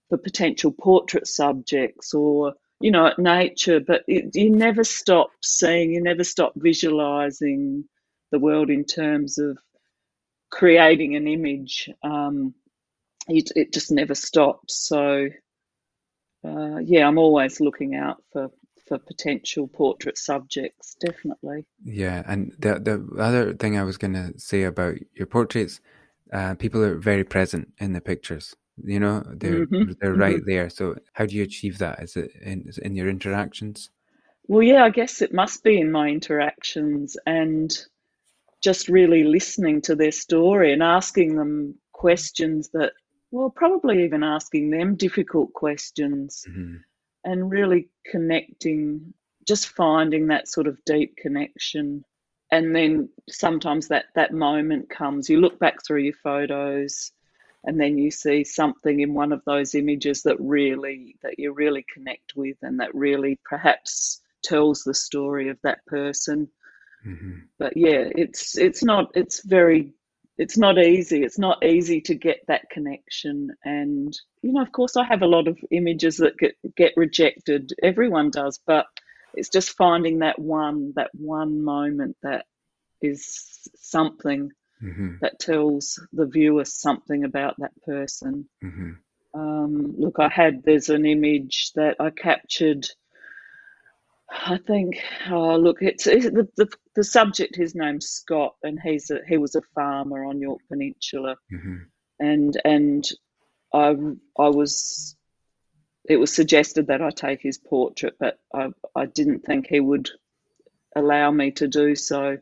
for 0.09 0.18
potential 0.18 0.73
portrait 0.73 1.27
subjects 1.27 2.14
or 2.14 2.55
you 2.81 2.91
know, 2.91 3.07
at 3.07 3.18
nature, 3.18 3.79
but 3.79 4.03
it, 4.09 4.35
you 4.35 4.51
never 4.51 4.85
stop 4.85 5.31
seeing, 5.43 5.93
you 5.93 6.03
never 6.03 6.25
stop 6.25 6.55
visualizing 6.57 7.85
the 8.33 8.39
world 8.39 8.71
in 8.71 8.85
terms 8.85 9.39
of 9.39 9.59
creating 10.51 11.14
an 11.14 11.29
image. 11.29 11.91
Um, 12.03 12.55
it, 13.31 13.51
it 13.57 13.72
just 13.72 13.91
never 13.91 14.14
stops. 14.14 14.74
So, 14.74 15.28
uh, 16.45 16.78
yeah, 16.78 17.07
I'm 17.07 17.18
always 17.18 17.61
looking 17.61 17.95
out 17.95 18.22
for 18.33 18.51
for 18.87 18.99
potential 18.99 19.68
portrait 19.68 20.18
subjects, 20.18 20.97
definitely. 21.01 21.64
Yeah, 21.85 22.22
and 22.26 22.53
the 22.59 22.81
the 22.81 23.22
other 23.22 23.55
thing 23.55 23.78
I 23.78 23.85
was 23.85 23.97
going 23.97 24.14
to 24.14 24.33
say 24.39 24.64
about 24.64 24.97
your 25.14 25.26
portraits, 25.26 25.81
uh, 26.33 26.55
people 26.55 26.83
are 26.83 26.97
very 26.97 27.24
present 27.24 27.72
in 27.78 27.93
the 27.93 28.01
pictures. 28.01 28.57
You 28.83 28.99
know, 28.99 29.22
they're 29.26 29.66
mm-hmm. 29.66 29.93
they're 30.01 30.14
right 30.14 30.37
mm-hmm. 30.37 30.51
there. 30.51 30.70
So, 30.70 30.97
how 31.12 31.26
do 31.26 31.37
you 31.37 31.43
achieve 31.43 31.78
that? 31.78 32.03
Is 32.03 32.16
it 32.16 32.33
in 32.41 32.64
is 32.66 32.78
it 32.78 32.85
in 32.85 32.97
your 32.97 33.09
interactions? 33.09 33.91
Well, 34.49 34.62
yeah, 34.62 34.85
I 34.85 34.91
guess 34.91 35.22
it 35.22 35.33
must 35.33 35.62
be 35.62 35.81
in 35.81 35.93
my 35.93 36.09
interactions 36.09 37.16
and 37.24 37.70
just 38.61 38.89
really 38.89 39.22
listening 39.22 39.81
to 39.83 39.95
their 39.95 40.11
story 40.11 40.72
and 40.72 40.83
asking 40.83 41.37
them 41.37 41.76
questions 41.93 42.70
that, 42.70 42.93
well, 43.31 43.51
probably 43.51 44.05
even 44.05 44.22
asking 44.22 44.70
them 44.70 44.97
difficult 44.97 45.53
questions. 45.53 46.45
Mm-hmm 46.49 46.76
and 47.24 47.51
really 47.51 47.89
connecting, 48.07 49.12
just 49.47 49.68
finding 49.68 50.28
that 50.28 50.49
sort 50.49 50.66
of 50.66 50.83
deep 50.85 51.16
connection. 51.16 52.05
And 52.51 52.74
then 52.74 53.09
sometimes 53.28 53.89
that, 53.89 54.07
that 54.14 54.33
moment 54.33 54.91
comes, 54.91 55.28
you 55.28 55.41
look 55.41 55.59
back 55.59 55.85
through 55.85 56.03
your 56.03 56.14
photos 56.14 57.12
and 57.64 57.78
then 57.78 57.99
you 57.99 58.11
see 58.11 58.43
something 58.43 59.01
in 59.01 59.14
one 59.14 59.33
of 59.33 59.43
those 59.45 59.74
images 59.74 60.22
that 60.22 60.41
really 60.41 61.16
that 61.22 61.39
you 61.39 61.53
really 61.53 61.85
connect 61.93 62.35
with 62.35 62.57
and 62.62 62.81
that 62.81 62.95
really 62.95 63.39
perhaps 63.45 64.22
tells 64.43 64.83
the 64.83 64.95
story 64.95 65.51
of 65.51 65.59
that 65.62 65.85
person 65.85 66.49
mm-hmm. 67.07 67.41
but 67.59 67.76
yeah 67.76 68.09
it's 68.16 68.57
it's 68.57 68.83
not 68.83 69.11
it's 69.14 69.45
very 69.45 69.93
it's 70.41 70.57
not 70.57 70.78
easy. 70.78 71.22
It's 71.22 71.38
not 71.38 71.62
easy 71.62 72.01
to 72.01 72.14
get 72.14 72.38
that 72.49 72.70
connection. 72.70 73.51
And, 73.62 74.18
you 74.41 74.55
know, 74.55 74.62
of 74.62 74.72
course, 74.72 74.97
I 74.97 75.05
have 75.05 75.20
a 75.20 75.26
lot 75.26 75.49
of 75.49 75.59
images 75.70 76.16
that 76.16 76.38
get, 76.38 76.55
get 76.74 76.95
rejected. 76.97 77.74
Everyone 77.82 78.30
does. 78.30 78.59
But 78.66 78.86
it's 79.34 79.51
just 79.51 79.76
finding 79.76 80.20
that 80.20 80.38
one, 80.38 80.95
that 80.97 81.11
one 81.12 81.62
moment 81.62 82.16
that 82.22 82.47
is 83.03 83.68
something 83.76 84.51
mm-hmm. 84.82 85.16
that 85.20 85.38
tells 85.38 86.03
the 86.14 86.24
viewer 86.24 86.64
something 86.64 87.24
about 87.24 87.57
that 87.59 87.72
person. 87.82 88.49
Mm-hmm. 88.64 88.93
Um, 89.38 89.95
look, 89.99 90.16
I 90.18 90.28
had, 90.28 90.62
there's 90.64 90.88
an 90.88 91.05
image 91.05 91.72
that 91.74 91.97
I 92.01 92.09
captured 92.09 92.86
I 94.31 94.59
think, 94.59 94.97
oh, 95.31 95.57
look, 95.57 95.78
it's, 95.83 96.07
it's 96.07 96.26
the, 96.26 96.49
the, 96.57 96.68
the 96.95 97.05
subject. 97.05 97.57
His 97.57 97.74
name's 97.74 98.09
Scott, 98.09 98.55
and 98.62 98.78
he's 98.83 99.11
a, 99.11 99.18
he 99.26 99.37
was 99.39 99.55
a 99.55 99.62
farmer 99.74 100.24
on 100.24 100.41
Yorke 100.41 100.62
Peninsula, 100.68 101.37
mm-hmm. 101.53 101.76
and 102.20 102.61
and 102.64 103.09
I 103.74 103.97
I 104.39 104.49
was 104.49 105.16
it 106.09 106.16
was 106.16 106.33
suggested 106.33 106.87
that 106.87 107.03
I 107.03 107.11
take 107.11 107.43
his 107.43 107.59
portrait, 107.59 108.14
but 108.20 108.39
I 108.55 108.68
I 108.95 109.07
didn't 109.07 109.41
think 109.41 109.66
he 109.66 109.81
would 109.81 110.11
allow 110.95 111.31
me 111.31 111.51
to 111.53 111.66
do 111.66 111.97
so, 111.97 112.39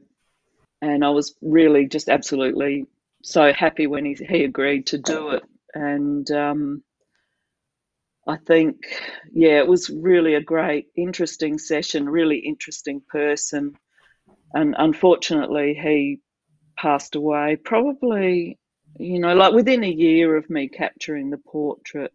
and 0.82 1.05
I 1.05 1.11
was 1.11 1.34
really 1.41 1.86
just 1.86 2.09
absolutely 2.09 2.86
so 3.22 3.53
happy 3.53 3.86
when 3.86 4.05
he 4.05 4.14
he 4.14 4.45
agreed 4.45 4.89
to 4.89 4.99
do 4.99 5.30
it, 5.30 5.43
and 5.74 6.30
um, 6.30 6.82
I 8.29 8.37
think, 8.37 8.76
yeah, 9.33 9.59
it 9.59 9.66
was 9.66 9.91
really 9.91 10.35
a 10.35 10.43
great, 10.43 10.89
interesting 10.97 11.59
session, 11.59 12.09
really 12.09 12.39
interesting 12.39 13.01
person. 13.09 13.74
And 14.55 14.74
unfortunately, 14.79 15.74
he 15.74 16.20
passed 16.76 17.16
away 17.16 17.57
probably, 17.57 18.59
you 18.99 19.18
know, 19.18 19.35
like 19.35 19.55
within 19.55 19.83
a 19.83 19.91
year 19.91 20.37
of 20.37 20.51
me 20.51 20.68
capturing 20.68 21.31
the 21.31 21.39
portrait. 21.39 22.12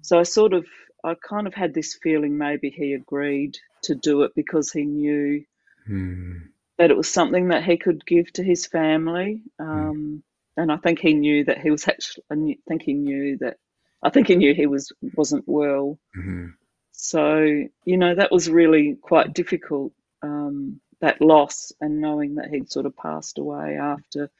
So 0.00 0.18
I 0.18 0.24
sort 0.24 0.54
of, 0.54 0.66
I 1.04 1.14
kind 1.28 1.46
of 1.46 1.54
had 1.54 1.74
this 1.74 1.98
feeling 2.02 2.38
maybe 2.38 2.70
he 2.70 2.94
agreed 2.94 3.58
to 3.82 3.94
do 3.94 4.22
it 4.22 4.32
because 4.34 4.72
he 4.72 4.84
knew 4.84 5.44
Hmm. 5.86 6.36
that 6.78 6.90
it 6.90 6.96
was 6.96 7.08
something 7.08 7.48
that 7.48 7.64
he 7.64 7.76
could 7.76 8.06
give 8.06 8.32
to 8.34 8.42
his 8.42 8.66
family. 8.66 9.42
Um, 9.58 10.22
and 10.56 10.70
I 10.70 10.76
think 10.76 11.00
he 11.00 11.14
knew 11.14 11.44
that 11.44 11.60
he 11.60 11.70
was 11.70 11.88
actually, 11.88 12.24
I 12.30 12.56
think 12.68 12.82
he 12.82 12.94
knew 12.94 13.38
that, 13.38 13.56
I 14.02 14.10
think 14.10 14.28
he 14.28 14.36
knew 14.36 14.54
he 14.54 14.66
was, 14.66 14.92
wasn't 15.14 15.44
well. 15.46 15.98
hmm 16.14 16.48
So, 16.92 17.64
you 17.84 17.96
know, 17.96 18.14
that 18.14 18.32
was 18.32 18.50
really 18.50 18.96
quite 19.00 19.34
difficult, 19.34 19.92
um, 20.22 20.80
that 21.00 21.20
loss 21.20 21.72
and 21.80 22.00
knowing 22.00 22.36
that 22.36 22.48
he'd 22.50 22.70
sort 22.70 22.86
of 22.86 22.96
passed 22.96 23.38
away 23.38 23.76
after. 23.76 24.30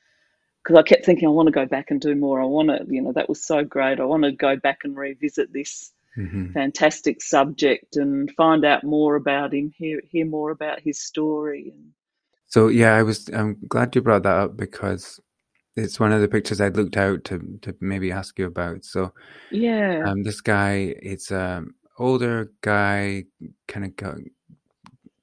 Because 0.62 0.76
I 0.78 0.82
kept 0.82 1.04
thinking, 1.04 1.26
I 1.28 1.32
want 1.32 1.48
to 1.48 1.52
go 1.52 1.66
back 1.66 1.90
and 1.90 2.00
do 2.00 2.14
more. 2.14 2.40
I 2.40 2.44
want 2.44 2.68
to, 2.68 2.86
you 2.88 3.02
know, 3.02 3.12
that 3.12 3.28
was 3.28 3.44
so 3.44 3.64
great. 3.64 4.00
I 4.00 4.04
want 4.04 4.24
to 4.24 4.32
go 4.32 4.56
back 4.56 4.80
and 4.84 4.96
revisit 4.96 5.52
this 5.52 5.92
hmm 6.14 6.52
fantastic 6.52 7.22
subject 7.22 7.96
and 7.96 8.30
find 8.32 8.64
out 8.64 8.84
more 8.84 9.16
about 9.16 9.54
him, 9.54 9.72
hear, 9.76 10.00
hear 10.10 10.26
more 10.26 10.50
about 10.50 10.80
his 10.80 11.00
story. 11.00 11.72
And 11.74 11.92
So 12.46 12.68
yeah, 12.68 12.94
I 12.94 13.02
was. 13.02 13.28
I'm 13.28 13.58
glad 13.68 13.94
you 13.94 14.02
brought 14.02 14.24
that 14.24 14.36
up 14.36 14.56
because 14.56 15.20
it's 15.76 15.98
one 16.00 16.12
of 16.12 16.20
the 16.20 16.28
pictures 16.28 16.60
I'd 16.60 16.76
looked 16.76 16.96
out 16.96 17.24
to 17.24 17.58
to 17.62 17.74
maybe 17.80 18.12
ask 18.12 18.38
you 18.38 18.46
about. 18.46 18.84
So 18.84 19.12
yeah, 19.50 20.02
um, 20.06 20.22
this 20.22 20.40
guy, 20.40 20.94
it's 21.02 21.30
a 21.30 21.64
older 21.98 22.52
guy, 22.60 23.24
kind 23.68 23.86
of 23.86 23.96
got 23.96 24.16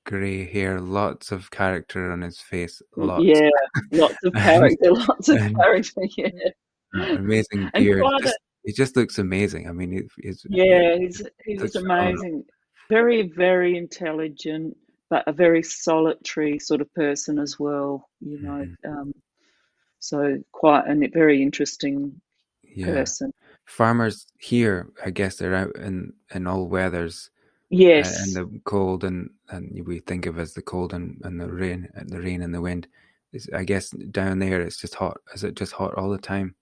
grey 0.05 0.45
hair, 0.51 0.79
lots 0.79 1.31
of 1.31 1.51
character 1.51 2.11
on 2.11 2.21
his 2.21 2.39
face, 2.39 2.81
lots, 2.95 3.23
yeah, 3.23 3.49
lots 3.91 4.15
of 4.23 4.33
character, 4.35 4.91
lots 4.91 5.29
of 5.29 5.37
character, 5.37 6.01
yeah. 6.17 6.29
amazing 6.95 7.69
beard. 7.73 8.03
Just, 8.23 8.39
he 8.63 8.73
just 8.73 8.95
looks 8.95 9.19
amazing. 9.19 9.69
I 9.69 9.71
mean, 9.71 10.09
he's 10.21 10.45
Yeah, 10.49 10.97
he's, 10.97 11.21
he 11.45 11.57
was 11.57 11.73
phenomenal. 11.73 12.09
amazing. 12.21 12.43
Very, 12.89 13.31
very 13.35 13.77
intelligent, 13.77 14.75
but 15.09 15.23
a 15.27 15.31
very 15.31 15.61
solitary 15.61 16.57
sort 16.59 16.81
of 16.81 16.91
person 16.93 17.37
as 17.39 17.59
well, 17.59 18.09
you 18.19 18.41
know. 18.41 18.65
Mm-hmm. 18.65 18.91
Um, 18.91 19.13
so 19.99 20.41
quite 20.51 20.85
a 20.87 21.09
very 21.09 21.41
interesting 21.41 22.21
yeah. 22.63 22.87
person. 22.87 23.33
Farmers 23.65 24.27
here, 24.39 24.89
I 25.05 25.11
guess, 25.11 25.35
they're 25.37 25.55
out 25.55 25.75
in 25.77 26.13
in 26.33 26.47
all 26.47 26.67
weathers. 26.67 27.29
uh, 27.31 27.77
Yes. 27.77 28.19
and 28.19 28.35
the 28.35 28.61
cold 28.65 29.03
and 29.03 29.29
and 29.49 29.85
we 29.87 29.99
think 29.99 30.25
of 30.25 30.39
as 30.39 30.53
the 30.53 30.61
cold 30.61 30.93
and, 30.93 31.19
and 31.23 31.39
the 31.39 31.47
rain 31.51 31.89
and 31.95 32.09
the 32.09 32.19
rain 32.21 32.41
and 32.41 32.53
the 32.53 32.61
wind 32.61 32.87
is 33.33 33.49
i 33.53 33.63
guess 33.63 33.91
down 34.11 34.39
there 34.39 34.61
it's 34.61 34.77
just 34.77 34.95
hot 34.95 35.17
is 35.35 35.43
it 35.43 35.55
just 35.55 35.73
hot 35.73 35.93
all 35.95 36.09
the 36.09 36.17
time 36.17 36.55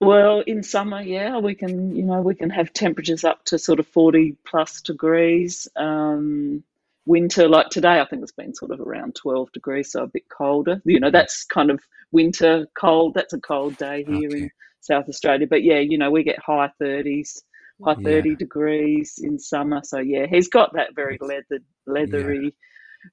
Well, 0.00 0.40
in 0.40 0.62
summer, 0.62 1.00
yeah, 1.02 1.38
we 1.38 1.54
can, 1.54 1.94
you 1.96 2.02
know, 2.04 2.20
we 2.20 2.34
can 2.34 2.50
have 2.50 2.72
temperatures 2.72 3.24
up 3.24 3.44
to 3.46 3.58
sort 3.58 3.80
of 3.80 3.86
40 3.88 4.36
plus 4.46 4.80
degrees. 4.82 5.68
Um, 5.76 6.62
winter, 7.06 7.48
like 7.48 7.70
today, 7.70 8.00
I 8.00 8.04
think 8.04 8.22
it's 8.22 8.32
been 8.32 8.54
sort 8.54 8.72
of 8.72 8.80
around 8.80 9.14
12 9.14 9.52
degrees, 9.52 9.92
so 9.92 10.02
a 10.04 10.06
bit 10.06 10.28
colder. 10.28 10.82
You 10.84 11.00
know, 11.00 11.10
that's 11.10 11.44
kind 11.44 11.70
of 11.70 11.80
winter 12.14 12.68
cold. 12.80 13.14
That's 13.16 13.34
a 13.34 13.40
cold 13.40 13.78
day 13.78 14.04
here 14.04 14.34
Okay. 14.34 14.36
in 14.36 14.50
South 14.82 15.08
Australia. 15.10 15.48
But 15.50 15.64
yeah, 15.64 15.80
you 15.80 15.98
know, 15.98 16.12
we 16.12 16.24
get 16.24 16.40
high 16.40 16.72
30s, 16.82 17.42
high 17.84 17.96
Yeah. 17.96 18.02
30 18.04 18.36
degrees 18.36 19.16
in 19.22 19.38
summer. 19.40 19.82
So 19.84 20.00
yeah, 20.00 20.26
he's 20.28 20.48
got 20.48 20.74
that 20.74 20.96
very 20.96 21.18
leathered, 21.20 21.64
leathery, 21.86 22.56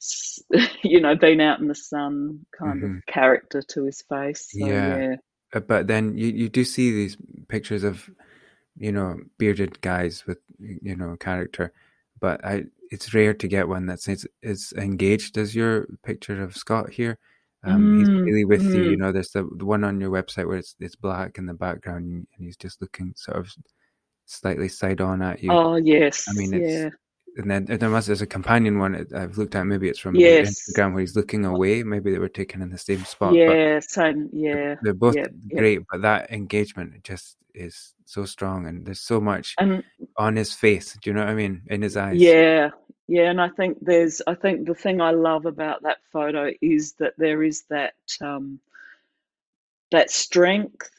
s 0.02 0.40
you 0.84 1.02
know, 1.02 1.16
been 1.18 1.42
out 1.42 1.62
in 1.62 1.68
the 1.70 1.76
sun 1.76 2.46
kind 2.58 2.84
Mhm. 2.84 2.86
of 2.86 3.14
character 3.14 3.64
to 3.74 3.86
his 3.86 4.04
face. 4.10 4.56
So 4.60 4.76
Yeah. 4.76 4.78
yeah. 4.78 5.18
Uh, 5.54 5.62
but 5.62 5.88
then 5.88 6.18
you, 6.18 6.28
you 6.30 6.50
do 6.50 6.64
see 6.66 6.92
these 6.92 7.18
pictures 7.50 7.84
of 7.84 8.10
you 8.78 8.92
know 8.92 9.18
bearded 9.40 9.82
guys 9.82 10.26
with 10.28 10.40
you 10.60 10.96
know 10.96 11.16
character 11.20 11.74
but 12.22 12.44
i 12.46 12.64
it's 12.92 13.14
rare 13.14 13.34
to 13.34 13.48
get 13.48 13.68
one 13.70 13.86
that's 13.86 14.10
as, 14.10 14.26
as 14.44 14.74
engaged 14.78 15.38
as 15.38 15.56
your 15.56 15.88
picture 16.04 16.42
of 16.44 16.58
scott 16.58 16.92
here 16.92 17.20
um 17.64 17.94
he's 17.96 18.10
Mm, 18.10 18.26
really 18.26 18.46
with 18.46 18.62
you 18.74 18.82
you 18.82 18.98
mm. 18.98 19.00
know 19.00 19.12
there's 19.12 19.32
the, 19.32 19.48
the 19.58 19.66
one 19.66 19.84
on 19.84 20.02
your 20.02 20.10
website 20.10 20.48
where 20.48 20.58
it's 20.58 20.76
it's 20.80 20.96
black 20.96 21.38
in 21.38 21.46
the 21.46 21.54
background 21.54 22.06
and 22.06 22.28
he's 22.40 22.58
just 22.58 22.82
looking 22.82 23.14
sort 23.16 23.38
of 23.38 23.52
slightly 24.26 24.68
side 24.68 25.02
on 25.02 25.22
at 25.22 25.44
you 25.44 25.52
Oh 25.52 25.76
yes, 25.76 26.26
I 26.28 26.34
mean, 26.34 26.54
it's 26.54 26.72
yeah, 26.74 26.90
and 27.38 27.50
then 27.50 27.66
there 27.66 27.90
must 27.90 28.08
there's 28.08 28.22
a 28.22 28.28
companion 28.28 28.78
one 28.80 29.08
I've 29.16 29.38
looked 29.38 29.56
at. 29.56 29.66
Maybe 29.66 29.88
it's 29.90 30.00
from 30.00 30.16
Yes. 30.16 30.70
Instagram 30.70 30.94
where 30.94 31.02
he's 31.02 31.16
looking 31.16 31.46
away. 31.46 31.84
Maybe 31.84 32.12
they 32.12 32.20
were 32.20 32.30
taken 32.30 32.62
in 32.62 32.70
the 32.70 32.78
same 32.78 33.04
spot. 33.06 33.34
Yeah, 33.34 33.80
same, 33.80 34.30
yeah, 34.34 34.76
they're 34.82 34.94
both 34.94 35.16
yeah, 35.16 35.28
yeah. 35.48 35.60
great. 35.60 35.82
But 35.90 36.02
that 36.02 36.32
engagement 36.32 37.04
just 37.04 37.38
is 37.54 37.94
so 38.06 38.26
strong, 38.26 38.68
and 38.68 38.86
there's 38.86 39.02
so 39.02 39.22
much 39.22 39.56
and 39.58 39.84
on 40.18 40.36
his 40.36 40.54
face. 40.54 40.98
Do 41.02 41.10
you 41.10 41.14
know 41.14 41.22
what 41.22 41.30
I 41.30 41.36
mean? 41.36 41.62
In 41.68 41.82
his 41.82 41.96
eyes. 41.98 42.20
yeah, 42.20 42.70
yeah. 43.08 43.30
And 43.30 43.42
I 43.42 43.50
think 43.50 43.78
there's, 43.82 44.22
I 44.28 44.36
think 44.36 44.68
the 44.68 44.76
thing 44.76 45.00
I 45.02 45.12
love 45.12 45.46
about 45.46 45.84
that 45.84 46.00
photo 46.12 46.52
is 46.62 46.94
that 46.94 47.14
there 47.18 47.44
is 47.44 47.64
that 47.70 47.94
um, 48.20 48.60
that 49.92 50.12
strength 50.12 50.90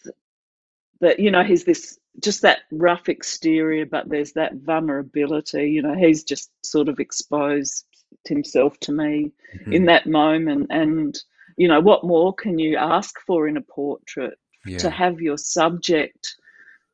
that 1.00 1.18
you 1.18 1.30
know 1.30 1.42
he's 1.42 1.64
this 1.64 1.98
just 2.20 2.42
that 2.42 2.60
rough 2.70 3.08
exterior, 3.08 3.86
but 3.86 4.08
there's 4.08 4.32
that 4.34 4.54
vulnerability. 4.56 5.70
You 5.70 5.82
know, 5.82 5.94
he's 5.94 6.22
just 6.24 6.50
sort 6.64 6.88
of 6.88 7.00
exposed 7.00 7.84
himself 8.26 8.78
to 8.80 8.92
me 8.92 9.32
Mhm. 9.64 9.72
in 9.74 9.84
that 9.86 10.06
moment, 10.06 10.66
and 10.70 11.18
you 11.56 11.68
know, 11.68 11.80
what 11.80 12.04
more 12.04 12.32
can 12.34 12.58
you 12.58 12.76
ask 12.76 13.18
for 13.26 13.48
in 13.48 13.56
a 13.56 13.62
portrait? 13.62 14.38
yeah. 14.64 14.78
to 14.78 14.90
have 14.90 15.20
your 15.20 15.36
subject 15.36 16.36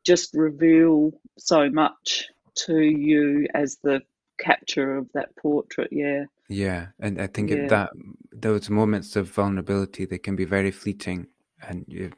just 0.05 0.33
reveal 0.33 1.13
so 1.37 1.69
much 1.69 2.27
to 2.55 2.81
you 2.81 3.47
as 3.55 3.77
the 3.83 4.01
capture 4.39 4.97
of 4.97 5.07
that 5.13 5.35
portrait. 5.37 5.89
Yeah. 5.93 6.25
Yeah, 6.49 6.87
and 7.01 7.21
I 7.21 7.27
think 7.27 7.51
Yeah. 7.51 7.67
that 7.69 7.91
those 8.33 8.71
moments 8.71 9.17
of 9.17 9.29
vulnerability 9.29 10.07
they 10.07 10.19
can 10.19 10.35
be 10.35 10.47
very 10.47 10.71
fleeting, 10.71 11.27
and 11.69 11.85
you, 11.89 12.11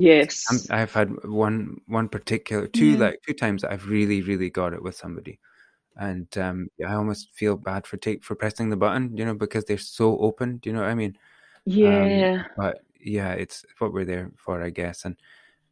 Yes. 0.00 0.44
I'm, 0.50 0.80
I've 0.80 0.92
had 0.92 1.10
one 1.24 1.80
one 1.86 2.08
particular 2.08 2.66
two 2.66 2.92
Yeah. 2.92 2.98
like 2.98 3.20
two 3.26 3.34
times 3.34 3.62
that 3.62 3.72
I've 3.72 3.88
really 3.88 4.22
really 4.22 4.50
got 4.50 4.72
it 4.72 4.82
with 4.82 4.96
somebody, 4.96 5.38
and 5.96 6.26
um, 6.38 6.68
I 6.86 6.94
almost 6.94 7.30
feel 7.34 7.56
bad 7.56 7.86
for 7.86 7.96
take 7.96 8.24
for 8.24 8.34
pressing 8.34 8.70
the 8.70 8.76
button, 8.76 9.16
you 9.16 9.24
know, 9.24 9.34
because 9.34 9.64
they're 9.64 9.78
so 9.78 10.18
open. 10.18 10.56
Do 10.58 10.70
you 10.70 10.74
know 10.74 10.82
what 10.82 10.90
I 10.90 10.94
mean? 10.94 11.16
yeah. 11.66 12.42
But 12.56 12.78
yeah, 13.00 13.32
it's 13.32 13.64
what 13.78 13.92
we're 13.92 14.04
there 14.04 14.30
for, 14.36 14.62
I 14.62 14.70
guess. 14.70 15.04
And 15.04 15.16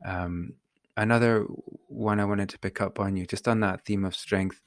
um, 0.04 0.52
another 0.96 1.42
one 1.88 2.20
I 2.20 2.24
wanted 2.24 2.48
to 2.50 2.58
pick 2.58 2.80
up 2.80 3.00
on 3.00 3.16
you, 3.16 3.26
just 3.26 3.48
on 3.48 3.60
that 3.60 3.84
theme 3.84 4.04
of 4.04 4.14
strength. 4.16 4.60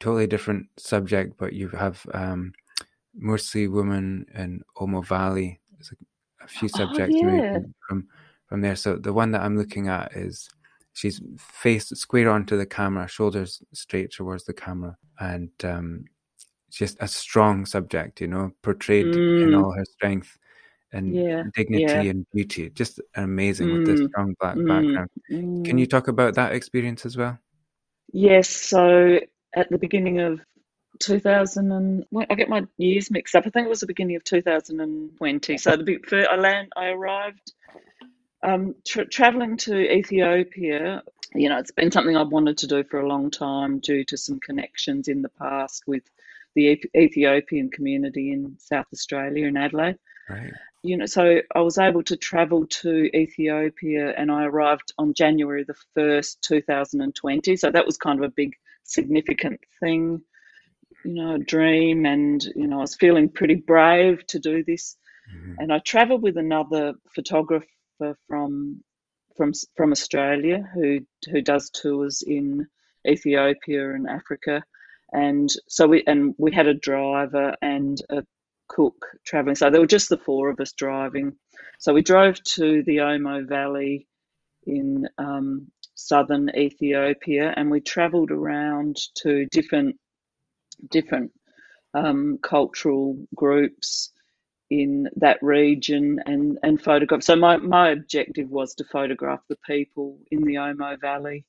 Totally 0.00 0.26
different 0.26 0.66
subject, 0.78 1.34
but 1.38 1.52
you 1.52 1.68
have 1.68 2.04
um, 2.12 2.52
mostly 3.14 3.68
women 3.68 4.26
in 4.34 4.62
Omo 4.76 5.04
Valley. 5.04 5.60
There's 5.72 5.92
a, 5.92 6.44
a 6.44 6.48
few 6.48 6.68
Oh, 6.74 6.76
subjects 6.78 7.22
maybe 7.22 7.38
yeah. 7.38 7.58
from, 7.88 8.08
from 8.52 8.60
there. 8.60 8.76
So 8.76 8.96
the 8.96 9.14
one 9.14 9.30
that 9.30 9.40
I'm 9.40 9.56
looking 9.56 9.88
at 9.88 10.14
is 10.14 10.46
she's 10.92 11.22
faced 11.38 11.96
square 11.96 12.30
onto 12.30 12.58
the 12.58 12.66
camera, 12.66 13.08
shoulders 13.08 13.62
straight 13.72 14.12
towards 14.12 14.44
the 14.44 14.52
camera, 14.52 14.94
and 15.18 15.48
um, 15.64 16.04
just 16.70 16.98
a 17.00 17.08
strong 17.08 17.64
subject, 17.64 18.20
you 18.20 18.26
know, 18.28 18.50
portrayed 18.62 19.06
in 19.06 19.54
Mm. 19.54 19.64
all 19.64 19.72
her 19.72 19.86
strength 19.86 20.36
and 20.92 21.14
Yeah, 21.16 21.44
dignity 21.54 22.00
yeah. 22.00 22.10
and 22.10 22.26
beauty. 22.34 22.68
Just 22.68 23.00
amazing 23.16 23.72
with 23.72 23.86
this 23.86 24.00
Mm, 24.00 24.08
strong 24.10 24.34
black 24.38 24.56
mm, 24.56 24.68
background. 24.68 25.08
Can 25.64 25.76
mm. 25.76 25.80
you 25.80 25.86
talk 25.86 26.08
about 26.08 26.34
that 26.34 26.52
experience 26.52 27.06
as 27.06 27.16
well? 27.16 27.38
Yes. 28.12 28.50
So 28.50 29.18
at 29.56 29.70
the 29.70 29.78
beginning 29.78 30.20
of 30.20 30.40
2000 30.98 31.72
and 31.72 32.04
I 32.28 32.34
get 32.34 32.50
my 32.50 32.66
years 32.76 33.10
mixed 33.10 33.34
up. 33.34 33.46
I 33.46 33.50
think 33.50 33.64
it 33.64 33.70
was 33.70 33.80
the 33.80 33.86
beginning 33.86 34.16
of 34.16 34.24
2020. 34.24 35.56
So 35.56 35.74
the 35.74 35.84
big, 35.84 36.04
I 36.12 36.36
land, 36.36 36.70
I 36.76 36.88
arrived 36.88 37.54
um, 38.42 38.74
tra- 38.86 39.06
traveling 39.06 39.56
to 39.58 39.76
Ethiopia. 39.76 41.02
You 41.34 41.48
know, 41.48 41.58
it's 41.58 41.70
been 41.72 41.90
something 41.90 42.16
I've 42.16 42.28
wanted 42.28 42.58
to 42.58 42.66
do 42.66 42.84
for 42.84 43.00
a 43.00 43.08
long 43.08 43.30
time 43.30 43.80
due 43.80 44.04
to 44.06 44.16
some 44.16 44.40
connections 44.40 45.08
in 45.08 45.22
the 45.22 45.30
past 45.30 45.84
with 45.86 46.02
the 46.54 46.78
Ethiopian 46.96 47.70
community 47.70 48.32
in 48.32 48.56
South 48.58 48.86
Australia 48.92 49.46
in 49.46 49.56
Adelaide 49.56 49.96
Right. 50.28 50.52
you 50.82 50.96
know, 50.96 51.06
so 51.06 51.40
I 51.54 51.60
was 51.60 51.78
able 51.78 52.02
to 52.04 52.16
travel 52.16 52.66
to 52.66 53.16
Ethiopia 53.16 54.12
and 54.16 54.30
I 54.30 54.44
arrived 54.44 54.92
on 54.98 55.14
January 55.14 55.64
the 55.64 55.74
1st, 55.96 56.40
2020. 56.42 57.56
So 57.56 57.70
that 57.70 57.86
was 57.86 57.96
kind 57.96 58.18
of 58.18 58.24
a 58.24 58.32
big, 58.34 58.54
significant 58.84 59.60
thing, 59.80 60.22
you 61.04 61.14
know, 61.14 61.34
a 61.36 61.38
dream. 61.38 62.06
And, 62.06 62.42
you 62.56 62.66
know, 62.66 62.78
I 62.78 62.82
was 62.82 62.96
feeling 62.96 63.28
pretty 63.28 63.56
brave 63.56 64.26
to 64.28 64.38
do 64.38 64.64
this. 64.64 64.96
Mhm. 65.34 65.56
And 65.58 65.72
I 65.72 65.78
traveled 65.80 66.22
with 66.22 66.36
another 66.36 66.94
photographer 67.14 67.66
from 68.28 68.82
from 69.36 69.52
from 69.76 69.92
Australia 69.92 70.58
who 70.74 71.00
who 71.30 71.40
does 71.42 71.70
tours 71.70 72.22
in 72.26 72.66
Ethiopia 73.06 73.94
and 73.94 74.08
Africa. 74.08 74.62
And 75.12 75.48
so 75.68 75.86
we 75.86 76.04
and 76.06 76.34
we 76.38 76.52
had 76.52 76.68
a 76.68 76.82
driver 76.90 77.54
and 77.62 77.98
a 78.10 78.22
cook 78.68 79.06
traveling. 79.26 79.56
So 79.56 79.70
there 79.70 79.80
were 79.80 79.96
just 79.98 80.08
the 80.08 80.24
four 80.26 80.50
of 80.50 80.60
us 80.60 80.72
driving. 80.72 81.32
So 81.78 81.92
we 81.92 82.02
drove 82.02 82.42
to 82.56 82.82
the 82.84 82.98
Omo 82.98 83.46
Valley 83.48 84.06
in 84.66 85.08
um, 85.18 85.70
southern 85.94 86.50
Ethiopia, 86.56 87.52
and 87.56 87.70
we 87.70 87.80
travelled 87.80 88.30
around 88.30 88.96
to 89.22 89.46
different 89.46 89.96
different 90.90 91.30
um, 91.94 92.38
cultural 92.42 93.16
groups 93.34 94.10
in 94.72 95.06
that 95.16 95.42
region 95.42 96.18
and 96.24 96.58
and 96.62 96.80
photograph. 96.80 97.22
So 97.22 97.36
my 97.36 97.58
my 97.58 97.90
objective 97.90 98.48
was 98.48 98.74
to 98.76 98.84
photograph 98.84 99.40
the 99.48 99.58
people 99.66 100.18
in 100.30 100.44
the 100.44 100.54
Omo 100.54 100.98
Valley. 100.98 101.44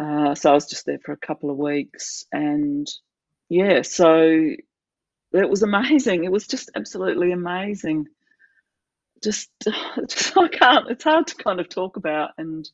Uh, 0.00 0.34
so 0.36 0.52
I 0.52 0.54
was 0.54 0.70
just 0.70 0.86
there 0.86 1.00
for 1.04 1.12
a 1.12 1.26
couple 1.26 1.50
of 1.50 1.56
weeks, 1.56 2.24
and 2.32 2.88
yeah, 3.48 3.82
so 3.82 4.54
it 5.32 5.50
was 5.50 5.62
amazing. 5.62 6.22
It 6.22 6.30
was 6.30 6.46
just 6.46 6.70
absolutely 6.76 7.32
amazing. 7.32 8.06
Just, 9.22 9.50
just 10.08 10.36
I 10.36 10.48
can't. 10.48 10.90
It's 10.90 11.04
hard 11.04 11.26
to 11.26 11.34
kind 11.34 11.58
of 11.58 11.68
talk 11.68 11.96
about 11.96 12.30
and 12.38 12.68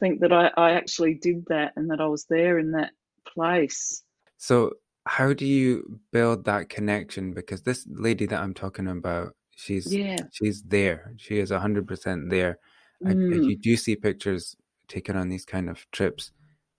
think 0.00 0.20
that 0.20 0.32
I, 0.32 0.50
I 0.56 0.72
actually 0.72 1.14
did 1.14 1.46
that 1.46 1.72
and 1.76 1.90
that 1.90 2.00
I 2.00 2.06
was 2.06 2.24
there 2.24 2.58
in 2.58 2.72
that 2.72 2.90
place. 3.32 4.02
So 4.38 4.72
how 5.06 5.32
do 5.32 5.46
you 5.46 6.00
build 6.12 6.44
that 6.44 6.68
connection? 6.68 7.32
Because 7.34 7.62
this 7.62 7.86
lady 7.90 8.26
that 8.26 8.40
I'm 8.40 8.54
talking 8.54 8.88
about, 8.88 9.34
she's 9.56 9.92
Yeah. 9.92 10.16
she's 10.32 10.62
there. 10.62 11.14
She 11.16 11.38
is 11.38 11.50
hundred 11.50 11.86
percent 11.88 12.30
there. 12.30 12.58
Mm. 13.02 13.48
you 13.50 13.56
do 13.56 13.76
see 13.76 13.96
pictures 13.96 14.56
taken 14.88 15.16
on 15.16 15.28
these 15.28 15.44
kind 15.44 15.68
of 15.70 15.90
trips 15.90 16.32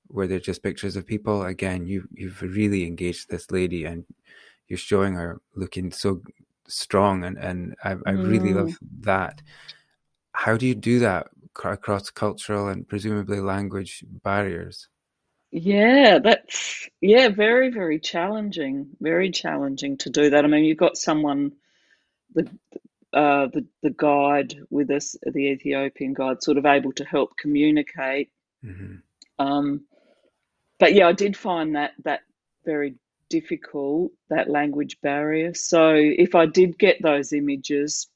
where 0.07 0.27
they're 0.27 0.39
just 0.39 0.63
pictures 0.63 0.95
of 0.95 1.05
people. 1.07 1.43
Again, 1.43 1.85
you 1.87 2.07
you've 2.13 2.41
really 2.41 2.85
engaged 2.85 3.29
this 3.29 3.51
lady 3.51 3.85
and 3.85 4.05
you're 4.69 4.77
showing 4.79 5.15
her 5.15 5.41
looking 5.55 5.91
so 5.91 6.21
strong 6.67 7.23
and 7.25 7.37
and 7.37 7.75
I, 7.83 7.91
I 8.07 8.11
really 8.11 8.51
Mm. 8.51 8.55
love 8.55 8.77
that. 9.01 9.41
How 10.33 10.57
do 10.57 10.67
you 10.67 10.75
do 10.75 10.99
that 10.99 11.27
cr- 11.53 11.69
across 11.69 12.09
cultural 12.11 12.67
and 12.69 12.87
presumably 12.87 13.39
language 13.41 14.03
barriers? 14.23 14.89
Yeah, 15.53 16.17
that's 16.17 16.89
yeah, 16.99 17.29
very, 17.29 17.69
very 17.69 17.99
challenging. 17.99 18.89
Very 18.99 19.29
challenging 19.29 19.97
to 19.99 20.09
do 20.09 20.31
that. 20.31 20.43
I 20.43 20.47
mean, 20.47 20.65
you've 20.65 20.79
got 20.79 20.97
someone, 20.97 21.51
the 22.33 22.49
uh, 23.13 23.47
the 23.47 23.67
the 23.83 23.91
guide 23.91 24.55
with 24.71 24.89
us, 24.89 25.15
the 25.21 25.47
Ethiopian 25.49 26.15
guide, 26.15 26.41
sort 26.41 26.57
of 26.57 26.65
able 26.65 26.91
to 26.93 27.05
help 27.05 27.37
communicate. 27.37 28.31
hmm 28.63 28.95
Um, 29.37 29.85
but 30.79 30.95
yeah, 30.95 31.07
I 31.07 31.13
did 31.13 31.37
find 31.37 31.75
that 31.75 31.91
that 32.03 32.21
very 32.65 32.95
difficult, 33.29 34.11
that 34.29 34.49
language 34.49 34.99
barrier. 35.01 35.53
So 35.53 35.93
if 35.95 36.35
I 36.35 36.47
did 36.47 36.79
get 36.79 37.01
those 37.01 37.31
images, 37.31 38.07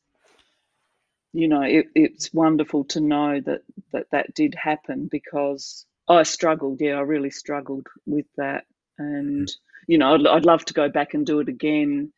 you 1.33 1.47
know, 1.47 1.61
it, 1.61 1.87
it's 1.93 2.33
wonderful 2.33 2.85
to 2.85 2.99
know 2.99 3.41
that, 3.41 3.61
that 3.91 4.07
that 4.11 4.33
did 4.33 4.55
happen 4.55 5.07
because 5.11 5.85
I 6.07 6.23
struggled. 6.23 6.79
Yeah, 6.81 6.97
I 6.97 7.01
really 7.01 7.31
struggled 7.31 7.87
with 8.05 8.25
that. 8.37 8.65
And, 8.97 9.51
you 9.87 9.97
know, 9.97 10.15
I'd, 10.15 10.27
I'd 10.27 10.45
love 10.45 10.65
to 10.65 10.73
go 10.73 10.89
back 10.89 11.13
and 11.13 11.25
do 11.25 11.39
it 11.39 11.49
again 11.49 12.11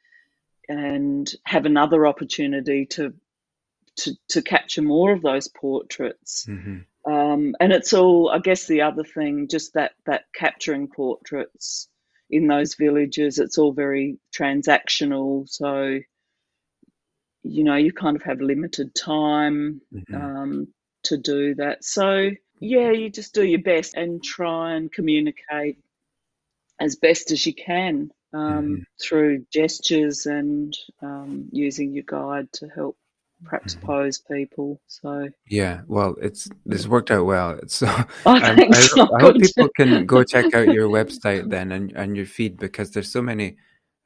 and 0.68 1.30
have 1.46 1.66
another 1.66 2.06
opportunity 2.06 2.86
to, 2.88 3.14
to, 3.98 4.12
to 4.30 4.42
capture 4.42 4.82
more 4.82 5.12
of 5.12 5.22
those 5.22 5.48
portraits. 5.48 6.46
hmm 6.46 6.80
Um, 7.06 7.56
and 7.60 7.72
it's 7.72 7.94
all, 7.94 8.30
I 8.30 8.40
guess, 8.40 8.68
the 8.68 8.82
other 8.82 9.04
thing, 9.04 9.48
just 9.48 9.74
that 9.74 9.94
that 10.06 10.26
capturing 10.34 10.88
portraits 10.88 11.90
in 12.30 12.48
those 12.48 12.76
villages. 12.76 13.40
It's 13.40 13.58
all 13.58 13.74
very 13.74 14.20
transactional, 14.32 15.48
so 15.48 16.00
you 17.44 17.64
know 17.64 17.78
you 17.78 17.94
kind 17.94 18.16
of 18.16 18.24
have 18.24 18.42
limited 18.42 18.94
time 18.94 19.82
hmm 19.92 20.16
um, 20.16 20.68
to 21.04 21.18
do 21.18 21.56
that. 21.56 21.84
So 21.84 22.32
yeah, 22.60 22.92
you 22.92 23.10
just 23.10 23.34
do 23.34 23.44
your 23.44 23.62
best 23.62 23.96
and 23.96 24.24
try 24.24 24.74
and 24.74 24.92
communicate 24.92 25.78
as 26.80 26.96
best 26.96 27.32
as 27.32 27.46
you 27.46 27.54
can 27.54 28.12
um, 28.34 28.64
hmm 28.66 28.76
through 29.02 29.46
gestures 29.52 30.26
and 30.26 30.78
um, 31.02 31.48
using 31.52 31.94
your 31.94 32.04
guide 32.06 32.52
to 32.54 32.68
help 32.70 32.98
perhaps 33.44 33.74
hmm 33.74 33.86
pose 33.86 34.20
people. 34.20 34.80
So 34.88 35.30
Yeah, 35.48 35.82
well, 35.88 36.16
it's 36.22 36.50
this 36.66 36.88
worked 36.88 37.12
out 37.12 37.26
well. 37.26 37.60
So 37.68 37.88
oh, 38.26 38.40
I, 38.42 38.90
oh, 38.98 39.18
I 39.18 39.22
hope 39.22 39.40
people 39.40 39.70
can 39.76 40.06
go 40.06 40.24
check 40.24 40.54
out 40.54 40.70
your 40.70 40.90
website 40.90 41.50
then 41.50 41.72
and, 41.72 41.92
and 41.94 42.16
your 42.16 42.26
feed 42.28 42.58
because 42.60 42.92
there's 42.92 43.12
so 43.12 43.22
many 43.22 43.58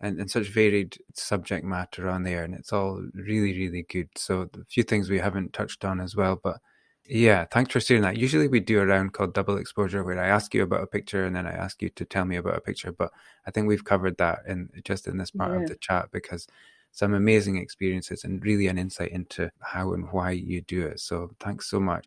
and, 0.01 0.19
and 0.19 0.31
such 0.31 0.47
varied 0.47 0.97
subject 1.15 1.65
matter 1.65 2.09
on 2.09 2.23
there 2.23 2.43
and 2.43 2.53
it's 2.53 2.71
all 2.73 3.03
really, 3.13 3.57
really 3.57 3.85
good. 3.89 4.09
So 4.17 4.49
a 4.53 4.65
few 4.69 4.83
things 4.83 5.09
we 5.09 5.19
haven't 5.19 5.53
touched 5.53 5.83
on 5.85 5.99
as 5.99 6.15
well, 6.15 6.39
but 6.41 6.57
yeah, 7.05 7.45
thanks 7.51 7.73
for 7.73 7.79
sharing 7.79 8.03
that. 8.03 8.17
Usually 8.17 8.47
we 8.47 8.59
do 8.59 8.79
a 8.79 8.85
round 8.85 9.13
called 9.13 9.33
double 9.33 9.57
exposure 9.57 10.03
where 10.03 10.19
I 10.19 10.27
ask 10.27 10.53
you 10.53 10.63
about 10.63 10.83
a 10.83 10.87
picture 10.87 11.25
and 11.25 11.35
then 11.35 11.45
I 11.45 11.51
ask 11.51 11.81
you 11.81 11.89
to 11.89 12.05
tell 12.05 12.23
me 12.25 12.37
about 12.37 12.57
a 12.57 12.61
picture, 12.61 12.91
but 12.91 13.11
I 13.45 13.51
think 13.51 13.67
we've 13.67 13.83
covered 13.83 14.17
that 14.17 14.39
in 14.47 14.69
just 14.85 15.07
in 15.07 15.17
this 15.17 15.31
part 15.31 15.51
Yeah. 15.51 15.63
of 15.63 15.69
the 15.69 15.75
chat 15.75 16.09
because 16.11 16.47
some 16.91 17.13
amazing 17.13 17.57
experiences 17.57 18.23
and 18.23 18.43
really 18.45 18.67
an 18.67 18.77
insight 18.77 19.11
into 19.11 19.51
how 19.59 19.93
and 19.93 20.09
why 20.11 20.31
you 20.31 20.61
do 20.61 20.85
it. 20.85 20.99
So 21.01 21.31
thanks 21.39 21.69
so 21.69 21.79
much. 21.79 22.05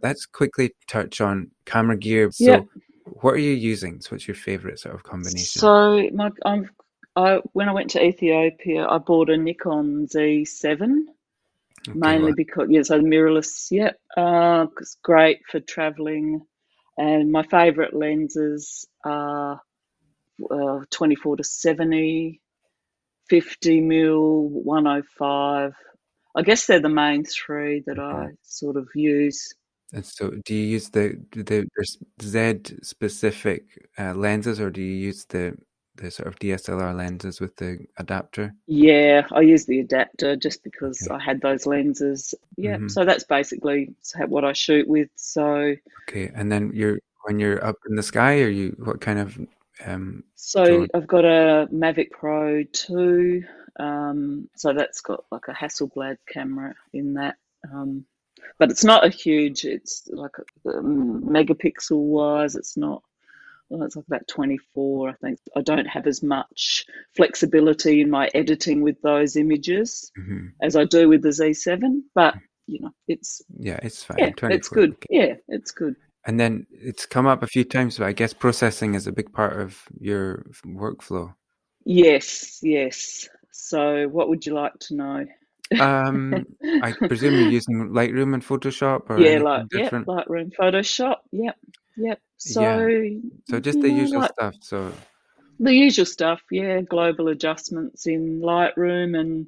Let's 0.00 0.26
quickly 0.26 0.74
touch 0.86 1.20
on 1.20 1.50
camera 1.66 1.98
gear. 1.98 2.30
So, 2.30 2.52
Yeah. 2.52 2.60
what 3.20 3.34
are 3.34 3.38
you 3.38 3.52
using? 3.52 4.00
So, 4.00 4.10
what's 4.12 4.28
your 4.28 4.36
favorite 4.36 4.78
sort 4.78 4.94
of 4.94 5.02
combination? 5.02 5.60
So 5.60 6.08
my 6.12 6.30
I'm 6.46 6.70
I 7.18 7.40
when 7.52 7.68
I 7.68 7.72
went 7.72 7.90
to 7.90 8.02
Ethiopia, 8.02 8.86
I 8.86 8.98
bought 8.98 9.30
a 9.30 9.36
Nikon 9.36 10.06
Z7 10.06 11.04
Okay, 11.88 11.98
mainly 11.98 12.26
well, 12.26 12.34
because 12.36 12.68
yeah, 12.70 12.82
so 12.82 13.00
mirrorless. 13.00 13.68
Yep, 13.70 13.96
uh, 14.16 14.66
it's 14.80 14.96
great 15.02 15.40
for 15.50 15.60
traveling, 15.60 16.42
and 16.96 17.30
my 17.30 17.42
favorite 17.44 17.94
lenses 17.94 18.86
are 19.04 19.60
uh, 20.50 20.80
24 20.90 21.36
to 21.36 21.44
70, 21.44 22.40
50 23.28 23.80
mil, 23.80 24.48
105. 24.48 25.72
I 26.36 26.42
guess 26.42 26.66
they're 26.66 26.80
the 26.80 26.88
main 26.88 27.24
three 27.24 27.82
that. 27.86 27.98
I 27.98 28.28
sort 28.42 28.76
of 28.76 28.88
use. 28.94 29.52
and 29.92 30.04
so 30.04 30.30
do 30.44 30.54
you 30.54 30.66
use 30.66 30.90
the 30.90 31.18
the 31.32 31.66
there's 31.74 31.98
Z 32.22 32.76
specific 32.82 33.62
uh, 33.98 34.14
lenses, 34.14 34.60
or 34.60 34.70
do 34.70 34.82
you 34.82 34.94
use 34.94 35.24
the 35.26 35.56
the 35.98 36.10
sort 36.10 36.28
of 36.28 36.38
DSLR 36.38 36.94
lenses 36.96 37.40
with 37.40 37.56
the 37.56 37.86
adapter? 37.98 38.54
Yeah, 38.66 39.26
I 39.32 39.40
use 39.40 39.64
the 39.66 39.80
adapter 39.80 40.36
just 40.36 40.62
because. 40.62 41.08
I 41.10 41.18
had 41.18 41.40
those 41.40 41.66
lenses. 41.66 42.34
Yeah, 42.56 42.78
hmm 42.78 42.88
so 42.88 43.04
that's 43.04 43.24
basically 43.24 43.94
what 44.26 44.44
I 44.44 44.52
shoot 44.52 44.86
with. 44.88 45.10
So, 45.16 45.74
Okay, 46.08 46.30
and 46.34 46.50
then 46.50 46.72
you're 46.74 46.98
when 47.24 47.38
you're 47.38 47.64
up 47.64 47.76
in 47.88 47.96
the 47.96 48.02
sky, 48.02 48.40
are 48.42 48.48
you 48.48 48.74
what 48.78 49.00
kind 49.00 49.18
of 49.18 49.38
um 49.84 50.24
so 50.36 50.64
drone? 50.64 50.88
I've 50.94 51.06
got 51.06 51.24
a 51.24 51.68
Mavic 51.72 52.10
Pro 52.12 52.64
2. 52.64 53.44
Um, 53.80 54.48
so 54.56 54.72
that's 54.72 55.00
got 55.00 55.24
like 55.30 55.48
a 55.48 55.52
Hasselblad 55.52 56.18
camera 56.28 56.74
in 56.92 57.14
that. 57.14 57.36
Um, 57.72 58.04
but 58.58 58.70
it's 58.70 58.84
not 58.84 59.04
a 59.04 59.08
huge, 59.10 59.64
it's 59.64 60.08
like 60.12 60.32
um, 60.66 61.22
megapixel 61.24 61.96
wise, 61.96 62.56
it's 62.56 62.76
not, 62.76 63.02
well, 63.68 63.82
it's 63.82 63.96
like 63.96 64.06
about 64.06 64.26
24, 64.28 65.10
I 65.10 65.12
think. 65.14 65.38
I 65.56 65.62
don't 65.62 65.86
have 65.86 66.06
as 66.06 66.22
much 66.22 66.86
flexibility 67.16 68.00
in 68.00 68.10
my 68.10 68.30
editing 68.34 68.82
with 68.82 69.00
those 69.02 69.36
images 69.36 70.10
hmm 70.16 70.46
as 70.62 70.74
I 70.74 70.84
do 70.84 71.08
with 71.08 71.22
the 71.22 71.32
Z7, 71.32 72.02
but 72.14 72.34
you 72.66 72.80
know, 72.80 72.90
it's 73.06 73.42
Yeah, 73.58 73.78
it's 73.82 74.02
fine. 74.04 74.18
yeah, 74.18 74.32
it's 74.48 74.68
good. 74.68 74.92
Okay. 74.92 75.06
Yeah, 75.10 75.34
it's 75.48 75.70
good. 75.70 75.94
And 76.26 76.38
then 76.38 76.66
it's 76.70 77.06
come 77.06 77.26
up 77.26 77.42
a 77.42 77.46
few 77.46 77.64
times, 77.64 77.98
but 77.98 78.06
I 78.06 78.12
guess 78.12 78.34
processing 78.34 78.94
is 78.94 79.06
a 79.06 79.12
big 79.12 79.32
part 79.32 79.60
of 79.60 79.82
your 79.98 80.44
workflow. 80.66 81.34
Yes, 81.84 82.58
yes. 82.62 83.28
So, 83.50 84.08
what 84.08 84.28
would 84.28 84.44
you 84.44 84.54
like 84.54 84.78
to 84.80 84.94
know? 84.94 85.26
Um, 85.80 86.44
I 86.82 86.92
presume 87.08 87.34
you're 87.34 87.48
using 87.48 87.90
Lightroom 87.90 88.34
and 88.34 88.42
Photoshop 88.42 89.08
or 89.10 89.18
Yeah, 89.22 89.38
like 89.38 89.68
different? 89.70 90.06
Lightroom, 90.06 90.52
Photoshop. 90.54 91.16
Yep, 91.32 91.56
yep. 91.98 92.20
So, 92.36 92.86
Yeah. 92.86 93.18
So 93.48 93.60
just 93.60 93.80
the 93.80 93.88
know, 93.88 93.94
usual 93.94 94.20
like 94.20 94.32
stuff. 94.32 94.54
So 94.60 94.92
the 95.58 95.72
usual 95.74 96.06
stuff. 96.06 96.40
Yeah, 96.50 96.80
global 96.82 97.28
adjustments 97.28 98.06
in 98.06 98.40
Lightroom, 98.40 99.18
and 99.18 99.46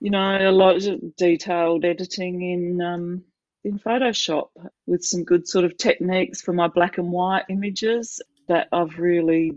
you 0.00 0.10
know, 0.10 0.48
a 0.48 0.52
lot 0.52 0.84
of 0.84 1.16
detailed 1.16 1.84
editing 1.84 2.42
in 2.42 2.80
um, 2.82 3.24
in 3.64 3.78
Photoshop 3.78 4.48
with 4.86 5.04
some 5.04 5.24
good 5.24 5.46
sort 5.48 5.64
of 5.64 5.76
techniques 5.76 6.42
for 6.42 6.52
my 6.52 6.68
black 6.68 6.98
and 6.98 7.10
white 7.10 7.44
images 7.48 8.20
that 8.48 8.68
I've 8.72 8.98
really 8.98 9.52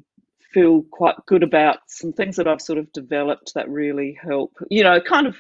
feel 0.54 0.84
quite 0.92 1.16
good 1.26 1.44
about. 1.44 1.80
Some 1.88 2.14
things 2.14 2.38
that 2.38 2.48
I've 2.48 2.62
sort 2.62 2.80
of 2.80 2.92
developed 2.94 3.54
that 3.56 3.68
really 3.70 4.18
help. 4.22 4.54
You 4.70 4.84
know, 4.84 5.02
kind 5.02 5.28
of 5.28 5.36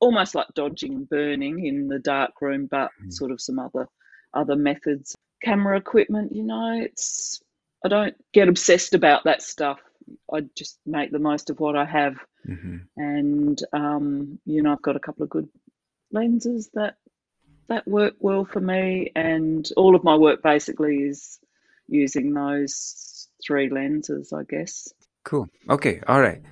almost 0.00 0.34
like 0.34 0.46
dodging 0.54 0.94
and 0.94 1.08
burning 1.08 1.64
in 1.66 1.86
the 1.88 1.98
dark 1.98 2.32
room, 2.40 2.66
but 2.66 2.90
Mhm. 3.04 3.12
sort 3.12 3.30
of 3.30 3.40
some 3.40 3.58
other 3.58 3.86
other 4.34 4.56
methods. 4.56 5.14
Camera 5.42 5.76
equipment, 5.76 6.34
you 6.34 6.42
know, 6.42 6.80
it's 6.82 7.40
I 7.84 7.88
don't 7.88 8.14
get 8.32 8.48
obsessed 8.48 8.94
about 8.94 9.24
that 9.24 9.42
stuff. 9.42 9.78
I 10.32 10.40
just 10.56 10.78
make 10.86 11.12
the 11.12 11.18
most 11.18 11.50
of 11.50 11.60
what 11.60 11.76
I 11.76 11.84
have, 11.84 12.16
hmm 12.44 12.78
and 12.96 13.60
um, 13.72 14.38
you 14.44 14.62
know, 14.62 14.72
I've 14.72 14.82
got 14.82 14.96
a 14.96 15.00
couple 15.00 15.22
of 15.22 15.30
good 15.30 15.48
lenses 16.12 16.70
that 16.74 16.96
that 17.68 17.86
work 17.86 18.14
well 18.18 18.44
for 18.44 18.60
me, 18.60 19.12
and 19.14 19.66
all 19.76 19.94
of 19.94 20.04
my 20.04 20.16
work 20.16 20.42
basically 20.42 20.96
is 21.04 21.38
using 21.88 22.34
those 22.34 23.28
three 23.44 23.68
lenses, 23.70 24.32
I 24.32 24.42
guess. 24.42 24.92
Cool. 25.24 25.48
Okay. 25.68 26.00
All 26.06 26.20
right. 26.20 26.42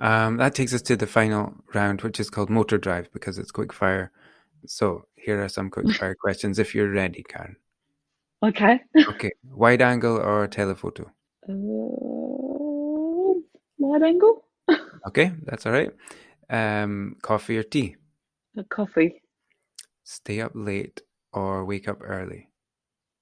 Um, 0.00 0.36
that 0.36 0.54
takes 0.54 0.74
us 0.74 0.82
to 0.82 0.96
the 0.96 1.06
final 1.06 1.54
round, 1.74 2.02
which 2.02 2.20
is 2.20 2.30
called 2.30 2.50
motor 2.50 2.78
drive 2.78 3.10
because 3.12 3.38
it's 3.38 3.50
quick 3.50 3.72
fire. 3.72 4.12
So 4.66 5.06
here 5.14 5.42
are 5.42 5.48
some 5.48 5.70
quick 5.70 5.90
fire 5.92 6.14
questions 6.20 6.58
if 6.58 6.74
you're 6.74 6.90
ready, 6.90 7.22
Karen. 7.22 7.56
Okay. 8.46 8.80
Okay. 9.08 9.32
Wide 9.44 9.82
angle 9.82 10.16
or 10.18 10.46
telephoto? 10.46 11.10
Uh, 11.48 11.52
wide 13.78 14.02
angle, 14.02 14.44
Okay, 15.08 15.32
that's 15.44 15.66
all 15.66 15.72
right. 15.72 15.90
Um, 16.50 17.16
coffee 17.22 17.58
or 17.58 17.62
tea? 17.62 17.96
a 18.56 18.64
coffee. 18.64 19.22
Stay 20.04 20.40
up 20.40 20.52
late 20.54 21.02
or 21.32 21.64
wake 21.64 21.88
up 21.88 21.98
early? 22.00 22.48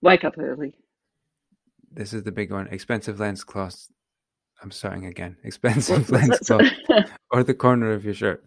Wake 0.03 0.25
up 0.25 0.35
early. 0.39 0.75
This 1.91 2.13
is 2.13 2.23
the 2.23 2.33
big 2.33 2.53
one. 2.53 2.69
Expensive 2.69 3.19
lens 3.19 3.43
cloth. 3.45 3.89
I'm 4.63 4.71
starting 4.71 5.07
again. 5.07 5.37
Expensive 5.45 6.11
lens 6.11 6.39
cloth 6.41 6.71
or 7.31 7.43
the 7.43 7.55
corner 7.55 7.93
of 7.93 8.05
your 8.05 8.15
shirt. 8.15 8.45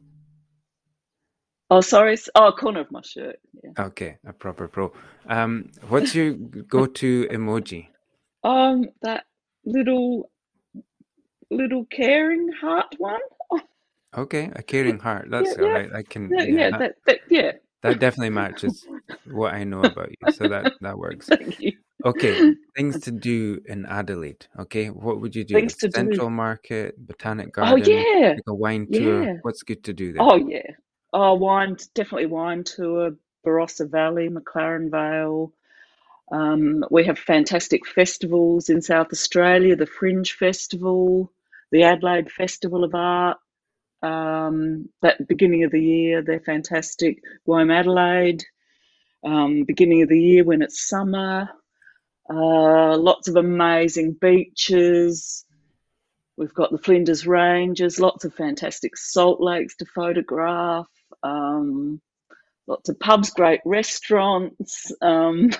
Oh, 1.69 1.81
sorry. 1.81 2.13
s- 2.13 2.29
Oh, 2.35 2.51
corner 2.51 2.81
of 2.81 2.91
my 2.91 3.01
shirt. 3.01 3.37
Yeah. 3.63 3.71
Okay, 3.87 4.17
a 4.25 4.33
proper 4.33 4.67
pro. 4.67 4.93
Um, 5.27 5.71
what's 5.89 6.15
your 6.15 6.33
go-to 6.33 7.27
emoji? 7.31 7.87
Um, 8.43 8.85
that 9.01 9.25
little, 9.65 10.29
little 11.51 11.85
caring 11.85 12.49
heart 12.61 12.95
one. 12.97 13.19
Okay, 14.17 14.51
a 14.55 14.63
caring 14.63 14.99
heart. 14.99 15.27
That's 15.31 15.55
yeah. 15.57 15.63
all 15.63 15.71
right. 15.71 15.89
I 15.93 16.03
can. 16.03 16.29
Yeah, 16.31 16.43
Yeah, 16.43 16.55
yeah, 16.57 16.69
that, 16.71 16.79
that, 16.79 16.95
that, 17.05 17.19
yeah. 17.29 17.51
that 17.83 17.99
definitely 17.99 18.29
matches 18.31 18.85
what 19.25 19.53
I 19.53 19.63
know 19.63 19.83
about 19.83 20.09
you. 20.09 20.31
So 20.33 20.47
that 20.47 20.73
that 20.81 20.97
works. 20.97 21.27
Thank 21.29 21.59
you. 21.59 21.73
Okay, 22.05 22.53
things 22.75 22.99
to 23.01 23.11
do 23.11 23.59
in 23.67 23.85
Adelaide. 23.85 24.45
Okay, 24.59 24.89
what 24.89 25.19
would 25.19 25.35
you 25.35 25.43
do? 25.43 25.55
Things 25.55 25.75
to 25.77 25.87
do. 25.87 25.91
Central 25.93 26.29
Market, 26.29 26.95
Botanic 27.05 27.49
Oh 27.57 27.77
Garden, 27.77 27.89
yeah. 27.89 28.29
like 28.35 28.43
a 28.47 28.53
wine 28.53 28.87
tour. 28.91 29.23
Yeah. 29.23 29.33
What's 29.41 29.63
good 29.63 29.83
to 29.83 29.93
do 29.93 30.13
there? 30.13 30.21
Oh 30.23 30.35
yeah. 30.37 30.61
Oh, 31.19 31.33
wine. 31.33 31.77
Definitely 31.95 32.27
wine 32.27 32.63
tour. 32.63 33.15
Barossa 33.43 33.89
Valley, 33.89 34.29
McLaren 34.29 34.91
Vale. 34.91 35.51
Um, 36.31 36.85
we 36.91 37.05
have 37.05 37.17
fantastic 37.17 37.87
festivals 37.87 38.69
in 38.69 38.83
South 38.83 39.07
Australia. 39.11 39.75
The 39.75 39.87
Fringe 39.87 40.31
Festival, 40.31 41.33
the 41.71 41.81
Adelaide 41.81 42.31
Festival 42.31 42.83
of 42.83 42.93
Art. 42.93 43.39
Um, 44.03 44.89
that 45.01 45.27
beginning 45.27 45.63
of 45.63 45.71
the 45.71 45.81
year, 45.81 46.21
they're 46.21 46.39
fantastic. 46.39 47.23
WOMADelaide. 47.47 48.43
Um, 49.23 49.63
beginning 49.63 50.03
of 50.03 50.09
the 50.09 50.21
year 50.21 50.43
when 50.43 50.61
it's 50.61 50.87
summer. 50.87 51.49
Uh, 52.29 52.95
lots 52.95 53.27
of 53.27 53.37
amazing 53.37 54.13
beaches. 54.21 55.45
We've 56.37 56.53
got 56.53 56.71
the 56.71 56.77
Flinders 56.77 57.25
Ranges, 57.25 57.99
lots 57.99 58.23
of 58.23 58.35
fantastic 58.35 58.95
salt 58.95 59.41
lakes 59.41 59.77
to 59.77 59.85
photograph, 59.85 60.87
um, 61.23 62.01
lots 62.67 62.89
of 62.89 62.99
pubs, 62.99 63.31
great 63.31 63.61
restaurants. 63.65 64.91
Um, 65.01 65.51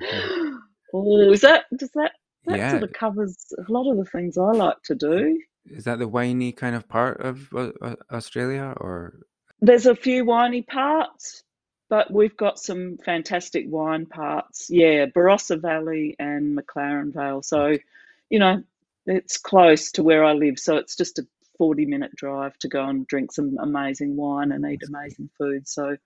oh, 0.92 1.32
is 1.32 1.42
that 1.42 1.64
does 1.76 1.90
that 1.92 2.12
that 2.46 2.60
Yeah, 2.60 2.70
sort 2.70 2.82
of 2.84 2.92
covers 2.92 3.36
a 3.58 3.70
lot 3.72 3.90
of 3.90 3.98
the 3.98 4.04
things 4.04 4.38
I 4.38 4.52
like 4.52 4.82
to 4.84 4.94
do? 4.94 5.38
is 5.66 5.84
that 5.84 5.98
the 5.98 6.08
winey 6.08 6.52
kind 6.52 6.74
of 6.76 6.88
part 6.88 7.20
of 7.20 7.52
uh, 7.54 7.72
uh, 7.82 7.96
Australia, 8.10 8.74
or 8.80 9.20
There's 9.60 9.86
a 9.86 9.94
few 9.96 10.24
winey 10.24 10.62
parts, 10.62 11.42
but 11.88 12.10
we've 12.12 12.36
got 12.36 12.58
some 12.58 12.98
fantastic 12.98 13.66
wine 13.68 14.06
parts. 14.06 14.68
Yeah, 14.70 15.06
Barossa 15.06 15.60
Valley 15.60 16.16
and 16.18 16.56
McLaren 16.58 17.12
Vale. 17.12 17.42
So, 17.42 17.76
you 18.30 18.38
know, 18.38 18.62
it's 19.06 19.38
close 19.38 19.92
to 19.92 20.02
where 20.02 20.24
I 20.24 20.32
live. 20.32 20.58
So 20.58 20.76
it's 20.76 20.96
just 20.96 21.18
a 21.18 21.26
40 21.58 21.86
minute 21.86 22.12
drive 22.16 22.56
to 22.58 22.68
go 22.68 22.84
and 22.84 23.06
drink 23.06 23.32
some 23.32 23.56
amazing 23.60 24.16
wine 24.16 24.52
and 24.52 24.64
eat 24.66 24.82
amazing 24.88 25.30
food. 25.38 25.66
So, 25.68 25.96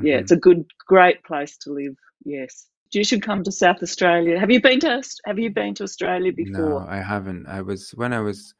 yeah, 0.00 0.16
Mhm. 0.16 0.20
it's 0.20 0.32
a 0.32 0.36
good, 0.36 0.64
great 0.86 1.22
place 1.24 1.56
to 1.58 1.72
live. 1.72 1.96
Yes. 2.24 2.66
You 2.92 3.04
should 3.04 3.22
come 3.22 3.42
to 3.44 3.52
South 3.52 3.82
Australia. 3.82 4.38
Have 4.38 4.50
you 4.50 4.60
been 4.60 4.80
to 4.80 5.02
Have 5.26 5.38
you 5.38 5.50
been 5.50 5.74
to 5.74 5.84
Australia 5.84 6.32
before? 6.32 6.82
No. 6.82 6.86
I 6.88 6.98
haven't. 7.02 7.46
I 7.46 7.62
was 7.62 7.90
when 7.92 8.12
I 8.12 8.20
was 8.20 8.54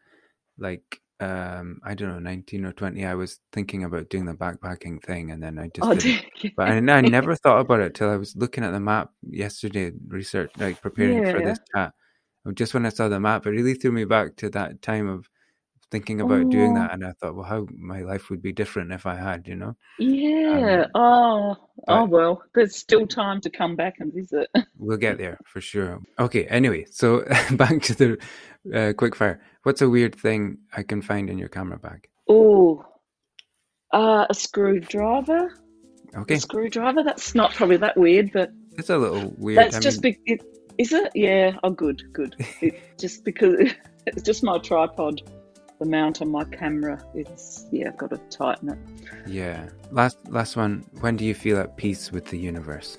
like 0.59 1.01
um 1.21 1.81
I 1.85 1.95
don't 1.95 2.11
know, 2.11 2.19
19 2.19 2.65
or 2.67 2.73
20, 2.73 3.05
I 3.07 3.15
was 3.15 3.41
thinking 3.53 3.85
about 3.85 4.11
doing 4.11 4.27
the 4.27 4.35
backpacking 4.35 5.03
thing 5.05 5.31
and 5.33 5.43
then 5.43 5.59
I 5.59 5.69
just 5.69 5.91
Oh, 5.91 5.95
didn't. 5.95 6.25
But 6.57 6.69
I, 6.69 6.77
I 6.99 7.01
never 7.03 7.37
thought 7.37 7.61
about 7.61 7.81
it 7.81 7.95
till 7.95 8.11
I 8.11 8.17
was 8.17 8.37
looking 8.37 8.65
at 8.65 8.73
the 8.73 8.81
map 8.81 9.11
yesterday, 9.23 9.93
research 10.09 10.53
like 10.59 10.81
preparing 10.83 11.25
for 11.25 11.41
Yeah. 11.41 11.43
this 11.43 11.59
chat. 11.75 11.93
Just 12.55 12.75
when 12.75 12.87
I 12.87 12.91
saw 12.91 13.09
the 13.09 13.21
map, 13.21 13.47
it 13.47 13.51
really 13.51 13.75
threw 13.75 13.93
me 13.93 14.05
back 14.05 14.37
to 14.37 14.51
that 14.51 14.83
time 14.83 15.09
of 15.09 15.29
thinking 15.91 16.20
about 16.20 16.51
doing 16.51 16.72
Oh, 16.72 16.80
that 16.80 16.93
and 16.95 17.05
I 17.05 17.12
thought, 17.12 17.34
well, 17.34 17.45
how 17.45 17.66
my 17.76 18.01
life 18.03 18.28
would 18.30 18.43
be 18.43 18.53
different 18.53 18.93
if 18.93 19.07
I 19.07 19.14
had, 19.16 19.47
you 19.47 19.57
know? 19.57 19.76
yeah. 19.99 20.87
Um 20.95 21.57
Oh, 21.89 21.89
oh 21.89 22.05
well. 22.07 22.43
There's 22.55 22.74
still 22.76 23.07
time 23.07 23.41
to 23.43 23.51
come 23.51 23.76
back 23.76 23.95
and 24.01 24.12
visit. 24.12 24.49
we'll 24.78 24.97
get 24.97 25.18
there 25.22 25.39
for 25.45 25.61
sure. 25.61 26.01
Okay, 26.18 26.47
anyway, 26.47 26.87
so 26.91 27.24
back 27.53 27.82
to 27.82 27.95
the 27.95 28.12
uh, 28.74 28.93
quickfire. 28.95 29.39
What's 29.62 29.82
a 29.82 29.89
weird 29.89 30.14
thing 30.14 30.59
I 30.76 30.82
can 30.82 31.03
find 31.03 31.30
in 31.30 31.39
your 31.39 31.49
camera 31.49 31.78
bag? 31.78 32.09
Oh, 32.28 32.84
uh, 33.93 34.26
a 34.28 34.34
screwdriver. 34.34 35.53
A 36.14 36.20
Okay, 36.20 36.39
screwdriver. 36.39 37.03
That's 37.05 37.34
not 37.34 37.55
probably 37.55 37.76
that 37.76 37.97
weird, 37.97 38.32
but 38.32 38.51
it's 38.78 38.91
a 38.91 38.97
little 38.99 39.34
weird. 39.39 39.59
that's 39.59 39.76
I 39.76 39.80
just 39.80 40.03
mean, 40.03 40.16
be- 40.26 40.32
it, 40.32 40.43
is 40.78 40.93
it? 40.93 41.12
Yeah. 41.14 41.53
Oh, 41.62 41.70
good, 41.70 42.03
good. 42.12 42.34
It 42.61 42.80
just 42.99 43.24
because 43.24 43.55
it's 44.07 44.22
just 44.22 44.43
my 44.43 44.59
tripod, 44.59 45.22
the 45.79 45.85
mount 45.87 46.22
on 46.22 46.31
my 46.31 46.45
camera. 46.45 47.03
It's 47.14 47.66
yeah. 47.70 47.89
I've 47.89 47.97
got 47.97 48.11
to 48.11 48.18
tighten 48.31 48.70
it. 48.70 48.79
yeah. 49.27 49.68
Last 49.91 50.18
last 50.29 50.57
one. 50.57 50.85
When 51.01 51.16
do 51.16 51.24
you 51.24 51.35
feel 51.35 51.59
at 51.59 51.77
peace 51.77 52.12
with 52.12 52.27
the 52.27 52.39
universe? 52.39 52.99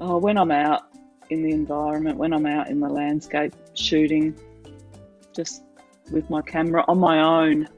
Oh, 0.00 0.18
when 0.18 0.36
I'm 0.36 0.50
out 0.50 0.82
in 1.30 1.42
the 1.42 1.50
environment, 1.52 2.18
when 2.18 2.32
I'm 2.32 2.46
out 2.46 2.68
in 2.68 2.80
the 2.80 2.88
landscape 2.88 3.54
shooting, 3.74 4.36
just 5.32 5.62
with 6.10 6.28
my 6.28 6.42
camera 6.42 6.84
on 6.88 6.98
my 6.98 7.20
own, 7.20 7.68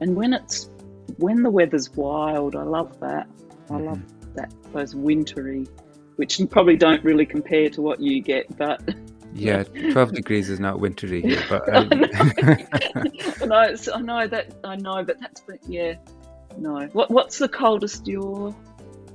and 0.00 0.16
when 0.16 0.32
it's 0.32 0.70
when 1.18 1.42
the 1.42 1.50
weather's 1.50 1.90
wild, 1.90 2.56
I 2.56 2.62
love 2.62 2.98
that. 3.00 3.28
I 3.70 3.76
love 3.78 4.00
hmm 4.00 4.00
that 4.34 4.52
those 4.72 4.94
wintry, 4.94 5.66
which 6.16 6.40
probably 6.50 6.76
don't 6.76 7.02
really 7.02 7.26
compare 7.26 7.68
to 7.70 7.82
what 7.82 8.00
you 8.00 8.20
get, 8.22 8.56
but 8.56 8.80
Yeah, 9.32 9.64
twelve 9.92 10.14
degrees 10.14 10.50
is 10.50 10.60
not 10.60 10.80
wintry 10.80 11.22
here, 11.22 11.44
but 11.48 11.62
I 11.72 11.84
know, 11.84 12.06
I, 12.14 12.56
I 13.40 13.66
it's, 13.66 13.88
I 13.88 14.00
know 14.00 14.26
that 14.28 14.54
I 14.64 14.76
know, 14.76 15.04
but 15.04 15.18
that's 15.20 15.42
but 15.42 15.58
yeah, 15.66 15.94
no. 16.56 16.86
What 16.92 17.10
what's 17.10 17.38
the 17.38 17.48
coldest 17.48 18.06
you're? 18.06 18.56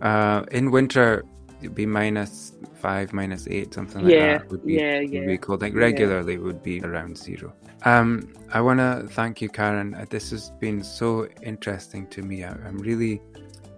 uh, 0.02 0.46
in 0.52 0.72
winter 0.72 1.26
it'd 1.62 1.76
be 1.76 1.86
minus 1.86 2.54
five, 2.76 3.14
minus 3.14 3.48
eight, 3.48 3.74
something 3.74 4.04
like 4.04 4.16
Yeah, 4.16 4.28
that. 4.28 4.50
Would 4.50 4.66
be 4.66 4.76
yeah, 4.76 5.02
would 5.12 5.26
be 5.26 5.38
cold. 5.38 5.62
Like 5.62 5.74
yeah. 5.74 5.80
regularly 5.80 6.36
it 6.36 6.42
would 6.44 6.64
be 6.64 6.82
around 6.84 7.18
zero. 7.18 7.54
Um, 7.84 8.34
I 8.54 8.62
want 8.62 8.80
to 8.80 9.08
thank 9.12 9.42
you, 9.42 9.50
Karen. 9.50 9.94
Uh, 9.96 10.06
This 10.10 10.32
has 10.32 10.52
been 10.60 10.84
so 10.84 11.28
interesting 11.44 12.08
to 12.10 12.22
me. 12.24 12.44
I, 12.44 12.52
I'm 12.52 12.78
really, 12.80 13.22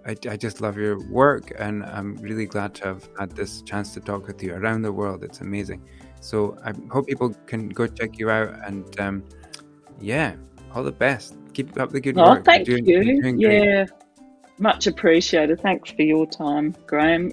I, 0.06 0.16
I 0.30 0.36
just 0.36 0.60
love 0.60 0.76
your 0.76 0.98
work, 1.08 1.52
and 1.58 1.84
I'm 1.84 2.16
really 2.16 2.46
glad 2.46 2.74
to 2.76 2.84
have 2.86 3.08
had 3.18 3.32
this 3.32 3.62
chance 3.62 3.94
to 3.94 4.00
talk 4.00 4.26
with 4.26 4.42
you 4.42 4.54
around 4.54 4.82
the 4.82 4.92
world. 4.92 5.24
It's 5.24 5.40
amazing. 5.40 5.82
So 6.20 6.58
I 6.64 6.72
hope 6.90 7.06
people 7.06 7.34
can 7.46 7.68
go 7.68 7.86
check 7.86 8.18
you 8.18 8.30
out, 8.30 8.54
and 8.66 9.00
um, 9.00 9.24
yeah, 10.00 10.34
all 10.74 10.82
the 10.82 10.92
best. 10.92 11.36
Keep 11.54 11.78
up 11.80 11.90
the 11.90 12.00
good 12.00 12.18
Oh, 12.18 12.22
work. 12.22 12.36
You're 12.36 12.44
thank 12.44 12.66
doing, 12.66 12.84
you're 12.86 13.02
doing 13.02 13.36
great. 13.40 13.64
Yeah, 13.64 13.86
much 14.58 14.86
appreciated. 14.86 15.60
Thanks 15.60 15.90
for 15.90 16.02
your 16.02 16.26
time, 16.26 16.74
Graham. 16.86 17.32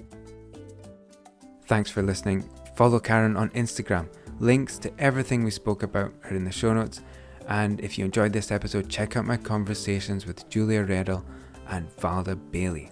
Thanks 1.66 1.90
for 1.90 2.02
listening. 2.02 2.48
Follow 2.76 3.00
Karen 3.00 3.36
on 3.36 3.50
Instagram. 3.50 4.08
Links 4.38 4.78
to 4.78 4.92
everything 4.98 5.44
we 5.44 5.50
spoke 5.50 5.82
about 5.82 6.12
are 6.24 6.34
in 6.34 6.44
the 6.44 6.52
show 6.52 6.72
notes. 6.72 7.02
And 7.48 7.80
if 7.80 7.98
you 7.98 8.04
enjoyed 8.04 8.32
this 8.32 8.50
episode, 8.50 8.88
check 8.88 9.16
out 9.16 9.24
my 9.24 9.36
conversations 9.36 10.26
with 10.26 10.48
Julia 10.48 10.82
Reddell 10.84 11.24
and 11.68 11.88
Valda 11.96 12.38
Bailey. 12.50 12.90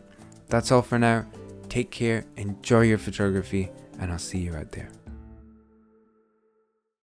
That's 0.49 0.73
all 0.73 0.83
for 0.83 0.99
now. 0.99 1.27
Take 1.69 1.91
care, 1.91 2.25
enjoy 2.37 2.83
your 2.83 2.99
photography, 2.99 3.71
and 3.99 4.13
I'll 4.13 4.19
see 4.19 4.39
you 4.39 4.55
out 4.55 4.71
there. 4.73 4.91